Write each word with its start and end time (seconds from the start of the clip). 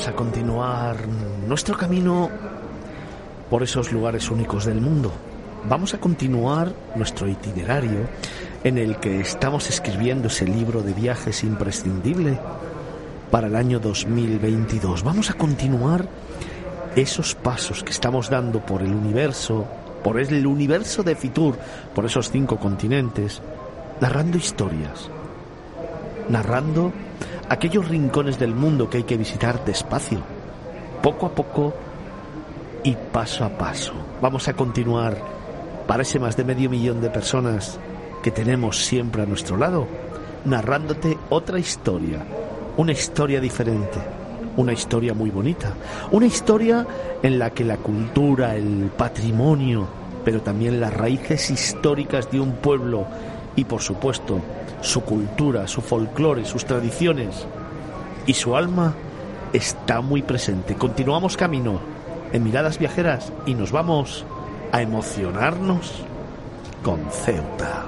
Vamos 0.00 0.14
a 0.14 0.16
continuar 0.16 0.96
nuestro 1.46 1.76
camino 1.76 2.30
por 3.50 3.62
esos 3.62 3.92
lugares 3.92 4.30
únicos 4.30 4.64
del 4.64 4.80
mundo. 4.80 5.12
Vamos 5.68 5.92
a 5.92 6.00
continuar 6.00 6.72
nuestro 6.96 7.28
itinerario 7.28 8.08
en 8.64 8.78
el 8.78 8.96
que 8.96 9.20
estamos 9.20 9.68
escribiendo 9.68 10.28
ese 10.28 10.46
libro 10.46 10.80
de 10.80 10.94
viajes 10.94 11.44
imprescindible 11.44 12.40
para 13.30 13.48
el 13.48 13.56
año 13.56 13.78
2022. 13.78 15.02
Vamos 15.02 15.28
a 15.28 15.34
continuar 15.34 16.08
esos 16.96 17.34
pasos 17.34 17.84
que 17.84 17.92
estamos 17.92 18.30
dando 18.30 18.64
por 18.64 18.80
el 18.80 18.94
universo, 18.94 19.66
por 20.02 20.18
el 20.18 20.46
universo 20.46 21.02
de 21.02 21.14
Fitur, 21.14 21.58
por 21.94 22.06
esos 22.06 22.30
cinco 22.30 22.56
continentes, 22.56 23.42
narrando 24.00 24.38
historias, 24.38 25.10
narrando 26.30 26.90
aquellos 27.50 27.88
rincones 27.88 28.38
del 28.38 28.54
mundo 28.54 28.88
que 28.88 28.98
hay 28.98 29.02
que 29.02 29.16
visitar 29.16 29.64
despacio, 29.64 30.20
poco 31.02 31.26
a 31.26 31.34
poco 31.34 31.74
y 32.84 32.94
paso 32.94 33.44
a 33.44 33.48
paso. 33.50 33.92
Vamos 34.22 34.46
a 34.46 34.54
continuar 34.54 35.18
para 35.88 36.02
ese 36.04 36.20
más 36.20 36.36
de 36.36 36.44
medio 36.44 36.70
millón 36.70 37.00
de 37.00 37.10
personas 37.10 37.80
que 38.22 38.30
tenemos 38.30 38.84
siempre 38.86 39.22
a 39.22 39.26
nuestro 39.26 39.56
lado, 39.56 39.88
narrándote 40.44 41.18
otra 41.28 41.58
historia, 41.58 42.24
una 42.76 42.92
historia 42.92 43.40
diferente, 43.40 43.98
una 44.56 44.72
historia 44.72 45.12
muy 45.12 45.30
bonita, 45.30 45.74
una 46.12 46.26
historia 46.26 46.86
en 47.20 47.36
la 47.40 47.50
que 47.50 47.64
la 47.64 47.78
cultura, 47.78 48.54
el 48.54 48.92
patrimonio, 48.96 49.88
pero 50.24 50.40
también 50.40 50.80
las 50.80 50.94
raíces 50.94 51.50
históricas 51.50 52.30
de 52.30 52.38
un 52.38 52.52
pueblo 52.52 53.06
y 53.56 53.64
por 53.64 53.82
supuesto 53.82 54.40
su 54.80 55.02
cultura, 55.02 55.66
su 55.68 55.80
folclore, 55.80 56.44
sus 56.44 56.64
tradiciones 56.64 57.46
y 58.26 58.34
su 58.34 58.56
alma 58.56 58.94
está 59.52 60.00
muy 60.00 60.22
presente. 60.22 60.74
Continuamos 60.74 61.36
camino 61.36 61.80
en 62.32 62.44
miradas 62.44 62.78
viajeras 62.78 63.32
y 63.46 63.54
nos 63.54 63.72
vamos 63.72 64.24
a 64.72 64.82
emocionarnos 64.82 66.02
con 66.82 67.00
Ceuta. 67.10 67.86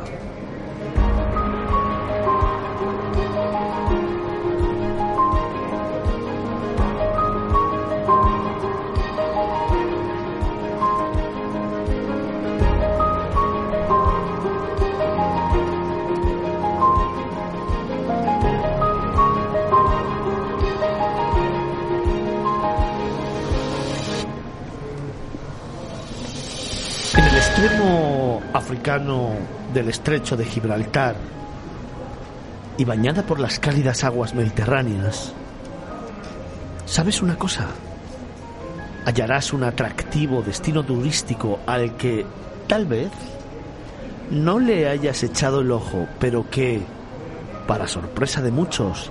Del 28.98 29.88
estrecho 29.88 30.36
de 30.36 30.44
Gibraltar 30.44 31.16
y 32.76 32.84
bañada 32.84 33.22
por 33.22 33.40
las 33.40 33.58
cálidas 33.58 34.04
aguas 34.04 34.34
mediterráneas, 34.34 35.32
¿sabes 36.84 37.22
una 37.22 37.36
cosa? 37.36 37.68
Hallarás 39.06 39.54
un 39.54 39.64
atractivo 39.64 40.42
destino 40.42 40.82
turístico 40.84 41.60
al 41.66 41.96
que 41.96 42.26
tal 42.68 42.84
vez 42.84 43.10
no 44.30 44.58
le 44.58 44.88
hayas 44.88 45.22
echado 45.22 45.60
el 45.60 45.70
ojo, 45.70 46.06
pero 46.18 46.50
que, 46.50 46.82
para 47.66 47.88
sorpresa 47.88 48.42
de 48.42 48.50
muchos, 48.50 49.10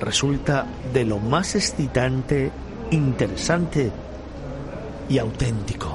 resulta 0.00 0.66
de 0.92 1.04
lo 1.04 1.18
más 1.18 1.56
excitante, 1.56 2.52
interesante 2.92 3.90
y 5.08 5.18
auténtico. 5.18 5.89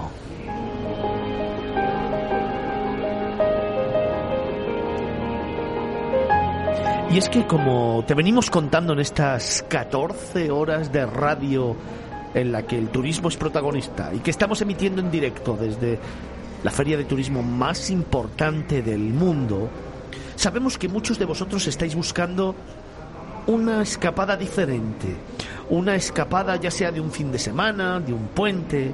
Y 7.16 7.18
es 7.18 7.30
que 7.30 7.48
como 7.48 8.03
te 8.06 8.14
venimos 8.14 8.50
contando 8.50 8.92
en 8.92 9.00
estas 9.00 9.64
14 9.70 10.52
horas 10.52 10.92
de 10.92 11.06
radio 11.06 11.74
en 12.34 12.52
la 12.52 12.64
que 12.64 12.78
el 12.78 12.90
turismo 12.90 13.30
es 13.30 13.38
protagonista 13.38 14.14
y 14.14 14.20
que 14.20 14.31
estamos 14.31 14.62
emitiendo 14.62 15.00
en 15.00 15.09
directo 15.09 15.56
desde 15.56 15.98
la 16.62 16.72
feria 16.72 16.98
de 16.98 17.06
turismo 17.06 17.42
más 17.42 17.90
importante 17.90 18.81
del 18.81 19.00
mundo, 19.00 19.70
sabemos 20.36 20.78
que 20.78 20.90
muchos 20.90 21.18
de 21.18 21.24
vosotros 21.24 21.66
estáis 21.68 21.96
buscando 21.96 22.53
una 23.47 23.82
escapada 23.82 24.36
diferente, 24.36 25.16
una 25.70 25.96
escapada 25.96 26.58
ya 26.58 26.70
sea 26.70 26.92
de 26.92 27.00
un 27.00 27.14
fin 27.14 27.32
de 27.32 27.40
semana, 27.40 28.02
de 28.02 28.12
un 28.12 28.28
puente, 28.28 28.94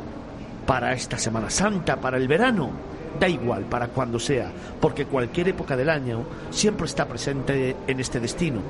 para 0.68 0.94
esta 0.94 1.18
Semana 1.18 1.50
Santa, 1.50 2.00
para 2.00 2.18
el 2.18 2.28
verano 2.28 2.91
da 3.19 3.27
igual 3.27 3.63
para 3.66 3.88
cuando 3.88 4.19
sea, 4.19 4.51
porque 4.79 5.05
cualquier 5.05 5.49
época 5.49 5.75
del 5.75 5.89
año 5.89 6.23
siempre 6.49 6.85
está 6.85 7.07
presente 7.07 7.75
en 7.88 7.99
este 7.99 8.19
destino. 8.19 8.61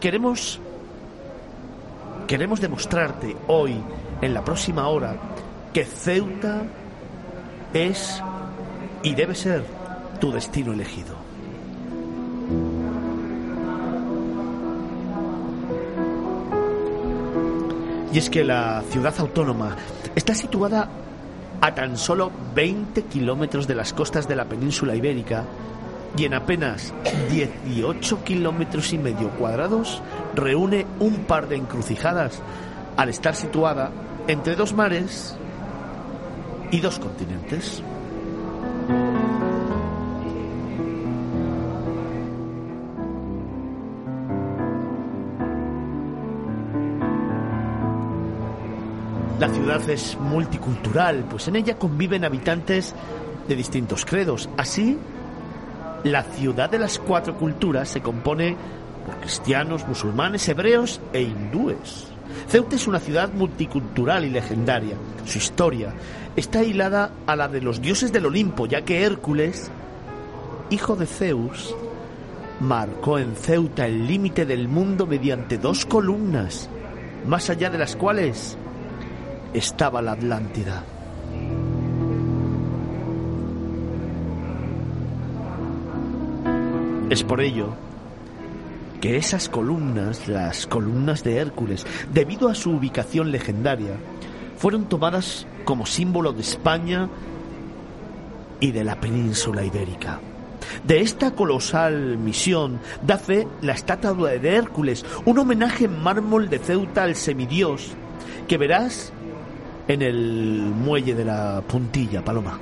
Queremos 0.00 0.60
queremos 2.26 2.60
demostrarte 2.60 3.36
hoy 3.46 3.76
en 4.20 4.34
la 4.34 4.44
próxima 4.44 4.88
hora 4.88 5.14
que 5.72 5.84
Ceuta 5.84 6.62
es 7.72 8.22
y 9.02 9.14
debe 9.14 9.34
ser 9.34 9.64
tu 10.20 10.32
destino 10.32 10.72
elegido. 10.72 11.14
Y 18.12 18.18
es 18.18 18.30
que 18.30 18.42
la 18.44 18.82
ciudad 18.88 19.14
autónoma 19.18 19.76
está 20.14 20.34
situada 20.34 20.88
a 21.60 21.74
tan 21.74 21.96
solo 21.96 22.30
20 22.54 23.02
kilómetros 23.04 23.66
de 23.66 23.74
las 23.74 23.92
costas 23.92 24.28
de 24.28 24.36
la 24.36 24.44
península 24.44 24.94
ibérica 24.94 25.44
y 26.16 26.24
en 26.24 26.34
apenas 26.34 26.94
18 27.30 28.24
kilómetros 28.24 28.92
y 28.92 28.98
medio 28.98 29.30
cuadrados 29.30 30.02
reúne 30.34 30.86
un 30.98 31.24
par 31.24 31.48
de 31.48 31.56
encrucijadas 31.56 32.40
al 32.96 33.08
estar 33.08 33.34
situada 33.34 33.90
entre 34.26 34.56
dos 34.56 34.72
mares 34.72 35.36
y 36.70 36.80
dos 36.80 36.98
continentes. 36.98 37.82
Ciudad 49.66 49.90
es 49.90 50.16
multicultural, 50.20 51.24
pues 51.28 51.48
en 51.48 51.56
ella 51.56 51.76
conviven 51.76 52.24
habitantes 52.24 52.94
de 53.48 53.56
distintos 53.56 54.04
credos. 54.04 54.48
Así, 54.56 54.96
la 56.04 56.22
ciudad 56.22 56.70
de 56.70 56.78
las 56.78 57.00
cuatro 57.00 57.36
culturas 57.36 57.88
se 57.88 58.00
compone 58.00 58.56
por 59.04 59.16
cristianos, 59.16 59.84
musulmanes, 59.88 60.48
hebreos 60.48 61.00
e 61.12 61.22
hindúes. 61.22 62.06
Ceuta 62.46 62.76
es 62.76 62.86
una 62.86 63.00
ciudad 63.00 63.32
multicultural 63.32 64.24
y 64.24 64.30
legendaria. 64.30 64.94
Su 65.24 65.38
historia 65.38 65.92
está 66.36 66.62
hilada 66.62 67.10
a 67.26 67.34
la 67.34 67.48
de 67.48 67.60
los 67.60 67.80
dioses 67.80 68.12
del 68.12 68.26
Olimpo, 68.26 68.66
ya 68.66 68.82
que 68.82 69.02
Hércules, 69.02 69.72
hijo 70.70 70.94
de 70.94 71.06
Zeus, 71.06 71.74
marcó 72.60 73.18
en 73.18 73.34
Ceuta 73.34 73.86
el 73.86 74.06
límite 74.06 74.46
del 74.46 74.68
mundo 74.68 75.08
mediante 75.08 75.58
dos 75.58 75.86
columnas, 75.86 76.68
más 77.26 77.50
allá 77.50 77.68
de 77.68 77.78
las 77.78 77.96
cuales 77.96 78.56
estaba 79.58 80.02
la 80.02 80.12
Atlántida. 80.12 80.84
Es 87.08 87.22
por 87.22 87.40
ello 87.40 87.68
que 89.00 89.16
esas 89.16 89.48
columnas, 89.48 90.28
las 90.28 90.66
columnas 90.66 91.22
de 91.22 91.36
Hércules, 91.36 91.86
debido 92.12 92.48
a 92.48 92.54
su 92.54 92.70
ubicación 92.70 93.30
legendaria, 93.30 93.96
fueron 94.58 94.88
tomadas 94.88 95.46
como 95.64 95.86
símbolo 95.86 96.32
de 96.32 96.40
España 96.42 97.08
y 98.60 98.72
de 98.72 98.84
la 98.84 99.00
península 99.00 99.64
ibérica. 99.64 100.20
De 100.84 101.00
esta 101.00 101.30
colosal 101.32 102.18
misión 102.18 102.80
da 103.02 103.18
fe 103.18 103.46
la 103.62 103.72
estatua 103.72 104.30
de 104.30 104.56
Hércules, 104.56 105.04
un 105.24 105.38
homenaje 105.38 105.84
en 105.84 106.02
mármol 106.02 106.48
de 106.48 106.58
Ceuta 106.58 107.04
al 107.04 107.14
semidios 107.14 107.92
que 108.48 108.58
verás 108.58 109.12
en 109.88 110.02
el 110.02 110.72
muelle 110.74 111.14
de 111.14 111.24
la 111.24 111.62
puntilla, 111.66 112.24
Paloma. 112.24 112.58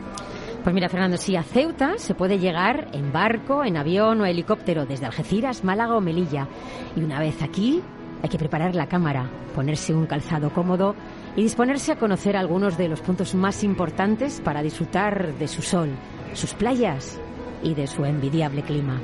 Pues 0.63 0.75
mira, 0.75 0.89
Fernando, 0.89 1.19
si 1.19 1.37
a 1.37 1.43
Ceuta 1.43 1.95
se 1.99 2.15
puede 2.15 2.39
llegar 2.39 2.89
en 2.93 3.13
barco, 3.13 3.65
en 3.65 3.77
avión 3.77 4.21
o 4.23 4.27
helicóptero 4.27 4.87
desde 4.87 5.05
Algeciras, 5.05 5.63
Málaga 5.63 5.95
o 5.95 6.01
Melilla. 6.01 6.49
Y 6.97 7.03
una 7.03 7.21
vez 7.21 7.43
aquí, 7.43 7.83
hay 8.23 8.31
que 8.31 8.39
preparar 8.39 8.75
la 8.75 8.87
cámara, 8.87 9.29
ponerse 9.55 9.95
un 9.95 10.07
calzado 10.07 10.49
cómodo 10.51 10.95
y 11.37 11.43
disponerse 11.43 11.93
a 11.93 11.97
conocer 11.97 12.37
algunos 12.37 12.79
de 12.79 12.89
los 12.89 13.03
puntos 13.03 13.35
más 13.35 13.63
importantes 13.63 14.41
para 14.43 14.63
disfrutar 14.63 15.35
de 15.35 15.49
su 15.49 15.61
sol, 15.61 15.91
sus 16.33 16.55
playas 16.55 17.21
y 17.63 17.75
de 17.75 17.87
su 17.87 18.05
envidiable 18.07 18.63
clima. 18.63 19.01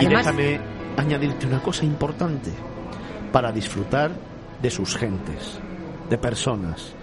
y 0.00 0.06
déjame 0.06 0.60
añadirte 0.96 1.46
una 1.46 1.62
cosa 1.62 1.84
importante, 1.84 2.50
para 3.30 3.52
disfrutar 3.52 4.10
de 4.60 4.70
sus 4.70 4.96
gentes, 4.96 5.60
de 6.10 6.18
personas 6.18 6.94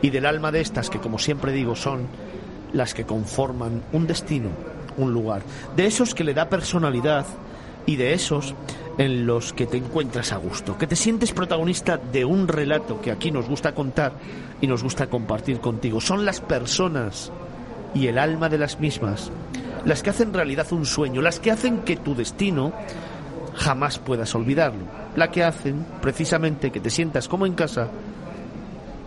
y 0.00 0.10
del 0.10 0.26
alma 0.26 0.52
de 0.52 0.60
estas 0.60 0.90
que, 0.90 0.98
como 0.98 1.18
siempre 1.18 1.52
digo, 1.52 1.76
son 1.76 2.06
las 2.72 2.94
que 2.94 3.04
conforman 3.04 3.82
un 3.92 4.06
destino, 4.06 4.50
un 4.96 5.12
lugar, 5.12 5.42
de 5.76 5.86
esos 5.86 6.14
que 6.14 6.24
le 6.24 6.34
da 6.34 6.48
personalidad 6.48 7.26
y 7.86 7.96
de 7.96 8.12
esos 8.12 8.54
en 8.98 9.26
los 9.26 9.52
que 9.52 9.66
te 9.66 9.76
encuentras 9.76 10.32
a 10.32 10.36
gusto, 10.36 10.76
que 10.76 10.86
te 10.86 10.96
sientes 10.96 11.32
protagonista 11.32 11.96
de 11.96 12.24
un 12.24 12.48
relato 12.48 13.00
que 13.00 13.10
aquí 13.10 13.30
nos 13.30 13.48
gusta 13.48 13.74
contar 13.74 14.12
y 14.60 14.66
nos 14.66 14.82
gusta 14.82 15.08
compartir 15.08 15.60
contigo. 15.60 16.00
Son 16.00 16.24
las 16.24 16.40
personas 16.40 17.32
y 17.94 18.06
el 18.06 18.18
alma 18.18 18.48
de 18.48 18.58
las 18.58 18.80
mismas 18.80 19.30
las 19.84 20.02
que 20.02 20.10
hacen 20.10 20.32
realidad 20.32 20.72
un 20.72 20.86
sueño, 20.86 21.22
las 21.22 21.40
que 21.40 21.50
hacen 21.50 21.78
que 21.80 21.96
tu 21.96 22.14
destino 22.14 22.72
jamás 23.54 23.98
puedas 23.98 24.34
olvidarlo, 24.34 24.84
la 25.16 25.30
que 25.30 25.44
hacen 25.44 25.84
precisamente 26.00 26.70
que 26.70 26.80
te 26.80 26.90
sientas 26.90 27.28
como 27.28 27.46
en 27.46 27.54
casa 27.54 27.88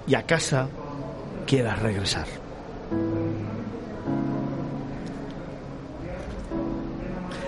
y 0.08 0.16
a 0.16 0.24
casa 0.24 0.68
quieras 1.46 1.82
regresar. 1.82 2.28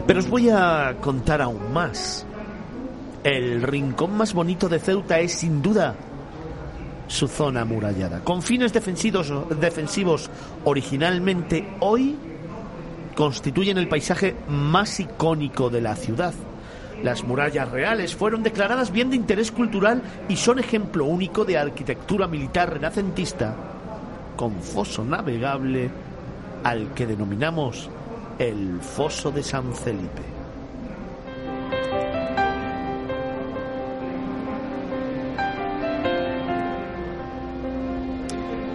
Pero 0.05 0.19
os 0.19 0.29
voy 0.29 0.49
a 0.49 0.95
contar 1.01 1.41
aún 1.41 1.73
más. 1.73 2.25
El 3.23 3.61
rincón 3.61 4.15
más 4.15 4.33
bonito 4.33 4.69
de 4.69 4.79
Ceuta 4.79 5.19
es 5.19 5.33
sin 5.33 5.61
duda 5.61 5.95
su 7.07 7.27
zona 7.27 7.61
amurallada. 7.61 8.21
Con 8.21 8.41
fines 8.41 8.71
defensivos, 8.71 9.31
defensivos 9.59 10.29
originalmente 10.63 11.67
hoy 11.81 12.15
constituyen 13.15 13.77
el 13.77 13.89
paisaje 13.89 14.35
más 14.47 14.99
icónico 14.99 15.69
de 15.69 15.81
la 15.81 15.95
ciudad. 15.95 16.33
Las 17.03 17.23
murallas 17.23 17.69
reales 17.69 18.15
fueron 18.15 18.43
declaradas 18.43 18.91
bien 18.91 19.09
de 19.09 19.15
interés 19.15 19.51
cultural 19.51 20.01
y 20.27 20.35
son 20.35 20.59
ejemplo 20.59 21.05
único 21.05 21.45
de 21.45 21.57
arquitectura 21.57 22.27
militar 22.27 22.73
renacentista 22.73 23.55
con 24.35 24.61
foso 24.61 25.03
navegable 25.03 25.89
al 26.63 26.93
que 26.93 27.05
denominamos 27.05 27.89
el 28.39 28.79
foso 28.81 29.31
de 29.31 29.43
San 29.43 29.73
Felipe. 29.73 30.37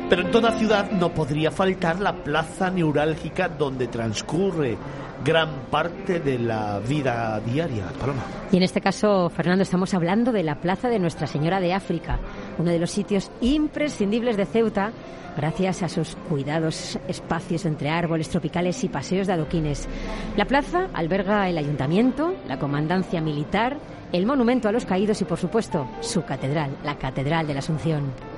Pero 0.09 0.23
en 0.23 0.31
toda 0.31 0.53
ciudad 0.59 0.91
no 0.91 1.09
podría 1.15 1.51
faltar 1.51 1.99
la 1.99 2.13
plaza 2.13 2.71
neurálgica 2.71 3.49
donde 3.49 3.87
transcurre 3.87 4.77
gran 5.25 5.67
parte 5.71 6.21
de 6.21 6.39
la 6.39 6.81
vida 6.81 7.41
diaria. 7.41 7.87
Paloma. 7.99 8.23
Y 8.51 8.57
en 8.57 8.63
este 8.63 8.81
caso, 8.81 9.31
Fernando, 9.31 9.63
estamos 9.63 9.95
hablando 9.95 10.33
de 10.33 10.43
la 10.43 10.57
Plaza 10.57 10.89
de 10.89 10.99
Nuestra 10.99 11.27
Señora 11.27 11.61
de 11.61 11.75
África, 11.75 12.19
uno 12.59 12.71
de 12.71 12.79
los 12.79 12.91
sitios 12.91 13.31
imprescindibles 13.41 14.37
de 14.37 14.47
Ceuta 14.47 14.93
gracias 15.37 15.83
a 15.83 15.89
sus 15.89 16.15
cuidados 16.29 16.99
espacios 17.09 17.65
entre 17.65 17.89
árboles 17.89 18.29
tropicales 18.29 18.83
y 18.85 18.89
paseos 18.89 19.27
de 19.27 19.33
adoquines. 19.33 19.89
La 20.37 20.45
plaza 20.45 20.89
alberga 20.93 21.49
el 21.49 21.59
ayuntamiento, 21.59 22.35
la 22.47 22.59
comandancia 22.59 23.21
militar, 23.21 23.79
el 24.13 24.27
monumento 24.27 24.69
a 24.69 24.73
los 24.73 24.85
caídos 24.85 25.21
y, 25.23 25.25
por 25.25 25.39
supuesto, 25.39 25.89
su 26.01 26.25
catedral, 26.25 26.77
la 26.85 26.99
Catedral 26.99 27.47
de 27.47 27.55
la 27.55 27.61
Asunción. 27.61 28.32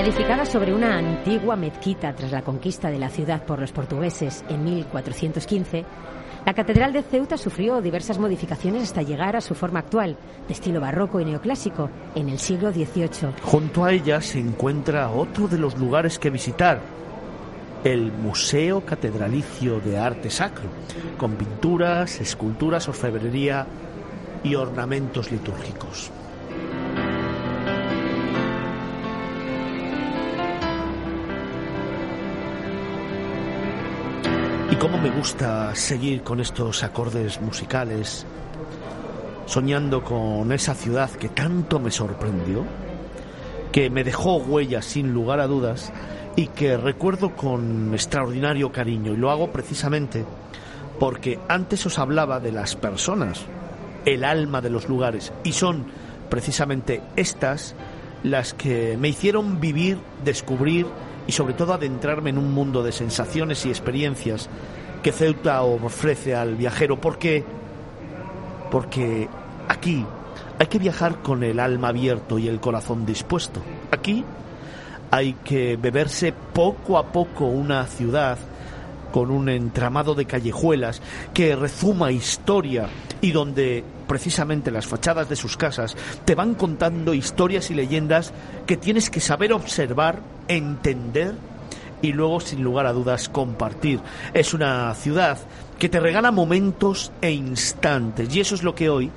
Edificada 0.00 0.46
sobre 0.46 0.72
una 0.72 0.96
antigua 0.96 1.56
mezquita 1.56 2.14
tras 2.14 2.32
la 2.32 2.40
conquista 2.40 2.88
de 2.88 2.98
la 2.98 3.10
ciudad 3.10 3.44
por 3.44 3.58
los 3.58 3.70
portugueses 3.70 4.42
en 4.48 4.64
1415, 4.64 5.84
la 6.46 6.54
Catedral 6.54 6.94
de 6.94 7.02
Ceuta 7.02 7.36
sufrió 7.36 7.82
diversas 7.82 8.18
modificaciones 8.18 8.84
hasta 8.84 9.02
llegar 9.02 9.36
a 9.36 9.42
su 9.42 9.54
forma 9.54 9.80
actual, 9.80 10.16
de 10.48 10.54
estilo 10.54 10.80
barroco 10.80 11.20
y 11.20 11.26
neoclásico, 11.26 11.90
en 12.14 12.30
el 12.30 12.38
siglo 12.38 12.72
XVIII. 12.72 13.34
Junto 13.42 13.84
a 13.84 13.92
ella 13.92 14.22
se 14.22 14.38
encuentra 14.38 15.10
otro 15.10 15.48
de 15.48 15.58
los 15.58 15.76
lugares 15.76 16.18
que 16.18 16.30
visitar, 16.30 16.80
el 17.84 18.10
Museo 18.10 18.80
Catedralicio 18.80 19.80
de 19.80 19.98
Arte 19.98 20.30
Sacro, 20.30 20.70
con 21.18 21.34
pinturas, 21.34 22.22
esculturas, 22.22 22.88
orfebrería 22.88 23.66
y 24.42 24.54
ornamentos 24.54 25.30
litúrgicos. 25.30 26.10
Cómo 34.76 34.98
me 34.98 35.10
gusta 35.10 35.74
seguir 35.74 36.22
con 36.22 36.40
estos 36.40 36.82
acordes 36.82 37.40
musicales, 37.40 38.24
soñando 39.46 40.04
con 40.04 40.52
esa 40.52 40.74
ciudad 40.74 41.10
que 41.10 41.28
tanto 41.28 41.80
me 41.80 41.90
sorprendió, 41.90 42.64
que 43.72 43.90
me 43.90 44.04
dejó 44.04 44.36
huellas 44.36 44.84
sin 44.84 45.12
lugar 45.12 45.40
a 45.40 45.46
dudas 45.46 45.92
y 46.36 46.46
que 46.48 46.76
recuerdo 46.76 47.34
con 47.34 47.92
extraordinario 47.94 48.70
cariño. 48.70 49.12
Y 49.12 49.16
lo 49.16 49.30
hago 49.30 49.50
precisamente 49.50 50.24
porque 51.00 51.38
antes 51.48 51.84
os 51.86 51.98
hablaba 51.98 52.38
de 52.38 52.52
las 52.52 52.76
personas, 52.76 53.46
el 54.04 54.24
alma 54.24 54.60
de 54.60 54.70
los 54.70 54.88
lugares, 54.88 55.32
y 55.42 55.52
son 55.52 55.86
precisamente 56.28 57.02
estas 57.16 57.74
las 58.22 58.54
que 58.54 58.96
me 58.98 59.08
hicieron 59.08 59.60
vivir, 59.60 59.98
descubrir, 60.24 60.86
y 61.30 61.32
sobre 61.32 61.54
todo 61.54 61.74
adentrarme 61.74 62.30
en 62.30 62.38
un 62.38 62.52
mundo 62.52 62.82
de 62.82 62.90
sensaciones 62.90 63.64
y 63.64 63.68
experiencias 63.68 64.48
que 65.00 65.12
Ceuta 65.12 65.62
ofrece 65.62 66.34
al 66.34 66.56
viajero. 66.56 67.00
¿Por 67.00 67.18
qué? 67.18 67.44
Porque 68.68 69.28
aquí 69.68 70.04
hay 70.58 70.66
que 70.66 70.80
viajar 70.80 71.22
con 71.22 71.44
el 71.44 71.60
alma 71.60 71.90
abierto 71.90 72.36
y 72.36 72.48
el 72.48 72.58
corazón 72.58 73.06
dispuesto. 73.06 73.62
Aquí 73.92 74.24
hay 75.12 75.34
que 75.44 75.76
beberse 75.76 76.32
poco 76.32 76.98
a 76.98 77.12
poco 77.12 77.44
una 77.44 77.86
ciudad 77.86 78.36
con 79.12 79.30
un 79.30 79.48
entramado 79.48 80.14
de 80.14 80.24
callejuelas 80.24 81.02
que 81.34 81.56
rezuma 81.56 82.12
historia 82.12 82.88
y 83.20 83.32
donde 83.32 83.84
precisamente 84.06 84.70
las 84.70 84.86
fachadas 84.86 85.28
de 85.28 85.36
sus 85.36 85.56
casas 85.56 85.96
te 86.24 86.34
van 86.34 86.54
contando 86.54 87.14
historias 87.14 87.70
y 87.70 87.74
leyendas 87.74 88.32
que 88.66 88.76
tienes 88.76 89.10
que 89.10 89.20
saber 89.20 89.52
observar, 89.52 90.20
entender 90.48 91.34
y 92.02 92.12
luego 92.12 92.40
sin 92.40 92.62
lugar 92.62 92.86
a 92.86 92.92
dudas 92.92 93.28
compartir. 93.28 94.00
Es 94.34 94.54
una 94.54 94.94
ciudad 94.94 95.38
que 95.78 95.88
te 95.88 96.00
regala 96.00 96.30
momentos 96.30 97.12
e 97.20 97.30
instantes 97.30 98.34
y 98.34 98.40
eso 98.40 98.54
es 98.54 98.62
lo 98.62 98.74
que 98.74 98.90
hoy 98.90 99.10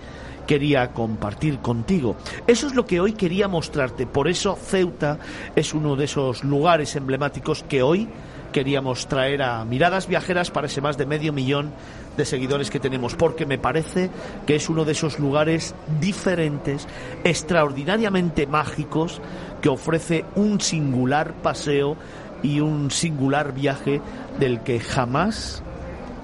quería 0.46 0.92
compartir 0.92 1.60
contigo. 1.60 2.16
Eso 2.48 2.68
es 2.68 2.76
lo 2.76 2.86
que 2.86 3.00
hoy 3.00 3.14
quería 3.14 3.48
mostrarte. 3.48 4.06
Por 4.06 4.28
eso 4.28 4.56
Ceuta 4.56 5.18
es 5.56 5.74
uno 5.74 5.96
de 5.96 6.06
esos 6.06 6.44
lugares 6.44 6.96
emblemáticos 6.96 7.64
que 7.64 7.82
hoy 7.82 8.10
queríamos 8.54 9.08
traer 9.08 9.42
a 9.42 9.66
miradas 9.66 10.08
viajeras 10.08 10.50
para 10.50 10.68
ese 10.68 10.80
más 10.80 10.98
de 10.98 11.06
medio 11.06 11.34
millón 11.34 11.74
de 12.16 12.24
seguidores 12.24 12.70
que 12.70 12.80
tenemos, 12.80 13.16
porque 13.16 13.46
me 13.46 13.58
parece 13.58 14.10
que 14.48 14.56
es 14.56 14.70
uno 14.70 14.86
de 14.86 14.94
esos 14.94 15.20
lugares 15.20 15.76
diferentes, 16.00 16.88
extraordinariamente 17.26 18.48
mágicos, 18.48 19.20
que 19.62 19.68
ofrece 19.68 20.24
un 20.36 20.62
singular 20.62 21.34
paseo 21.34 21.98
y 22.42 22.62
un 22.62 22.92
singular 22.92 23.54
viaje 23.54 24.00
del 24.40 24.62
que 24.62 24.80
jamás 24.80 25.64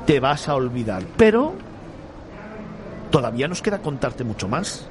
te 0.05 0.19
vas 0.19 0.48
a 0.48 0.55
olvidar. 0.55 1.03
Pero 1.17 1.53
todavía 3.12 3.48
nos 3.48 3.62
queda 3.62 3.79
contarte 3.79 4.24
mucho 4.24 4.48
más. 4.48 4.88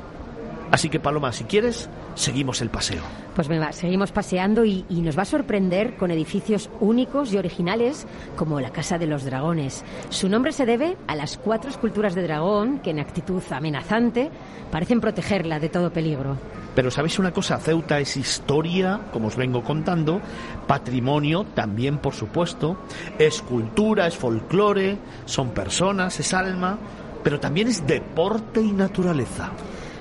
Así 0.70 0.88
que 0.88 1.00
Paloma, 1.00 1.32
si 1.32 1.44
quieres, 1.44 1.88
seguimos 2.14 2.60
el 2.60 2.70
paseo. 2.70 3.02
Pues 3.34 3.48
venga, 3.48 3.72
seguimos 3.72 4.12
paseando 4.12 4.64
y, 4.64 4.84
y, 4.88 5.00
nos 5.00 5.16
va 5.16 5.22
a 5.22 5.26
sorprender 5.26 5.96
con 5.96 6.10
edificios 6.10 6.68
únicos 6.80 7.32
y 7.32 7.38
originales 7.38 8.06
como 8.36 8.60
la 8.60 8.70
Casa 8.70 8.98
de 8.98 9.06
los 9.06 9.24
Dragones. 9.24 9.84
Su 10.10 10.28
nombre 10.28 10.52
se 10.52 10.66
debe 10.66 10.96
a 11.06 11.16
las 11.16 11.38
cuatro 11.38 11.70
esculturas 11.70 12.14
de 12.14 12.22
dragón 12.22 12.80
que 12.80 12.90
en 12.90 13.00
actitud 13.00 13.42
amenazante 13.50 14.30
parecen 14.70 15.00
protegerla 15.00 15.58
de 15.58 15.68
todo 15.68 15.92
peligro. 15.92 16.36
Pero 16.74 16.90
¿sabéis 16.90 17.18
una 17.18 17.32
cosa? 17.32 17.58
Ceuta 17.58 17.98
es 17.98 18.16
historia, 18.16 19.00
como 19.12 19.28
os 19.28 19.36
vengo 19.36 19.64
contando, 19.64 20.20
patrimonio 20.66 21.44
también, 21.54 21.98
por 21.98 22.14
supuesto, 22.14 22.78
es 23.18 23.42
cultura, 23.42 24.06
es 24.06 24.16
folclore, 24.16 24.96
son 25.24 25.50
personas, 25.50 26.20
es 26.20 26.32
alma, 26.34 26.78
pero 27.24 27.40
también 27.40 27.68
es 27.68 27.84
deporte 27.86 28.60
y 28.60 28.70
naturaleza. 28.70 29.50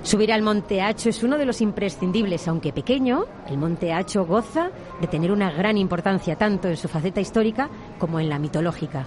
Subir 0.07 0.31
al 0.31 0.41
Monte 0.41 0.81
Hacho 0.81 1.09
es 1.09 1.21
uno 1.21 1.37
de 1.37 1.43
los 1.43 1.59
imprescindibles, 1.59 2.47
aunque 2.47 2.71
pequeño, 2.71 3.25
el 3.49 3.57
Monte 3.57 3.91
Hacho 3.91 4.25
goza 4.25 4.71
de 5.01 5.07
tener 5.07 5.33
una 5.33 5.51
gran 5.51 5.77
importancia 5.77 6.37
tanto 6.37 6.69
en 6.69 6.77
su 6.77 6.87
faceta 6.87 7.19
histórica 7.19 7.69
como 7.99 8.17
en 8.21 8.29
la 8.29 8.39
mitológica. 8.39 9.05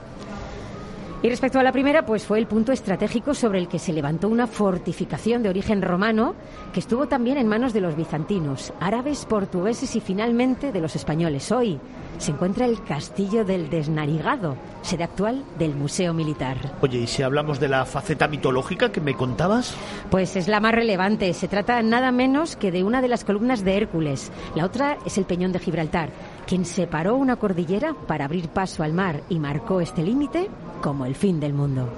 Y 1.22 1.28
respecto 1.28 1.58
a 1.58 1.62
la 1.62 1.72
primera, 1.72 2.06
pues 2.06 2.24
fue 2.24 2.38
el 2.38 2.46
punto 2.46 2.72
estratégico 2.72 3.34
sobre 3.34 3.58
el 3.58 3.68
que 3.68 3.78
se 3.78 3.92
levantó 3.92 4.26
una 4.26 4.46
fortificación 4.46 5.42
de 5.42 5.50
origen 5.50 5.82
romano 5.82 6.34
que 6.72 6.80
estuvo 6.80 7.08
también 7.08 7.36
en 7.36 7.46
manos 7.46 7.74
de 7.74 7.82
los 7.82 7.94
bizantinos, 7.94 8.72
árabes, 8.80 9.26
portugueses 9.26 9.94
y 9.96 10.00
finalmente 10.00 10.72
de 10.72 10.80
los 10.80 10.96
españoles. 10.96 11.52
Hoy 11.52 11.78
se 12.16 12.30
encuentra 12.30 12.64
el 12.64 12.82
Castillo 12.84 13.44
del 13.44 13.68
Desnarigado, 13.68 14.56
sede 14.80 15.04
actual 15.04 15.44
del 15.58 15.74
Museo 15.74 16.14
Militar. 16.14 16.56
Oye, 16.80 17.00
¿y 17.00 17.06
si 17.06 17.22
hablamos 17.22 17.60
de 17.60 17.68
la 17.68 17.84
faceta 17.84 18.26
mitológica 18.26 18.90
que 18.90 19.02
me 19.02 19.14
contabas? 19.14 19.74
Pues 20.10 20.36
es 20.36 20.48
la 20.48 20.60
más 20.60 20.74
relevante. 20.74 21.34
Se 21.34 21.48
trata 21.48 21.82
nada 21.82 22.12
menos 22.12 22.56
que 22.56 22.72
de 22.72 22.82
una 22.82 23.02
de 23.02 23.08
las 23.08 23.24
columnas 23.24 23.62
de 23.62 23.76
Hércules. 23.76 24.32
La 24.54 24.64
otra 24.64 24.96
es 25.04 25.18
el 25.18 25.26
Peñón 25.26 25.52
de 25.52 25.58
Gibraltar, 25.58 26.08
quien 26.46 26.64
separó 26.64 27.16
una 27.16 27.36
cordillera 27.36 27.94
para 28.06 28.24
abrir 28.24 28.48
paso 28.48 28.82
al 28.82 28.94
mar 28.94 29.20
y 29.28 29.38
marcó 29.38 29.82
este 29.82 30.02
límite 30.02 30.48
como 30.80 31.06
el 31.06 31.14
fin 31.14 31.40
del 31.40 31.52
mundo. 31.52 31.88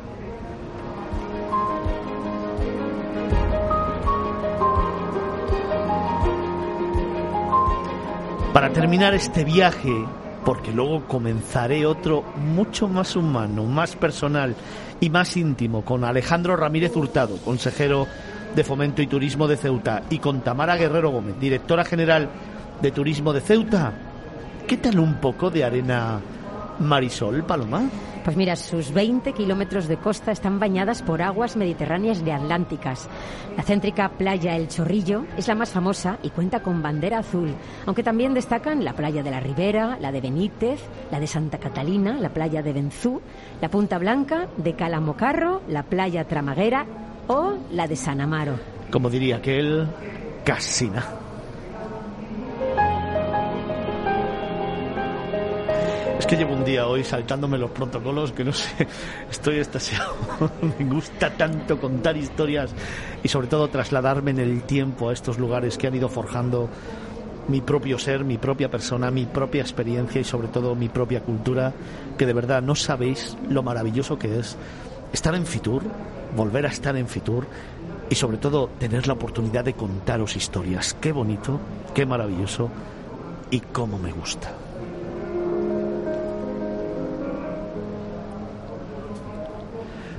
Para 8.52 8.70
terminar 8.70 9.14
este 9.14 9.44
viaje, 9.44 10.04
porque 10.44 10.72
luego 10.72 11.06
comenzaré 11.06 11.86
otro 11.86 12.22
mucho 12.36 12.86
más 12.86 13.16
humano, 13.16 13.64
más 13.64 13.96
personal 13.96 14.54
y 15.00 15.08
más 15.08 15.36
íntimo 15.36 15.82
con 15.82 16.04
Alejandro 16.04 16.56
Ramírez 16.56 16.94
Hurtado, 16.94 17.38
consejero 17.38 18.06
de 18.54 18.62
Fomento 18.62 19.00
y 19.00 19.06
Turismo 19.06 19.48
de 19.48 19.56
Ceuta, 19.56 20.02
y 20.10 20.18
con 20.18 20.42
Tamara 20.42 20.76
Guerrero 20.76 21.10
Gómez, 21.10 21.40
directora 21.40 21.84
general 21.84 22.28
de 22.82 22.90
Turismo 22.90 23.32
de 23.32 23.40
Ceuta. 23.40 23.92
¿Qué 24.66 24.76
tal 24.76 24.98
un 25.00 25.14
poco 25.14 25.50
de 25.50 25.64
arena 25.64 26.20
Marisol, 26.78 27.44
Paloma? 27.44 27.88
Pues 28.24 28.36
mira, 28.36 28.54
sus 28.54 28.92
20 28.92 29.32
kilómetros 29.32 29.88
de 29.88 29.96
costa 29.96 30.30
están 30.30 30.60
bañadas 30.60 31.02
por 31.02 31.22
aguas 31.22 31.56
mediterráneas 31.56 32.22
y 32.24 32.30
atlánticas. 32.30 33.08
La 33.56 33.64
céntrica 33.64 34.08
playa 34.10 34.56
El 34.56 34.68
Chorrillo 34.68 35.24
es 35.36 35.48
la 35.48 35.56
más 35.56 35.70
famosa 35.70 36.18
y 36.22 36.30
cuenta 36.30 36.62
con 36.62 36.82
bandera 36.82 37.18
azul, 37.18 37.54
aunque 37.84 38.04
también 38.04 38.32
destacan 38.32 38.84
la 38.84 38.92
playa 38.92 39.22
de 39.22 39.30
la 39.30 39.40
Ribera, 39.40 39.98
la 40.00 40.12
de 40.12 40.20
Benítez, 40.20 40.80
la 41.10 41.18
de 41.18 41.26
Santa 41.26 41.58
Catalina, 41.58 42.16
la 42.18 42.28
playa 42.28 42.62
de 42.62 42.72
Benzú, 42.72 43.20
la 43.60 43.68
Punta 43.68 43.98
Blanca, 43.98 44.46
de 44.56 44.74
Calamocarro, 44.74 45.62
la 45.68 45.82
playa 45.82 46.24
Tramaguera 46.24 46.86
o 47.26 47.54
la 47.72 47.88
de 47.88 47.96
San 47.96 48.20
Amaro. 48.20 48.54
Como 48.90 49.10
diría 49.10 49.36
aquel, 49.36 49.88
Casina. 50.44 51.21
Es 56.22 56.28
que 56.28 56.36
llevo 56.36 56.54
un 56.54 56.64
día 56.64 56.86
hoy 56.86 57.02
saltándome 57.02 57.58
los 57.58 57.72
protocolos 57.72 58.30
que 58.30 58.44
no 58.44 58.52
sé, 58.52 58.86
estoy 59.28 59.58
estasiado. 59.58 60.14
Me 60.78 60.84
gusta 60.84 61.36
tanto 61.36 61.80
contar 61.80 62.16
historias 62.16 62.72
y 63.24 63.28
sobre 63.28 63.48
todo 63.48 63.66
trasladarme 63.66 64.30
en 64.30 64.38
el 64.38 64.62
tiempo 64.62 65.08
a 65.08 65.14
estos 65.14 65.36
lugares 65.40 65.76
que 65.76 65.88
han 65.88 65.96
ido 65.96 66.08
forjando 66.08 66.68
mi 67.48 67.60
propio 67.60 67.98
ser, 67.98 68.22
mi 68.22 68.38
propia 68.38 68.70
persona, 68.70 69.10
mi 69.10 69.26
propia 69.26 69.62
experiencia 69.62 70.20
y 70.20 70.24
sobre 70.24 70.46
todo 70.46 70.76
mi 70.76 70.88
propia 70.88 71.22
cultura, 71.22 71.72
que 72.16 72.24
de 72.24 72.34
verdad 72.34 72.62
no 72.62 72.76
sabéis 72.76 73.36
lo 73.48 73.64
maravilloso 73.64 74.16
que 74.16 74.38
es 74.38 74.56
estar 75.12 75.34
en 75.34 75.44
Fitur, 75.44 75.82
volver 76.36 76.66
a 76.66 76.68
estar 76.68 76.96
en 76.96 77.08
Fitur 77.08 77.48
y 78.08 78.14
sobre 78.14 78.38
todo 78.38 78.68
tener 78.78 79.08
la 79.08 79.14
oportunidad 79.14 79.64
de 79.64 79.74
contaros 79.74 80.36
historias. 80.36 80.94
Qué 81.00 81.10
bonito, 81.10 81.58
qué 81.92 82.06
maravilloso 82.06 82.70
y 83.50 83.58
cómo 83.58 83.98
me 83.98 84.12
gusta. 84.12 84.61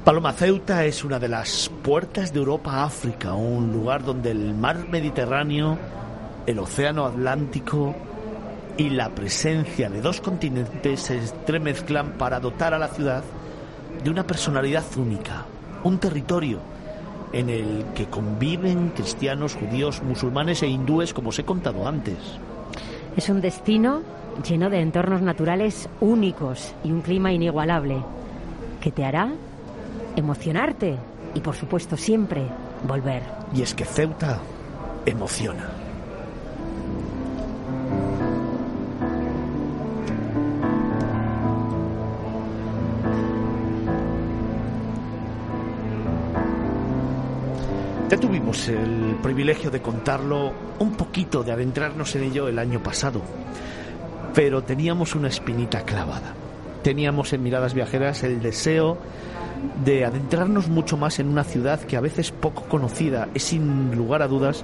Paloma 0.04 0.34
Ceuta 0.34 0.84
es 0.84 1.06
una 1.06 1.18
de 1.18 1.30
las 1.30 1.72
puertas 1.82 2.34
de 2.34 2.40
Europa 2.40 2.74
a 2.74 2.84
África, 2.84 3.36
un 3.36 3.72
lugar 3.72 4.04
donde 4.04 4.32
el 4.32 4.54
mar 4.54 4.90
Mediterráneo, 4.90 5.78
el 6.46 6.60
océano 6.60 7.06
Atlántico 7.06 7.96
y 8.76 8.90
la 8.90 9.16
presencia 9.16 9.90
de 9.90 10.02
dos 10.02 10.20
continentes 10.20 11.00
se 11.00 11.20
entremezclan 11.20 12.18
para 12.18 12.42
dotar 12.42 12.74
a 12.74 12.80
la 12.80 12.90
ciudad 12.90 13.24
de 14.04 14.10
una 14.10 14.28
personalidad 14.28 14.84
única, 14.98 15.46
un 15.86 15.98
territorio 16.00 16.60
en 17.32 17.50
el 17.50 17.86
que 17.96 18.08
conviven 18.08 18.90
cristianos, 18.90 19.56
judíos, 19.56 20.04
musulmanes 20.04 20.64
e 20.64 20.68
hindúes, 20.68 21.14
como 21.14 21.30
os 21.30 21.40
he 21.40 21.46
contado 21.46 21.88
antes. 21.88 22.18
Es 23.16 23.30
un 23.30 23.40
destino 23.40 24.02
lleno 24.46 24.70
de 24.70 24.82
entornos 24.82 25.22
naturales 25.22 25.88
únicos 26.02 26.76
y 26.84 26.92
un 26.92 27.00
clima 27.00 27.32
inigualable 27.32 28.04
que 28.82 28.92
te 28.92 29.06
hará 29.06 29.30
emocionarte 30.16 30.98
y 31.34 31.40
por 31.40 31.56
supuesto 31.56 31.98
siempre 31.98 32.44
volver. 32.88 33.24
Y 33.54 33.62
es 33.62 33.74
que 33.74 33.86
Ceuta 33.86 34.40
emociona. 35.06 35.70
Ya 48.10 48.20
tuvimos 48.20 48.68
el 48.68 49.18
privilegio 49.24 49.72
de 49.72 49.82
contarlo 49.82 50.54
un 50.78 50.92
poquito, 50.92 51.44
de 51.44 51.52
adentrarnos 51.52 52.16
en 52.16 52.26
ello 52.26 52.48
el 52.48 52.60
año 52.60 52.84
pasado, 52.84 53.22
pero 54.36 54.62
teníamos 54.62 55.16
una 55.16 55.30
espinita 55.30 55.82
clavada. 55.82 56.36
Teníamos 56.84 57.34
en 57.34 57.42
Miradas 57.42 57.74
Viajeras 57.74 58.22
el 58.22 58.40
deseo 58.40 59.00
de 59.84 60.06
adentrarnos 60.06 60.68
mucho 60.68 60.98
más 60.98 61.20
en 61.20 61.28
una 61.28 61.44
ciudad 61.44 61.80
que 61.82 61.98
a 61.98 62.02
veces 62.02 62.32
poco 62.32 62.64
conocida 62.64 63.30
es 63.34 63.44
sin 63.44 63.96
lugar 63.96 64.22
a 64.22 64.28
dudas 64.28 64.64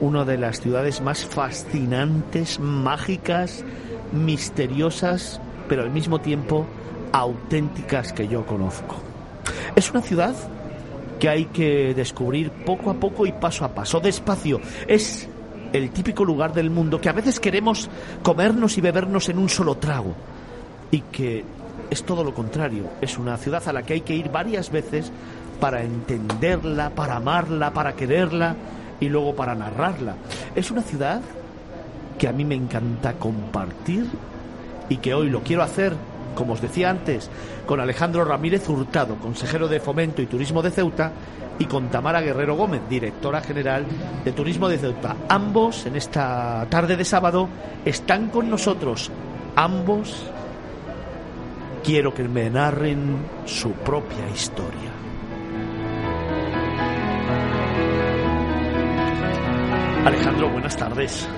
una 0.00 0.24
de 0.24 0.38
las 0.38 0.60
ciudades 0.60 1.00
más 1.00 1.24
fascinantes, 1.24 2.60
mágicas, 2.60 3.64
misteriosas, 4.12 5.40
pero 5.68 5.82
al 5.82 5.90
mismo 5.90 6.20
tiempo 6.20 6.66
auténticas 7.12 8.12
que 8.12 8.28
yo 8.28 8.46
conozco. 8.46 8.96
Es 9.74 9.90
una 9.90 10.02
ciudad 10.02 10.34
que 11.18 11.28
hay 11.28 11.44
que 11.46 11.94
descubrir 11.94 12.50
poco 12.50 12.90
a 12.90 12.94
poco 12.94 13.26
y 13.26 13.32
paso 13.32 13.64
a 13.64 13.74
paso, 13.74 14.00
despacio. 14.00 14.60
Es 14.86 15.28
el 15.72 15.90
típico 15.90 16.24
lugar 16.24 16.52
del 16.52 16.70
mundo 16.70 17.00
que 17.00 17.08
a 17.08 17.12
veces 17.12 17.38
queremos 17.38 17.88
comernos 18.22 18.76
y 18.78 18.80
bebernos 18.80 19.28
en 19.28 19.38
un 19.38 19.48
solo 19.48 19.76
trago 19.76 20.14
y 20.90 21.00
que 21.02 21.44
es 21.90 22.04
todo 22.04 22.24
lo 22.24 22.34
contrario. 22.34 22.84
Es 23.00 23.18
una 23.18 23.36
ciudad 23.36 23.66
a 23.66 23.72
la 23.72 23.82
que 23.82 23.94
hay 23.94 24.00
que 24.00 24.14
ir 24.14 24.30
varias 24.30 24.70
veces 24.70 25.10
para 25.60 25.82
entenderla, 25.82 26.90
para 26.90 27.16
amarla, 27.16 27.72
para 27.72 27.94
quererla 27.94 28.56
y 29.00 29.08
luego 29.08 29.34
para 29.34 29.54
narrarla. 29.54 30.14
Es 30.54 30.70
una 30.70 30.82
ciudad 30.82 31.20
que 32.18 32.28
a 32.28 32.32
mí 32.32 32.44
me 32.44 32.54
encanta 32.54 33.14
compartir 33.14 34.06
y 34.88 34.98
que 34.98 35.14
hoy 35.14 35.30
lo 35.30 35.40
quiero 35.42 35.62
hacer, 35.62 35.94
como 36.34 36.54
os 36.54 36.60
decía 36.60 36.90
antes, 36.90 37.30
con 37.66 37.80
Alejandro 37.80 38.24
Ramírez 38.24 38.68
Hurtado, 38.68 39.16
consejero 39.16 39.68
de 39.68 39.80
Fomento 39.80 40.22
y 40.22 40.26
Turismo 40.26 40.62
de 40.62 40.70
Ceuta, 40.70 41.12
y 41.58 41.66
con 41.66 41.88
Tamara 41.88 42.22
Guerrero 42.22 42.56
Gómez, 42.56 42.80
directora 42.88 43.42
general 43.42 43.84
de 44.24 44.32
Turismo 44.32 44.68
de 44.68 44.78
Ceuta. 44.78 45.14
Ambos, 45.28 45.84
en 45.84 45.94
esta 45.94 46.66
tarde 46.70 46.96
de 46.96 47.04
sábado, 47.04 47.48
están 47.84 48.30
con 48.30 48.48
nosotros. 48.48 49.10
Ambos 49.56 50.24
quiero 51.82 52.12
que 52.12 52.24
me 52.24 52.50
narren 52.50 53.18
su 53.44 53.72
propia 53.72 54.28
historia. 54.32 54.90
Alejandro, 60.04 60.50
buenas 60.50 60.76
tardes. 60.76 61.28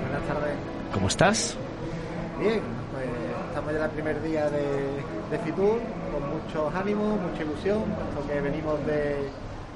Buenas 0.00 0.28
tardes. 0.28 0.54
¿Cómo 0.92 1.08
estás? 1.08 1.56
Bien, 2.38 2.60
pues 2.92 3.06
estamos 3.48 3.72
ya 3.72 3.84
el 3.84 3.90
primer 3.90 4.22
día 4.22 4.50
de, 4.50 5.02
de 5.30 5.38
Fitur, 5.44 5.80
con 6.12 6.30
muchos 6.30 6.74
ánimos, 6.74 7.20
mucha 7.20 7.42
ilusión, 7.42 7.82
puesto 7.84 8.26
que 8.28 8.40
venimos 8.40 8.84
de, 8.86 9.16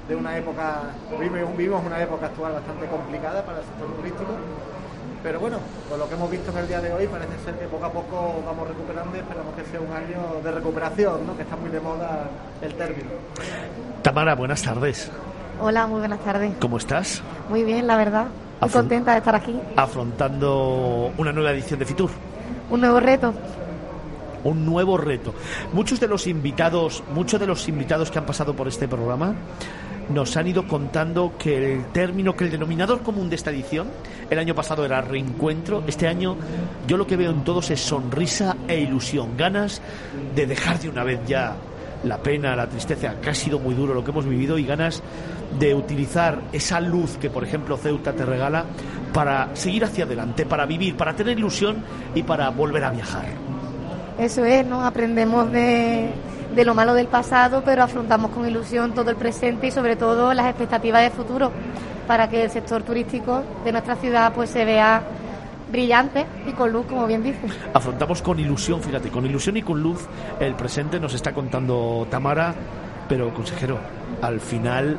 de 0.07 0.15
una 0.15 0.37
época, 0.37 0.83
vivimos, 1.19 1.57
vivimos 1.57 1.85
una 1.85 2.01
época 2.01 2.27
actual 2.27 2.53
bastante 2.53 2.87
complicada 2.87 3.43
para 3.43 3.59
el 3.59 3.65
sector 3.65 3.93
turístico 3.95 4.37
pero 5.27 5.41
bueno, 5.41 5.57
por 5.89 5.99
lo 5.99 6.07
que 6.07 6.15
hemos 6.15 6.31
visto 6.31 6.51
en 6.51 6.57
el 6.59 6.67
día 6.69 6.79
de 6.79 6.93
hoy, 6.93 7.05
parece 7.05 7.37
ser 7.43 7.55
que 7.55 7.65
poco 7.65 7.83
a 7.83 7.91
poco 7.91 8.41
vamos 8.45 8.65
recuperando 8.65 9.17
y 9.17 9.19
esperamos 9.19 9.53
que 9.55 9.65
sea 9.65 9.81
un 9.81 9.91
año 9.91 10.41
de 10.41 10.51
recuperación, 10.53 11.27
¿no? 11.27 11.35
que 11.35 11.41
está 11.41 11.57
muy 11.57 11.69
de 11.69 11.81
moda 11.81 12.29
el 12.61 12.73
término. 12.75 13.09
Tamara, 14.03 14.35
buenas 14.35 14.63
tardes. 14.63 15.11
Hola, 15.59 15.85
muy 15.85 15.99
buenas 15.99 16.21
tardes. 16.21 16.53
¿Cómo 16.61 16.77
estás? 16.77 17.21
Muy 17.49 17.65
bien, 17.65 17.87
la 17.87 17.97
verdad. 17.97 18.27
Muy 18.61 18.69
contenta 18.69 19.11
de 19.11 19.17
estar 19.17 19.35
aquí. 19.35 19.59
Afrontando 19.75 21.11
una 21.17 21.33
nueva 21.33 21.51
edición 21.51 21.77
de 21.77 21.85
Fitur. 21.85 22.09
Un 22.69 22.79
nuevo 22.79 23.01
reto 23.01 23.33
un 24.49 24.65
nuevo 24.65 24.97
reto. 24.97 25.33
Muchos 25.73 25.99
de 25.99 26.07
los 26.07 26.27
invitados, 26.27 27.03
muchos 27.13 27.39
de 27.39 27.47
los 27.47 27.67
invitados 27.67 28.11
que 28.11 28.19
han 28.19 28.25
pasado 28.25 28.55
por 28.55 28.67
este 28.67 28.87
programa 28.87 29.35
nos 30.09 30.37
han 30.37 30.47
ido 30.47 30.67
contando 30.67 31.33
que 31.37 31.73
el 31.73 31.85
término, 31.87 32.35
que 32.35 32.45
el 32.45 32.51
denominador 32.51 33.01
común 33.01 33.29
de 33.29 33.35
esta 33.35 33.51
edición, 33.51 33.87
el 34.29 34.39
año 34.39 34.55
pasado 34.55 34.85
era 34.85 35.01
reencuentro, 35.01 35.83
este 35.85 36.07
año 36.07 36.37
yo 36.87 36.97
lo 36.97 37.05
que 37.05 37.17
veo 37.17 37.31
en 37.31 37.43
todos 37.43 37.69
es 37.71 37.81
sonrisa 37.81 38.55
e 38.67 38.79
ilusión, 38.79 39.35
ganas 39.37 39.81
de 40.33 40.47
dejar 40.47 40.79
de 40.79 40.89
una 40.89 41.03
vez 41.03 41.19
ya 41.27 41.55
la 42.03 42.17
pena, 42.19 42.55
la 42.55 42.67
tristeza, 42.69 43.19
que 43.19 43.29
ha 43.29 43.35
sido 43.35 43.59
muy 43.59 43.73
duro 43.73 43.93
lo 43.93 44.03
que 44.03 44.11
hemos 44.11 44.25
vivido 44.25 44.57
y 44.57 44.65
ganas 44.65 45.01
de 45.59 45.73
utilizar 45.73 46.41
esa 46.53 46.79
luz 46.79 47.17
que 47.17 47.29
por 47.29 47.43
ejemplo 47.43 47.77
Ceuta 47.77 48.13
te 48.13 48.25
regala 48.25 48.65
para 49.13 49.55
seguir 49.55 49.83
hacia 49.83 50.05
adelante, 50.05 50.45
para 50.45 50.65
vivir, 50.65 50.95
para 50.95 51.15
tener 51.15 51.37
ilusión 51.37 51.77
y 52.13 52.23
para 52.23 52.49
volver 52.49 52.83
a 52.83 52.91
viajar. 52.91 53.46
Eso 54.19 54.45
es, 54.45 54.65
¿no? 54.65 54.85
Aprendemos 54.85 55.51
de 55.51 56.11
de 56.57 56.65
lo 56.65 56.73
malo 56.73 56.95
del 56.95 57.07
pasado, 57.07 57.61
pero 57.63 57.83
afrontamos 57.83 58.31
con 58.31 58.47
ilusión 58.47 58.93
todo 58.93 59.11
el 59.11 59.15
presente 59.15 59.67
y 59.67 59.71
sobre 59.71 59.95
todo 59.95 60.33
las 60.33 60.47
expectativas 60.47 61.03
de 61.03 61.11
futuro 61.11 61.51
para 62.07 62.29
que 62.29 62.43
el 62.43 62.49
sector 62.49 62.83
turístico 62.83 63.43
de 63.63 63.71
nuestra 63.71 63.95
ciudad 63.95 64.33
pues 64.33 64.49
se 64.49 64.65
vea 64.65 65.03
brillante 65.71 66.25
y 66.47 66.53
con 66.53 66.71
luz, 66.71 66.85
como 66.87 67.05
bien 67.05 67.21
dice. 67.21 67.41
Afrontamos 67.73 68.21
con 68.23 68.39
ilusión, 68.39 68.81
fíjate, 68.81 69.09
con 69.09 69.25
ilusión 69.25 69.57
y 69.57 69.61
con 69.61 69.83
luz 69.83 70.07
el 70.39 70.55
presente 70.55 70.99
nos 70.99 71.13
está 71.13 71.31
contando 71.31 72.07
Tamara, 72.09 72.55
pero 73.07 73.33
consejero, 73.33 73.77
al 74.21 74.39
final 74.39 74.97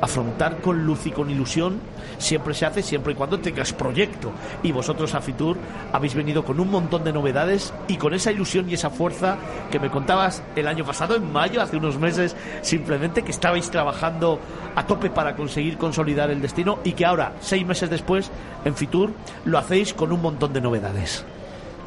afrontar 0.00 0.58
con 0.58 0.84
luz 0.84 1.06
y 1.06 1.10
con 1.10 1.30
ilusión 1.30 1.80
siempre 2.18 2.54
se 2.54 2.66
hace 2.66 2.82
siempre 2.82 3.12
y 3.12 3.16
cuando 3.16 3.40
tengas 3.40 3.72
proyecto. 3.72 4.32
Y 4.62 4.72
vosotros 4.72 5.14
a 5.14 5.20
Fitur 5.20 5.56
habéis 5.92 6.14
venido 6.14 6.44
con 6.44 6.60
un 6.60 6.70
montón 6.70 7.04
de 7.04 7.12
novedades 7.12 7.72
y 7.88 7.96
con 7.96 8.14
esa 8.14 8.32
ilusión 8.32 8.68
y 8.68 8.74
esa 8.74 8.90
fuerza 8.90 9.36
que 9.70 9.80
me 9.80 9.90
contabas 9.90 10.42
el 10.54 10.68
año 10.68 10.84
pasado, 10.84 11.16
en 11.16 11.32
mayo, 11.32 11.60
hace 11.60 11.76
unos 11.76 11.98
meses, 11.98 12.36
simplemente 12.62 13.22
que 13.22 13.30
estabais 13.30 13.70
trabajando 13.70 14.40
a 14.74 14.86
tope 14.86 15.10
para 15.10 15.36
conseguir 15.36 15.78
consolidar 15.78 16.30
el 16.30 16.42
destino 16.42 16.78
y 16.84 16.92
que 16.92 17.06
ahora, 17.06 17.34
seis 17.40 17.66
meses 17.66 17.90
después, 17.90 18.30
en 18.64 18.74
Fitur, 18.74 19.12
lo 19.44 19.58
hacéis 19.58 19.94
con 19.94 20.12
un 20.12 20.22
montón 20.22 20.52
de 20.52 20.60
novedades. 20.60 21.24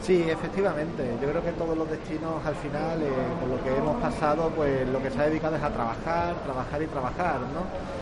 Sí, 0.01 0.25
efectivamente. 0.27 1.03
Yo 1.21 1.29
creo 1.29 1.43
que 1.43 1.51
todos 1.51 1.77
los 1.77 1.89
destinos 1.89 2.43
al 2.45 2.55
final, 2.55 3.01
eh, 3.01 3.09
por 3.39 3.49
lo 3.49 3.63
que 3.63 3.77
hemos 3.77 4.01
pasado, 4.01 4.49
pues 4.55 4.87
lo 4.87 5.01
que 5.01 5.11
se 5.11 5.19
ha 5.19 5.25
dedicado 5.25 5.55
es 5.55 5.63
a 5.63 5.69
trabajar, 5.69 6.35
trabajar 6.43 6.81
y 6.81 6.87
trabajar, 6.87 7.39
¿no? 7.53 7.99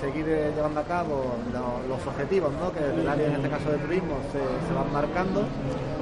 seguir 0.00 0.26
eh, 0.28 0.52
llevando 0.54 0.80
a 0.80 0.84
cabo 0.84 1.34
los 1.88 2.06
objetivos 2.06 2.52
¿no? 2.60 2.72
que 2.72 3.08
área, 3.08 3.26
en 3.26 3.34
este 3.34 3.48
caso 3.48 3.70
de 3.70 3.78
turismo, 3.78 4.18
se, 4.30 4.74
van 4.74 4.92
marcando 4.92 5.44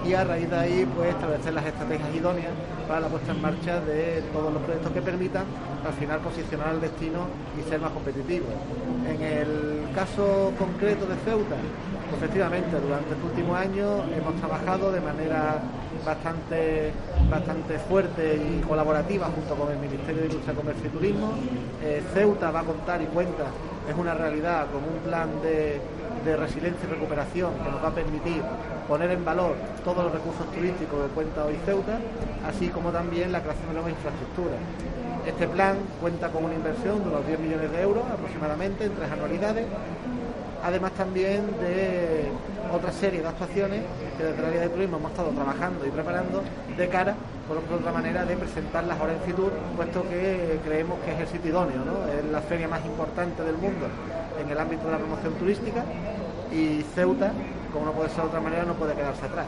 y 0.05 0.15
a 0.15 0.25
raíz 0.25 0.49
de 0.51 0.57
ahí 0.57 0.89
pues 0.97 1.11
establecer 1.11 1.55
las 1.55 1.67
estrategias 1.67 2.15
idóneas 2.15 2.53
para 2.89 3.01
la 3.01 3.09
puesta 3.09 3.33
en 3.33 3.43
marcha 3.43 3.81
de 3.81 4.23
todos 4.33 4.53
los 4.53 4.63
proyectos 4.63 4.93
que 4.93 5.03
permitan 5.03 5.45
al 5.87 5.93
final 5.95 6.21
posicionar 6.21 6.75
el 6.75 6.81
destino 6.81 7.27
y 7.59 7.69
ser 7.69 7.81
más 7.81 7.93
competitivo. 7.93 8.47
En 9.07 9.23
el 9.23 9.95
caso 9.95 10.53
concreto 10.59 11.07
de 11.07 11.17
Ceuta, 11.25 11.57
efectivamente 12.13 12.81
durante 12.81 13.11
este 13.13 13.25
último 13.25 13.55
año 13.55 14.05
hemos 14.17 14.35
trabajado 14.37 14.93
de 14.93 15.01
manera 15.01 15.59
bastante, 16.05 16.93
bastante 17.31 17.79
fuerte 17.79 18.37
y 18.37 18.61
colaborativa 18.63 19.27
junto 19.35 19.55
con 19.55 19.73
el 19.73 19.79
Ministerio 19.79 20.23
de 20.23 20.27
Industria, 20.27 20.55
Comercio 20.55 20.87
y 20.87 20.91
Turismo. 20.91 21.33
Eh, 21.83 22.03
Ceuta 22.15 22.51
va 22.51 22.61
a 22.61 22.65
contar 22.65 23.03
y 23.03 23.07
cuenta, 23.07 23.45
es 23.89 23.97
una 23.97 24.15
realidad, 24.15 24.67
con 24.71 24.83
un 24.83 25.01
plan 25.05 25.29
de, 25.43 25.81
de 26.25 26.37
resiliencia 26.37 26.87
y 26.87 26.93
recuperación 26.93 27.53
que 27.63 27.71
nos 27.71 27.83
va 27.83 27.89
a 27.89 27.95
permitir 27.95 28.43
poner 28.89 29.11
en 29.11 29.25
valor 29.25 29.55
todos 29.85 30.05
los 30.05 30.13
recursos 30.13 30.51
turísticos 30.53 31.07
que 31.07 31.15
cuenta 31.15 31.45
hoy 31.45 31.57
Ceuta, 31.65 31.99
así 32.47 32.69
como 32.69 32.91
también 32.91 33.33
la 33.33 33.41
creación 33.43 33.69
de 33.69 33.75
nuevas 33.75 33.93
infraestructuras. 33.93 34.59
Este 35.27 35.47
plan 35.47 35.77
cuenta 36.01 36.29
con 36.31 36.45
una 36.45 36.55
inversión 36.55 37.03
de 37.05 37.09
unos 37.11 37.27
10 37.27 37.41
millones 37.41 37.71
de 37.71 37.83
euros 37.83 38.05
aproximadamente 38.11 38.85
en 38.85 38.95
tres 38.95 39.13
anualidades 39.13 39.67
además 40.63 40.93
también 40.93 41.47
de 41.61 42.31
otra 42.73 42.93
serie 42.93 43.21
de 43.21 43.29
actuaciones 43.29 43.83
que 44.17 44.25
desde 44.25 44.39
el 44.39 44.47
área 44.47 44.61
de 44.63 44.69
turismo 44.69 44.97
hemos 44.99 45.11
estado 45.11 45.31
trabajando 45.31 45.85
y 45.87 45.91
preparando 45.91 46.43
de 46.77 46.89
cara, 46.89 47.17
por 47.49 47.59
otra 47.59 47.93
manera, 47.93 48.25
de 48.25 48.37
presentarlas 48.37 49.01
ahora 49.01 49.15
en 49.15 49.21
Fitur, 49.23 49.53
puesto 49.77 50.09
que 50.09 50.61
creemos 50.65 51.01
que 51.01 51.13
es 51.13 51.21
el 51.21 51.29
sitio 51.29 51.51
idóneo, 51.51 51.85
¿no? 51.85 52.07
es 52.13 52.25
la 52.31 52.41
feria 52.43 52.69
más 52.69 52.85
importante 52.85 53.43
del 53.43 53.57
mundo 53.57 53.89
en 54.41 54.49
el 54.49 54.59
ámbito 54.59 54.85
de 54.85 54.93
la 54.93 54.99
promoción 54.99 55.35
turística 55.35 55.85
y 56.53 56.85
Ceuta, 56.95 57.33
como 57.73 57.87
no 57.87 57.93
puede 57.93 58.11
ser 58.11 58.21
de 58.23 58.29
otra 58.29 58.41
manera, 58.41 58.63
no 58.65 58.75
puede 58.75 58.95
quedarse 58.95 59.27
atrás. 59.27 59.47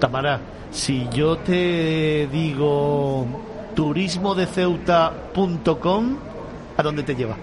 Tamara, 0.00 0.40
si 0.70 1.08
yo 1.10 1.38
te 1.38 2.28
digo 2.32 3.26
turismodeceuta.com, 3.74 6.16
¿a 6.76 6.82
dónde 6.82 7.02
te 7.02 7.14
lleva? 7.14 7.36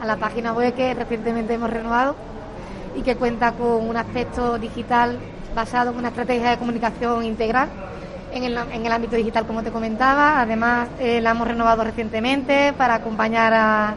A 0.00 0.06
la 0.06 0.16
página 0.16 0.52
web 0.52 0.74
que 0.74 0.94
recientemente 0.94 1.54
hemos 1.54 1.70
renovado 1.70 2.16
y 2.96 3.02
que 3.02 3.16
cuenta 3.16 3.52
con 3.52 3.88
un 3.88 3.96
aspecto 3.96 4.58
digital 4.58 5.18
basado 5.54 5.90
en 5.90 5.98
una 5.98 6.08
estrategia 6.08 6.50
de 6.50 6.58
comunicación 6.58 7.24
integral 7.24 7.68
en 8.32 8.44
el, 8.44 8.56
en 8.56 8.84
el 8.84 8.92
ámbito 8.92 9.16
digital, 9.16 9.46
como 9.46 9.62
te 9.62 9.70
comentaba. 9.70 10.40
Además, 10.40 10.88
eh, 10.98 11.20
la 11.20 11.30
hemos 11.30 11.46
renovado 11.46 11.84
recientemente 11.84 12.72
para 12.72 12.94
acompañar 12.94 13.54
a 13.54 13.94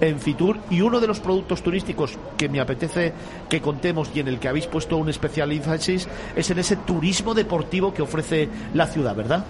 en 0.01 0.19
Fitur. 0.19 0.60
Y 0.69 0.82
uno 0.82 0.99
de 0.99 1.08
los 1.08 1.19
productos 1.19 1.63
turísticos 1.63 2.17
que 2.38 2.49
me 2.49 2.60
apetece 2.60 3.13
que 3.49 3.62
contemos 3.62 4.12
y 4.13 4.19
en 4.19 4.27
el 4.27 4.39
que 4.39 4.49
habéis 4.49 4.67
puesto 4.67 4.97
un 4.97 5.10
especial 5.10 5.51
énfasis 5.51 6.08
es 6.36 6.49
en 6.51 6.60
ese 6.60 6.75
turismo 6.75 7.34
deportivo 7.34 7.93
que 7.93 8.01
ofrece 8.01 8.49
la 8.73 8.88
ciudad, 8.88 9.15
¿verdad? 9.15 9.45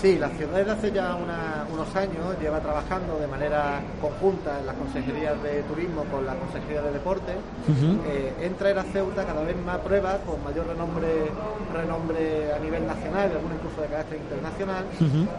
Sí, 0.00 0.16
la 0.16 0.30
ciudad 0.30 0.56
desde 0.56 0.70
hace 0.70 0.92
ya 0.92 1.14
unos 1.14 1.94
años 1.94 2.24
lleva 2.40 2.58
trabajando 2.60 3.18
de 3.18 3.26
manera 3.26 3.82
conjunta 4.00 4.58
en 4.58 4.64
las 4.64 4.74
consejerías 4.74 5.42
de 5.42 5.62
turismo 5.64 6.04
con 6.04 6.24
la 6.24 6.36
consejería 6.36 6.80
de 6.80 6.92
deporte. 6.92 7.32
Eh, 8.08 8.32
entra 8.40 8.70
en 8.70 8.76
la 8.76 8.84
Ceuta 8.84 9.26
cada 9.26 9.42
vez 9.42 9.56
más 9.58 9.76
pruebas 9.80 10.16
con 10.24 10.42
mayor 10.42 10.66
renombre, 10.68 11.28
renombre 11.74 12.50
a 12.50 12.58
nivel 12.60 12.86
nacional 12.86 13.28
y 13.30 13.36
algunos 13.36 13.58
incluso 13.58 13.82
de 13.82 13.88
carácter 13.88 14.18
internacional. 14.20 14.84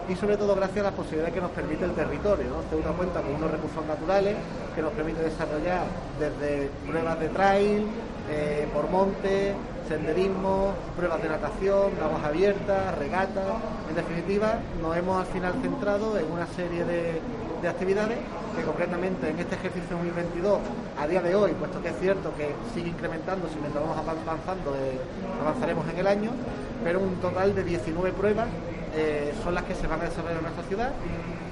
Y 0.08 0.14
sobre 0.14 0.36
todo 0.36 0.54
gracias 0.54 0.78
a 0.78 0.90
las 0.90 0.94
posibilidades 0.94 1.34
que 1.34 1.40
nos 1.40 1.50
permite 1.50 1.84
el 1.84 1.92
territorio. 1.92 2.62
Ceuta 2.70 2.90
cuenta 2.90 3.20
con 3.20 3.34
unos 3.34 3.50
recursos 3.50 3.84
naturales 3.84 4.36
que 4.76 4.82
nos 4.82 4.92
permite 4.92 5.22
desarrollar 5.22 5.82
desde 6.20 6.70
pruebas 6.86 7.18
de 7.18 7.28
trail, 7.30 7.86
eh, 8.30 8.68
por 8.72 8.88
monte, 8.88 9.54
senderismo, 9.88 10.72
pruebas 10.96 11.22
de 11.22 11.28
natación, 11.28 11.92
aguas 12.02 12.24
abiertas, 12.24 12.98
regatas. 12.98 13.44
En 13.88 13.94
definitiva, 13.94 14.58
nos 14.80 14.96
hemos 14.96 15.20
al 15.20 15.32
final 15.32 15.54
centrado 15.62 16.18
en 16.18 16.30
una 16.30 16.46
serie 16.46 16.84
de, 16.84 17.20
de 17.62 17.68
actividades 17.68 18.18
que 18.56 18.62
concretamente 18.62 19.30
en 19.30 19.38
este 19.38 19.54
ejercicio 19.54 19.96
2022, 19.96 20.58
a 21.00 21.06
día 21.06 21.22
de 21.22 21.34
hoy, 21.34 21.52
puesto 21.52 21.80
que 21.80 21.88
es 21.88 21.98
cierto 21.98 22.34
que 22.36 22.54
sigue 22.74 22.90
incrementándose 22.90 23.54
mientras 23.60 23.82
vamos 23.82 23.96
avanzando, 23.96 24.74
eh, 24.76 24.98
avanzaremos 25.40 25.88
en 25.88 25.98
el 25.98 26.06
año, 26.06 26.30
pero 26.84 27.00
un 27.00 27.16
total 27.16 27.54
de 27.54 27.64
19 27.64 28.12
pruebas 28.12 28.48
eh, 28.94 29.32
son 29.42 29.54
las 29.54 29.64
que 29.64 29.74
se 29.74 29.86
van 29.86 30.00
a 30.00 30.04
desarrollar 30.04 30.36
en 30.36 30.42
nuestra 30.42 30.64
ciudad. 30.64 30.92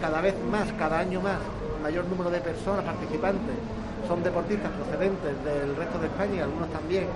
Cada 0.01 0.21
vez 0.21 0.35
más, 0.51 0.71
cada 0.79 0.99
año 0.99 1.21
más, 1.21 1.39
mayor 1.83 2.05
número 2.07 2.31
de 2.31 2.41
personas 2.41 2.85
participantes 2.85 3.55
son 4.07 4.23
deportistas 4.23 4.71
procedentes 4.73 5.45
del 5.45 5.77
resto 5.77 5.99
de 5.99 6.07
España 6.07 6.35
y 6.37 6.41
algunos 6.41 6.69
también 6.71 7.07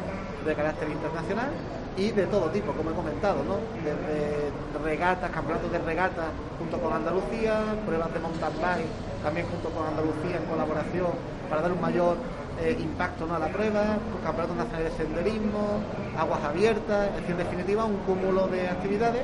de 0.44 0.54
carácter 0.54 0.88
internacional 0.88 1.50
y 1.96 2.10
de 2.10 2.26
todo 2.26 2.50
tipo, 2.50 2.72
como 2.72 2.90
he 2.90 2.94
comentado, 2.94 3.42
¿no? 3.44 3.56
Desde 3.82 4.50
regatas, 4.82 5.30
campeonatos 5.30 5.70
de 5.70 5.78
regatas 5.78 6.26
junto 6.58 6.78
con 6.78 6.92
Andalucía, 6.92 7.62
pruebas 7.86 8.12
de 8.12 8.20
mountain 8.20 8.52
bike 8.60 9.14
también 9.22 9.46
junto 9.48 9.70
con 9.70 9.86
Andalucía 9.86 10.36
en 10.36 10.44
colaboración 10.44 11.12
para 11.48 11.62
dar 11.62 11.72
un 11.72 11.80
mayor 11.80 12.16
eh, 12.60 12.76
impacto 12.78 13.26
¿no? 13.26 13.34
a 13.34 13.38
la 13.38 13.48
prueba, 13.48 13.96
campeonatos 14.22 14.56
nacionales 14.56 14.92
de 14.92 15.04
senderismo, 15.04 15.80
aguas 16.16 16.44
abiertas, 16.44 17.08
es 17.08 17.16
decir, 17.16 17.30
en 17.32 17.38
definitiva 17.38 17.84
un 17.84 17.96
cúmulo 18.04 18.46
de 18.48 18.68
actividades 18.68 19.22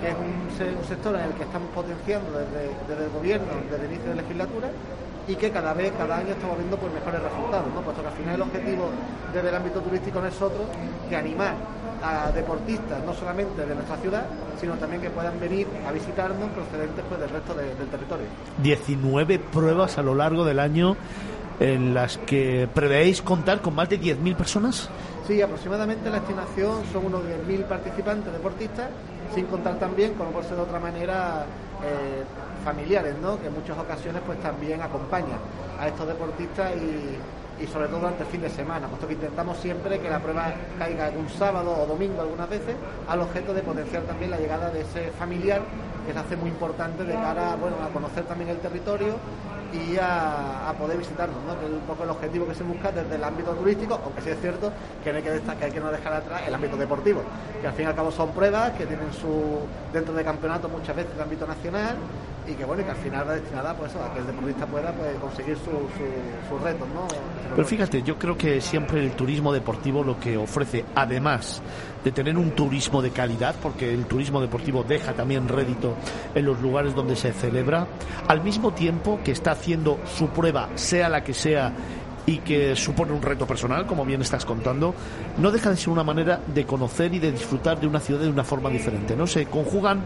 que 0.00 0.08
es 0.08 0.16
un, 0.16 0.82
sector 0.88 1.14
en 1.14 1.22
el 1.22 1.32
que 1.34 1.44
estamos 1.44 1.68
potenciando 1.74 2.32
desde, 2.32 2.74
desde 2.88 3.04
el 3.04 3.10
gobierno, 3.10 3.46
desde 3.70 3.84
el 3.84 3.92
inicio 3.92 4.10
de 4.10 4.16
la 4.16 4.22
legislatura 4.22 4.68
y 5.28 5.34
que 5.36 5.50
cada 5.50 5.72
vez, 5.72 5.92
cada 5.96 6.18
año 6.18 6.30
estamos 6.30 6.58
viendo 6.58 6.76
pues, 6.76 6.92
mejores 6.92 7.22
resultados, 7.22 7.72
¿no? 7.74 7.80
puesto 7.80 8.02
que 8.02 8.08
al 8.08 8.14
final 8.14 8.34
el 8.34 8.42
objetivo 8.42 8.90
desde 9.32 9.48
el 9.48 9.54
ámbito 9.54 9.80
turístico 9.80 10.20
no 10.20 10.26
es 10.26 10.42
otro 10.42 10.64
que 11.08 11.16
animar 11.16 11.54
a 12.02 12.32
deportistas, 12.32 13.04
no 13.04 13.14
solamente 13.14 13.64
de 13.64 13.74
nuestra 13.74 13.96
ciudad, 13.98 14.26
sino 14.60 14.74
también 14.74 15.00
que 15.00 15.10
puedan 15.10 15.38
venir 15.38 15.68
a 15.86 15.92
visitarnos 15.92 16.50
procedentes 16.50 17.04
pues, 17.08 17.20
del 17.20 17.30
resto 17.30 17.54
del 17.54 17.88
territorio. 17.88 18.26
19 18.62 19.38
pruebas 19.38 19.98
a 19.98 20.02
lo 20.02 20.14
largo 20.14 20.44
del 20.44 20.58
año 20.58 20.96
en 21.60 21.94
las 21.94 22.18
que 22.18 22.68
prevéis 22.74 23.22
contar 23.22 23.60
con 23.60 23.74
más 23.74 23.88
de 23.88 24.00
10.000 24.00 24.34
personas. 24.34 24.90
Sí, 25.26 25.40
aproximadamente 25.40 26.10
la 26.10 26.16
estimación 26.16 26.82
son 26.92 27.06
unos 27.06 27.22
10.000 27.22 27.64
participantes 27.64 28.32
deportistas, 28.32 28.88
sin 29.32 29.46
contar 29.46 29.78
también, 29.78 30.14
como 30.14 30.30
por 30.30 30.42
ser 30.42 30.56
de 30.56 30.62
otra 30.62 30.80
manera, 30.80 31.46
eh, 31.84 32.24
familiares, 32.62 33.14
¿no? 33.20 33.40
que 33.40 33.48
en 33.48 33.54
muchas 33.54 33.78
ocasiones 33.78 34.22
pues 34.24 34.40
también 34.40 34.80
acompañan 34.80 35.38
a 35.78 35.88
estos 35.88 36.06
deportistas 36.06 36.72
y, 36.76 37.66
sobre 37.66 37.86
todo 37.86 38.00
durante 38.00 38.24
el 38.24 38.28
fin 38.28 38.40
de 38.40 38.50
semana, 38.50 38.88
puesto 38.88 39.06
que 39.06 39.14
intentamos 39.14 39.56
siempre 39.58 40.00
que 40.00 40.10
la 40.10 40.18
prueba 40.18 40.52
caiga 40.80 41.12
un 41.16 41.28
sábado 41.28 41.76
o 41.78 41.86
domingo 41.86 42.20
algunas 42.20 42.48
veces, 42.48 42.74
al 43.06 43.20
objeto 43.20 43.54
de 43.54 43.62
potenciar 43.62 44.02
también 44.02 44.32
la 44.32 44.38
llegada 44.38 44.68
de 44.70 44.80
ese 44.80 45.12
familiar 45.12 45.60
que 46.04 46.12
se 46.12 46.18
hace 46.18 46.36
muy 46.36 46.50
importante 46.50 47.04
de 47.04 47.14
cara 47.14 47.54
bueno, 47.54 47.76
a 47.84 47.88
conocer 47.92 48.24
también 48.24 48.50
el 48.50 48.58
territorio 48.58 49.14
y 49.72 49.96
a, 49.96 50.74
poder 50.78 50.98
visitarnos, 50.98 51.36
¿no? 51.44 51.58
que 51.58 51.66
es 51.66 51.72
un 51.72 51.80
poco 51.80 52.04
el 52.04 52.10
objetivo 52.10 52.46
que 52.46 52.54
se 52.54 52.64
busca 52.64 52.90
desde 52.90 53.14
el 53.14 53.24
ámbito 53.24 53.52
turístico, 53.52 54.00
aunque 54.04 54.20
sí 54.20 54.30
es 54.30 54.40
cierto 54.40 54.72
que 55.02 55.10
hay 55.10 55.22
que, 55.22 55.30
destacar, 55.30 55.58
que 55.58 55.64
hay 55.66 55.70
que 55.70 55.80
no 55.80 55.90
dejar 55.90 56.12
atrás 56.14 56.42
el 56.46 56.54
ámbito 56.54 56.76
deportivo, 56.76 57.22
que 57.60 57.66
al 57.66 57.72
fin 57.74 57.84
y 57.84 57.88
al 57.88 57.94
cabo 57.94 58.10
son 58.10 58.30
pruebas 58.32 58.72
que 58.72 58.86
tienen 58.86 59.12
su 59.12 59.60
dentro 59.92 60.14
de 60.14 60.24
campeonatos 60.24 60.70
muchas 60.70 60.96
veces 60.96 61.16
de 61.16 61.22
ámbito 61.22 61.46
nacional 61.46 61.96
y 62.46 62.52
que 62.54 62.64
bueno, 62.64 62.84
que 62.84 62.90
al 62.90 62.96
final 62.96 63.28
va 63.28 63.34
destinada 63.34 63.76
pues, 63.76 63.94
a 63.96 64.12
que 64.12 64.20
el 64.20 64.26
deportista 64.26 64.66
pueda 64.66 64.92
pues, 64.92 65.16
conseguir 65.16 65.56
sus 65.56 65.64
su, 66.48 66.58
retos. 66.64 66.88
¿no? 66.88 67.06
Pero 67.54 67.66
fíjate, 67.66 68.02
yo 68.02 68.18
creo 68.18 68.36
que 68.36 68.60
siempre 68.60 69.00
el 69.00 69.12
turismo 69.12 69.52
deportivo 69.52 70.02
lo 70.02 70.18
que 70.18 70.36
ofrece, 70.36 70.84
además 70.94 71.62
de 72.04 72.10
tener 72.10 72.36
un 72.36 72.50
turismo 72.50 73.00
de 73.00 73.10
calidad, 73.10 73.54
porque 73.62 73.92
el 73.92 74.06
turismo 74.06 74.40
deportivo 74.40 74.82
deja 74.82 75.12
también 75.12 75.48
rédito 75.48 75.94
en 76.34 76.44
los 76.44 76.60
lugares 76.60 76.94
donde 76.94 77.14
se 77.14 77.32
celebra, 77.32 77.86
al 78.26 78.42
mismo 78.42 78.72
tiempo 78.72 79.20
que 79.22 79.32
está 79.32 79.52
haciendo 79.52 80.00
su 80.04 80.28
prueba, 80.28 80.70
sea 80.74 81.08
la 81.08 81.22
que 81.22 81.34
sea, 81.34 81.72
y 82.26 82.38
que 82.38 82.76
supone 82.76 83.12
un 83.12 83.22
reto 83.22 83.46
personal, 83.46 83.86
como 83.86 84.04
bien 84.04 84.22
estás 84.22 84.44
contando, 84.44 84.94
no 85.38 85.50
deja 85.50 85.70
de 85.70 85.76
ser 85.76 85.90
una 85.90 86.04
manera 86.04 86.40
de 86.54 86.64
conocer 86.64 87.12
y 87.14 87.18
de 87.18 87.32
disfrutar 87.32 87.80
de 87.80 87.86
una 87.86 88.00
ciudad 88.00 88.20
de 88.20 88.28
una 88.28 88.44
forma 88.44 88.70
diferente. 88.70 89.16
¿no? 89.16 89.26
Se 89.26 89.46
conjugan 89.46 90.04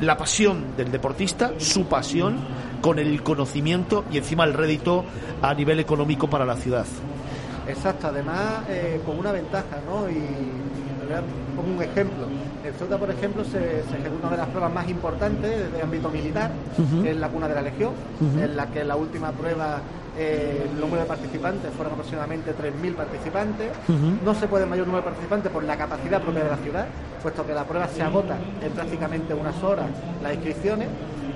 la 0.00 0.16
pasión 0.16 0.76
del 0.76 0.92
deportista, 0.92 1.52
su 1.58 1.86
pasión, 1.86 2.38
con 2.80 2.98
el 2.98 3.22
conocimiento 3.22 4.04
y 4.12 4.18
encima 4.18 4.44
el 4.44 4.54
rédito 4.54 5.04
a 5.42 5.52
nivel 5.54 5.80
económico 5.80 6.28
para 6.28 6.44
la 6.44 6.56
ciudad. 6.56 6.86
Exacto, 7.66 8.06
además 8.06 8.62
eh, 8.68 9.00
con 9.04 9.18
una 9.18 9.32
ventaja, 9.32 9.80
¿no? 9.86 10.08
Y 10.08 10.22
pongo 11.56 11.76
un 11.76 11.82
ejemplo. 11.82 12.26
En 12.64 12.74
Ceuta, 12.74 12.98
por 12.98 13.10
ejemplo, 13.10 13.44
se, 13.44 13.80
ejecuta 13.80 14.28
una 14.28 14.30
de 14.30 14.36
las 14.36 14.48
pruebas 14.48 14.72
más 14.72 14.88
importantes 14.88 15.50
desde 15.50 15.76
el 15.76 15.82
ámbito 15.82 16.10
militar, 16.10 16.50
que 17.02 17.10
es 17.10 17.16
la 17.16 17.28
cuna 17.28 17.48
de 17.48 17.54
la 17.54 17.62
Legión, 17.62 17.92
en 18.20 18.56
la 18.56 18.66
que 18.66 18.84
la 18.84 18.96
última 18.96 19.32
prueba 19.32 19.80
el 20.18 20.80
número 20.80 21.02
de 21.02 21.06
participantes 21.06 21.72
fueron 21.74 21.92
aproximadamente 21.92 22.54
3.000 22.54 22.94
participantes. 22.94 23.70
No 24.24 24.34
se 24.34 24.48
puede 24.48 24.66
mayor 24.66 24.86
número 24.86 25.04
de 25.04 25.10
participantes 25.10 25.52
por 25.52 25.64
la 25.64 25.76
capacidad 25.76 26.20
propia 26.20 26.44
de 26.44 26.50
la 26.50 26.56
ciudad, 26.56 26.86
puesto 27.22 27.46
que 27.46 27.54
la 27.54 27.64
prueba 27.64 27.88
se 27.88 28.02
agota 28.02 28.36
en 28.62 28.72
prácticamente 28.72 29.34
unas 29.34 29.62
horas 29.62 29.86
las 30.22 30.34
inscripciones. 30.34 30.88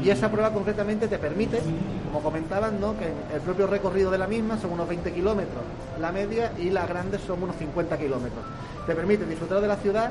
Y 0.02 0.10
esa 0.10 0.30
prueba 0.30 0.50
concretamente 0.50 1.06
te 1.06 1.18
permite, 1.18 1.60
como 2.06 2.20
comentaban, 2.22 2.80
¿no? 2.80 2.98
que 2.98 3.06
el 3.32 3.40
propio 3.40 3.68
recorrido 3.68 4.10
de 4.10 4.18
la 4.18 4.26
misma 4.26 4.58
son 4.58 4.72
unos 4.72 4.88
20 4.88 5.12
kilómetros 5.12 5.62
la 6.00 6.12
media 6.12 6.52
y 6.58 6.70
las 6.70 6.88
grandes 6.88 7.20
son 7.22 7.42
unos 7.42 7.56
50 7.56 7.96
kilómetros. 7.96 8.44
Te 8.86 8.94
permite 8.94 9.24
disfrutar 9.24 9.60
de 9.60 9.68
la 9.68 9.76
ciudad 9.76 10.10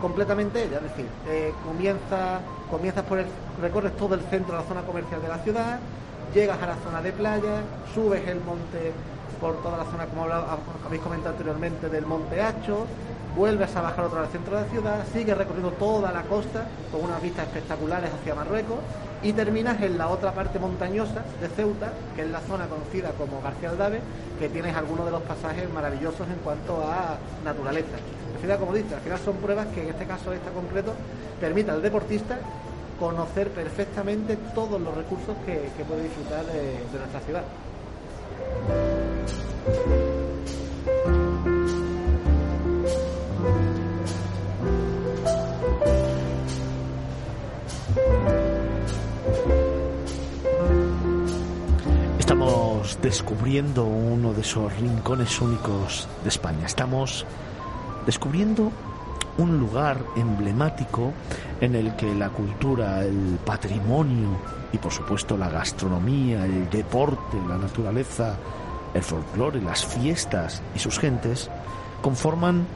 completamente 0.00 0.64
ella, 0.64 0.78
es 0.78 0.82
decir, 0.84 1.06
eh, 1.28 1.52
comienza, 1.66 2.40
comienzas 2.70 3.04
por 3.04 3.18
el, 3.18 3.26
recorres 3.60 3.94
todo 3.96 4.14
el 4.14 4.20
centro 4.22 4.56
de 4.56 4.62
la 4.62 4.68
zona 4.68 4.82
comercial 4.82 5.20
de 5.20 5.28
la 5.28 5.38
ciudad, 5.38 5.78
llegas 6.34 6.62
a 6.62 6.66
la 6.66 6.76
zona 6.76 7.02
de 7.02 7.12
playa, 7.12 7.62
subes 7.94 8.26
el 8.28 8.40
monte 8.40 8.92
por 9.40 9.62
toda 9.62 9.78
la 9.78 9.84
zona, 9.84 10.06
como 10.06 10.26
habéis 10.86 11.02
comentado 11.02 11.30
anteriormente, 11.30 11.88
del 11.88 12.04
Monte 12.04 12.42
Hacho, 12.42 12.86
vuelves 13.34 13.74
a 13.74 13.80
bajar 13.80 14.04
otra 14.04 14.20
vez 14.20 14.26
al 14.26 14.32
centro 14.32 14.56
de 14.56 14.62
la 14.62 14.68
ciudad, 14.68 15.04
sigues 15.12 15.36
recorriendo 15.36 15.72
toda 15.72 16.12
la 16.12 16.22
costa 16.22 16.66
con 16.92 17.04
unas 17.04 17.22
vistas 17.22 17.46
espectaculares 17.46 18.10
hacia 18.12 18.34
Marruecos 18.34 18.78
y 19.22 19.32
terminas 19.32 19.80
en 19.82 19.98
la 19.98 20.08
otra 20.08 20.32
parte 20.32 20.58
montañosa 20.58 21.24
de 21.40 21.48
Ceuta, 21.48 21.92
que 22.16 22.22
es 22.22 22.30
la 22.30 22.40
zona 22.40 22.66
conocida 22.66 23.10
como 23.12 23.40
García 23.40 23.70
Aldave, 23.70 24.00
que 24.38 24.48
tienes 24.48 24.76
algunos 24.76 25.06
de 25.06 25.12
los 25.12 25.22
pasajes 25.22 25.70
maravillosos 25.72 26.26
en 26.28 26.38
cuanto 26.44 26.82
a 26.82 27.16
naturaleza. 27.44 27.96
Al 28.34 28.40
final, 28.40 28.58
como 28.58 28.74
dices, 28.74 28.92
al 28.92 29.00
final 29.00 29.18
son 29.18 29.36
pruebas 29.36 29.66
que 29.68 29.82
en 29.82 29.88
este 29.88 30.06
caso, 30.06 30.32
esta 30.32 30.50
concreto, 30.50 30.94
permite 31.40 31.70
al 31.70 31.82
deportista 31.82 32.38
conocer 33.00 33.50
perfectamente 33.50 34.36
todos 34.54 34.78
los 34.78 34.94
recursos 34.94 35.34
que, 35.46 35.70
puede 35.84 36.02
disfrutar 36.02 36.44
de, 36.44 36.98
nuestra 36.98 37.20
ciudad. 37.20 37.44
Estamos 52.18 52.98
descubriendo 53.00 53.84
uno 53.84 54.34
de 54.34 54.42
esos 54.42 54.78
rincones 54.78 55.40
únicos 55.40 56.06
de 56.22 56.28
España. 56.28 56.66
Estamos 56.66 57.24
descubriendo 58.04 58.70
un 59.38 59.58
lugar 59.58 59.98
emblemático 60.16 61.12
en 61.60 61.74
el 61.74 61.96
que 61.96 62.14
la 62.14 62.30
cultura, 62.30 63.02
el 63.04 63.38
patrimonio 63.44 64.28
y 64.72 64.78
por 64.78 64.92
supuesto 64.92 65.36
la 65.36 65.48
gastronomía, 65.48 66.44
el 66.44 66.68
deporte, 66.70 67.36
la 67.48 67.58
naturaleza, 67.58 68.36
el 68.94 69.02
folclore, 69.02 69.60
las 69.60 69.84
fiestas 69.84 70.62
y 70.74 70.78
sus 70.78 70.98
gentes 70.98 71.50
conforman 72.02 72.66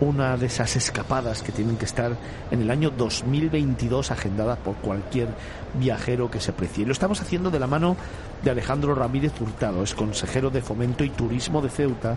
una 0.00 0.36
de 0.36 0.46
esas 0.46 0.76
escapadas 0.76 1.42
que 1.42 1.52
tienen 1.52 1.76
que 1.76 1.86
estar 1.86 2.16
en 2.50 2.60
el 2.60 2.70
año 2.70 2.90
2022 2.90 4.10
agendadas 4.10 4.58
por 4.58 4.74
cualquier 4.76 5.28
viajero 5.74 6.30
que 6.30 6.40
se 6.40 6.52
precie. 6.52 6.84
lo 6.84 6.92
estamos 6.92 7.20
haciendo 7.20 7.50
de 7.50 7.58
la 7.58 7.66
mano 7.66 7.96
de 8.42 8.50
Alejandro 8.50 8.94
Ramírez 8.94 9.32
Hurtado, 9.40 9.82
es 9.82 9.94
consejero 9.94 10.50
de 10.50 10.60
Fomento 10.60 11.02
y 11.02 11.10
Turismo 11.10 11.62
de 11.62 11.70
Ceuta, 11.70 12.16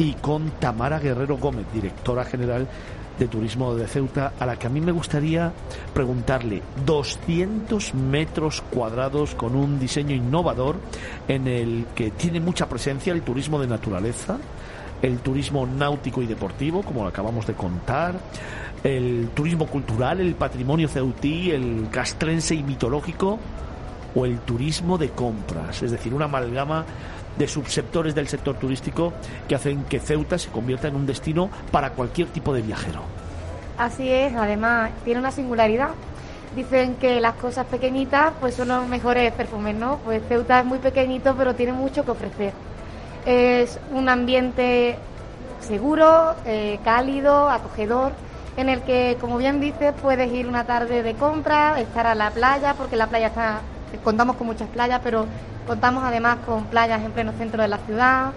y 0.00 0.14
con 0.14 0.50
Tamara 0.52 0.98
Guerrero 0.98 1.36
Gómez, 1.36 1.66
directora 1.74 2.24
general 2.24 2.66
de 3.18 3.28
Turismo 3.28 3.74
de 3.74 3.86
Ceuta, 3.86 4.32
a 4.40 4.46
la 4.46 4.56
que 4.56 4.66
a 4.66 4.70
mí 4.70 4.80
me 4.80 4.92
gustaría 4.92 5.52
preguntarle 5.92 6.62
200 6.86 7.92
metros 7.94 8.62
cuadrados 8.70 9.34
con 9.34 9.54
un 9.54 9.78
diseño 9.78 10.16
innovador 10.16 10.76
en 11.28 11.46
el 11.46 11.84
que 11.94 12.12
tiene 12.12 12.40
mucha 12.40 12.66
presencia 12.66 13.12
el 13.12 13.20
turismo 13.20 13.60
de 13.60 13.66
naturaleza, 13.66 14.38
el 15.02 15.18
turismo 15.18 15.66
náutico 15.66 16.22
y 16.22 16.26
deportivo, 16.26 16.82
como 16.82 17.02
lo 17.02 17.08
acabamos 17.08 17.46
de 17.46 17.52
contar, 17.52 18.18
el 18.82 19.28
turismo 19.34 19.66
cultural, 19.66 20.20
el 20.20 20.34
patrimonio 20.34 20.88
ceutí, 20.88 21.50
el 21.50 21.88
castrense 21.90 22.54
y 22.54 22.62
mitológico, 22.62 23.38
o 24.14 24.24
el 24.24 24.38
turismo 24.40 24.96
de 24.96 25.10
compras, 25.10 25.82
es 25.82 25.90
decir, 25.90 26.14
una 26.14 26.24
amalgama 26.24 26.84
de 27.36 27.48
subsectores 27.48 28.14
del 28.14 28.28
sector 28.28 28.56
turístico 28.56 29.12
que 29.48 29.54
hacen 29.54 29.84
que 29.84 30.00
Ceuta 30.00 30.38
se 30.38 30.50
convierta 30.50 30.88
en 30.88 30.96
un 30.96 31.06
destino 31.06 31.50
para 31.70 31.90
cualquier 31.90 32.28
tipo 32.28 32.52
de 32.52 32.62
viajero. 32.62 33.02
Así 33.78 34.10
es, 34.10 34.34
además 34.34 34.90
tiene 35.04 35.20
una 35.20 35.30
singularidad 35.30 35.90
dicen 36.54 36.96
que 36.96 37.20
las 37.20 37.34
cosas 37.34 37.66
pequeñitas 37.66 38.32
pues 38.40 38.54
son 38.54 38.68
los 38.68 38.88
mejores 38.88 39.32
perfumes, 39.32 39.74
¿no? 39.74 39.98
Pues 39.98 40.22
Ceuta 40.28 40.60
es 40.60 40.66
muy 40.66 40.78
pequeñito 40.78 41.34
pero 41.36 41.54
tiene 41.54 41.72
mucho 41.72 42.04
que 42.04 42.10
ofrecer. 42.10 42.52
Es 43.24 43.78
un 43.92 44.08
ambiente 44.08 44.98
seguro, 45.60 46.34
eh, 46.46 46.78
cálido, 46.82 47.48
acogedor, 47.50 48.12
en 48.56 48.68
el 48.68 48.82
que, 48.82 49.16
como 49.20 49.38
bien 49.38 49.60
dices, 49.60 49.94
puedes 50.00 50.32
ir 50.32 50.46
una 50.46 50.64
tarde 50.64 51.02
de 51.02 51.14
compra, 51.14 51.78
estar 51.80 52.06
a 52.06 52.14
la 52.14 52.30
playa, 52.30 52.74
porque 52.74 52.96
la 52.96 53.06
playa 53.06 53.28
está, 53.28 53.60
contamos 53.98 54.36
con 54.36 54.46
muchas 54.46 54.68
playas, 54.68 55.00
pero 55.02 55.26
contamos 55.66 56.04
además 56.04 56.38
con 56.46 56.64
playas 56.66 57.02
en 57.02 57.12
pleno 57.12 57.32
centro 57.32 57.62
de 57.62 57.68
la 57.68 57.78
ciudad. 57.78 58.32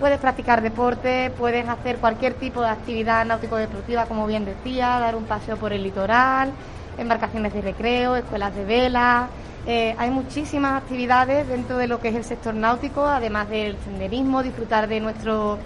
Puedes 0.00 0.18
practicar 0.20 0.62
deporte, 0.62 1.32
puedes 1.36 1.68
hacer 1.68 1.96
cualquier 1.96 2.34
tipo 2.34 2.60
de 2.62 2.68
actividad 2.68 3.24
náutico-deportiva, 3.24 4.06
como 4.06 4.26
bien 4.26 4.44
decía, 4.44 4.98
dar 5.00 5.16
un 5.16 5.24
paseo 5.24 5.56
por 5.56 5.72
el 5.72 5.82
litoral, 5.82 6.52
embarcaciones 6.96 7.52
de 7.52 7.60
recreo, 7.62 8.14
escuelas 8.14 8.54
de 8.54 8.64
vela. 8.64 9.28
Eh, 9.66 9.94
hay 9.98 10.10
muchísimas 10.10 10.80
actividades 10.80 11.48
dentro 11.48 11.76
de 11.76 11.88
lo 11.88 12.00
que 12.00 12.08
es 12.08 12.14
el 12.14 12.24
sector 12.24 12.54
náutico, 12.54 13.04
además 13.04 13.48
del 13.48 13.76
senderismo, 13.84 14.42
disfrutar 14.42 14.86
de 14.86 15.00
nuestros 15.00 15.58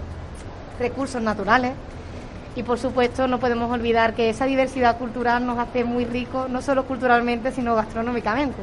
recursos 0.79 1.21
naturales. 1.21 1.73
Y 2.55 2.63
por 2.63 2.77
supuesto 2.77 3.27
no 3.27 3.39
podemos 3.39 3.71
olvidar 3.71 4.13
que 4.13 4.29
esa 4.29 4.45
diversidad 4.45 4.97
cultural 4.97 5.45
nos 5.45 5.57
hace 5.57 5.83
muy 5.83 6.05
ricos, 6.05 6.49
no 6.49 6.61
solo 6.61 6.85
culturalmente, 6.85 7.51
sino 7.51 7.75
gastronómicamente. 7.75 8.57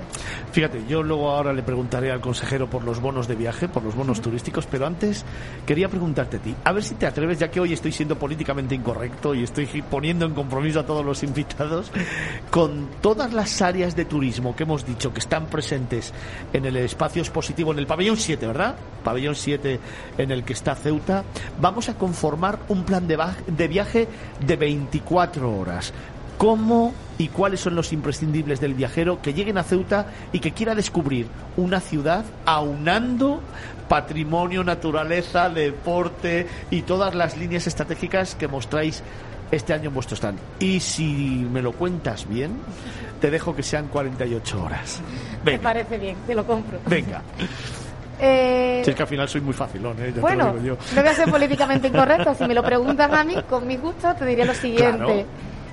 Fíjate, 0.53 0.85
yo 0.89 1.03
luego 1.03 1.31
ahora 1.31 1.53
le 1.53 1.63
preguntaré 1.63 2.11
al 2.11 2.21
consejero 2.21 2.69
por 2.69 2.85
los 2.85 3.01
bonos 3.01 3.27
de 3.27 3.35
viaje, 3.35 3.69
por 3.69 3.83
los 3.83 3.95
bonos 3.95 4.21
turísticos, 4.21 4.67
pero 4.67 4.87
antes 4.87 5.25
quería 5.67 5.89
preguntarte 5.89 6.37
a 6.37 6.41
ti, 6.41 6.55
a 6.65 6.73
ver 6.73 6.83
si 6.83 6.95
te 6.95 7.07
atreves, 7.07 7.39
ya 7.39 7.51
que 7.51 7.61
hoy 7.61 7.73
estoy 7.73 7.93
siendo 7.93 8.17
políticamente 8.17 8.75
incorrecto 8.75 9.35
y 9.35 9.43
estoy 9.43 9.67
poniendo 9.83 10.27
en 10.27 10.35
compromiso 10.35 10.81
a 10.81 10.87
todos 10.87 11.05
los 11.05 11.23
invitados, 11.23 11.91
con 12.51 12.89
todas 13.01 13.33
las 13.33 13.63
áreas 13.63 13.97
de 13.97 14.05
turismo 14.05 14.55
que 14.55 14.65
hemos 14.65 14.85
dicho 14.85 15.13
que 15.13 15.21
están 15.21 15.47
presentes 15.47 16.13
en 16.53 16.65
el 16.65 16.77
espacio 16.77 17.23
expositivo, 17.23 17.73
en 17.73 17.79
el 17.79 17.87
pabellón 17.87 18.17
7, 18.17 18.47
¿verdad? 18.47 18.77
Pabellón 19.05 19.35
7 19.35 19.81
en 20.19 20.31
el 20.31 20.45
que 20.45 20.53
está 20.53 20.75
Ceuta, 20.75 21.25
vamos 21.61 21.89
a 21.89 21.95
conformar 21.95 22.59
un 22.69 22.85
plan 22.85 23.07
de, 23.07 23.19
de 23.47 23.69
viaje 23.69 23.80
de 24.47 24.57
24 24.57 25.59
horas 25.59 25.93
cómo 26.41 26.95
y 27.19 27.29
cuáles 27.29 27.61
son 27.61 27.75
los 27.75 27.93
imprescindibles 27.93 28.61
del 28.61 28.73
viajero 28.73 29.21
que 29.21 29.35
lleguen 29.35 29.59
a 29.59 29.63
Ceuta 29.63 30.07
y 30.33 30.41
que 30.41 30.53
quiera 30.53 30.75
descubrir 30.75 31.27
una 31.59 31.81
ciudad 31.81 32.25
aunando 32.47 33.43
patrimonio, 33.91 34.65
naturaleza, 34.65 35.51
deporte 35.51 36.47
y 36.71 36.81
todas 36.81 37.15
las 37.15 37.37
líneas 37.37 37.67
estratégicas 37.67 38.37
que 38.37 38.49
mostráis 38.49 39.03
este 39.51 39.75
año 39.75 39.89
en 39.89 39.95
vuestro 39.95 40.17
stand. 40.17 40.39
Y 40.61 40.81
si 40.81 41.47
me 41.53 41.61
lo 41.61 41.73
cuentas 41.73 42.27
bien, 42.27 42.53
te 43.21 43.31
dejo 43.31 43.55
que 43.55 43.63
sean 43.63 43.89
48 43.89 44.65
horas. 44.65 45.03
Me 45.45 45.59
parece 45.59 45.99
bien, 45.99 46.17
te 46.27 46.35
lo 46.35 46.47
compro. 46.47 46.79
Venga. 46.87 47.21
Eh, 48.21 48.83
si 48.85 48.91
es 48.91 48.97
que 48.97 49.03
al 49.03 49.09
final 49.09 49.29
soy 49.29 49.41
muy 49.41 49.55
facilón, 49.55 49.97
¿eh? 50.01 50.13
bueno, 50.21 50.55
no 50.55 51.03
voy 51.03 51.11
a 51.11 51.15
ser 51.15 51.31
políticamente 51.31 51.89
incorrecto. 51.89 52.35
Si 52.35 52.45
me 52.45 52.55
lo 52.55 52.63
preguntas 52.63 53.11
a 53.13 53.25
mí, 53.25 53.35
con 53.49 53.67
mi 53.67 53.77
gusto, 53.77 54.15
te 54.15 54.27
diré 54.27 54.45
lo 54.45 54.55
siguiente. 54.55 55.27